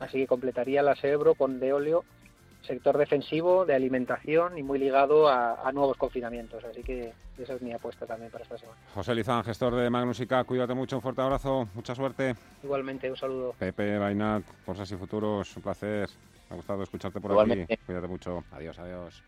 Así 0.00 0.18
que 0.18 0.26
completaría 0.26 0.82
la 0.82 0.96
Sebro 0.96 1.36
con 1.36 1.60
de 1.60 1.72
óleo, 1.72 2.04
sector 2.64 2.96
defensivo, 2.98 3.64
de 3.64 3.74
alimentación 3.74 4.56
y 4.58 4.62
muy 4.62 4.78
ligado 4.78 5.28
a, 5.28 5.66
a 5.68 5.72
nuevos 5.72 5.96
confinamientos. 5.96 6.62
Así 6.64 6.82
que 6.82 7.12
esa 7.38 7.54
es 7.54 7.62
mi 7.62 7.72
apuesta 7.72 8.06
también 8.06 8.30
para 8.30 8.44
esta 8.44 8.58
semana. 8.58 8.78
José 8.94 9.14
Lizán, 9.14 9.44
gestor 9.44 9.74
de 9.74 9.90
Magnus 9.90 10.20
IK, 10.20 10.44
cuídate 10.46 10.74
mucho, 10.74 10.96
un 10.96 11.02
fuerte 11.02 11.22
abrazo, 11.22 11.68
mucha 11.74 11.94
suerte. 11.94 12.34
Igualmente, 12.62 13.10
un 13.10 13.16
saludo. 13.16 13.54
Pepe, 13.58 13.98
Bainat, 13.98 14.42
Bolsas 14.66 14.90
y 14.92 14.96
Futuros, 14.96 15.56
un 15.56 15.62
placer. 15.62 16.08
Me 16.48 16.54
ha 16.54 16.56
gustado 16.56 16.82
escucharte 16.82 17.20
por 17.20 17.30
Igualmente. 17.32 17.74
aquí. 17.74 17.82
Cuídate 17.86 18.08
mucho. 18.08 18.44
Adiós, 18.52 18.78
adiós. 18.78 19.22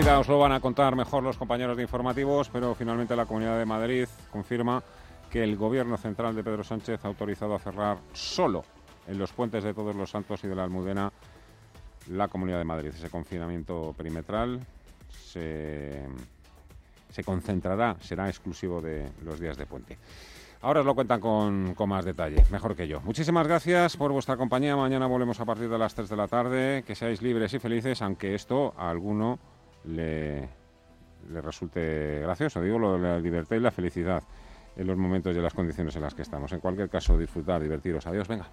Os 0.00 0.28
lo 0.28 0.38
van 0.38 0.52
a 0.52 0.60
contar 0.60 0.96
mejor 0.96 1.22
los 1.22 1.36
compañeros 1.36 1.76
de 1.76 1.82
informativos, 1.82 2.48
pero 2.48 2.74
finalmente 2.74 3.14
la 3.14 3.26
Comunidad 3.26 3.58
de 3.58 3.66
Madrid 3.66 4.08
confirma 4.32 4.82
que 5.30 5.44
el 5.44 5.56
Gobierno 5.56 5.98
Central 5.98 6.34
de 6.34 6.42
Pedro 6.42 6.64
Sánchez 6.64 7.04
ha 7.04 7.08
autorizado 7.08 7.54
a 7.54 7.58
cerrar 7.58 7.98
solo 8.14 8.64
en 9.06 9.18
los 9.18 9.32
puentes 9.32 9.62
de 9.62 9.74
Todos 9.74 9.94
los 9.94 10.10
Santos 10.10 10.42
y 10.42 10.48
de 10.48 10.54
la 10.54 10.64
Almudena 10.64 11.12
la 12.08 12.28
Comunidad 12.28 12.58
de 12.58 12.64
Madrid. 12.64 12.92
Ese 12.96 13.10
confinamiento 13.10 13.94
perimetral 13.96 14.60
se, 15.10 16.02
se 17.10 17.22
concentrará, 17.22 17.96
será 18.00 18.28
exclusivo 18.28 18.80
de 18.80 19.06
los 19.22 19.38
días 19.38 19.58
de 19.58 19.66
puente. 19.66 19.98
Ahora 20.62 20.80
os 20.80 20.86
lo 20.86 20.94
cuentan 20.94 21.20
con, 21.20 21.74
con, 21.74 21.88
más 21.90 22.06
detalle, 22.06 22.42
mejor 22.50 22.74
que 22.74 22.88
yo. 22.88 23.00
Muchísimas 23.02 23.46
gracias 23.46 23.98
por 23.98 24.12
vuestra 24.12 24.38
compañía. 24.38 24.76
Mañana 24.76 25.06
volvemos 25.06 25.40
a 25.40 25.44
partir 25.44 25.68
de 25.68 25.78
las 25.78 25.94
3 25.94 26.08
de 26.08 26.16
la 26.16 26.26
tarde. 26.26 26.84
Que 26.86 26.94
seáis 26.94 27.20
libres 27.20 27.52
y 27.52 27.58
felices, 27.58 28.00
aunque 28.02 28.34
esto 28.34 28.74
a 28.78 28.90
alguno 28.90 29.38
le, 29.84 30.48
resulte 31.42 32.20
gracioso. 32.20 32.60
Digo 32.60 32.78
lo 32.78 32.94
de 32.94 32.98
la 33.00 33.18
libertad 33.18 33.56
y 33.56 33.60
la 33.60 33.70
felicidad 33.70 34.22
en 34.76 34.86
los 34.86 34.96
momentos 34.96 35.34
y 35.34 35.38
en 35.38 35.42
las 35.42 35.54
condiciones 35.54 35.94
en 35.96 36.02
las 36.02 36.14
que 36.14 36.22
estamos. 36.22 36.52
En 36.52 36.60
cualquier 36.60 36.88
caso, 36.88 37.18
disfrutar, 37.18 37.62
divertiros. 37.62 38.06
Adiós, 38.06 38.28
venga. 38.28 38.46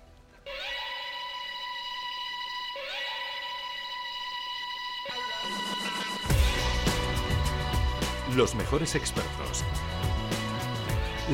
Los 8.35 8.55
mejores 8.55 8.93
expertos. 8.95 9.63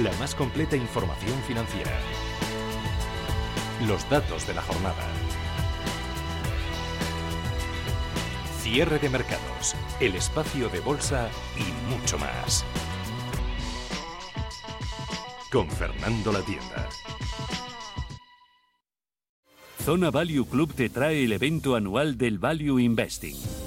La 0.01 0.11
más 0.13 0.35
completa 0.35 0.75
información 0.75 1.37
financiera. 1.39 1.91
Los 3.87 4.09
datos 4.09 4.47
de 4.47 4.53
la 4.53 4.61
jornada. 4.61 5.22
Cierre 8.63 8.97
de 8.97 9.09
mercados, 9.09 9.75
el 9.99 10.15
espacio 10.15 10.69
de 10.69 10.79
bolsa 10.79 11.29
y 11.57 11.91
mucho 11.93 12.17
más. 12.17 12.63
Con 15.51 15.69
Fernando 15.69 16.31
La 16.31 16.39
Tienda. 16.39 16.87
Zona 19.83 20.11
Value 20.11 20.45
Club 20.45 20.73
te 20.73 20.87
trae 20.87 21.25
el 21.25 21.33
evento 21.33 21.75
anual 21.75 22.17
del 22.17 22.39
Value 22.39 22.79
Investing. 22.79 23.35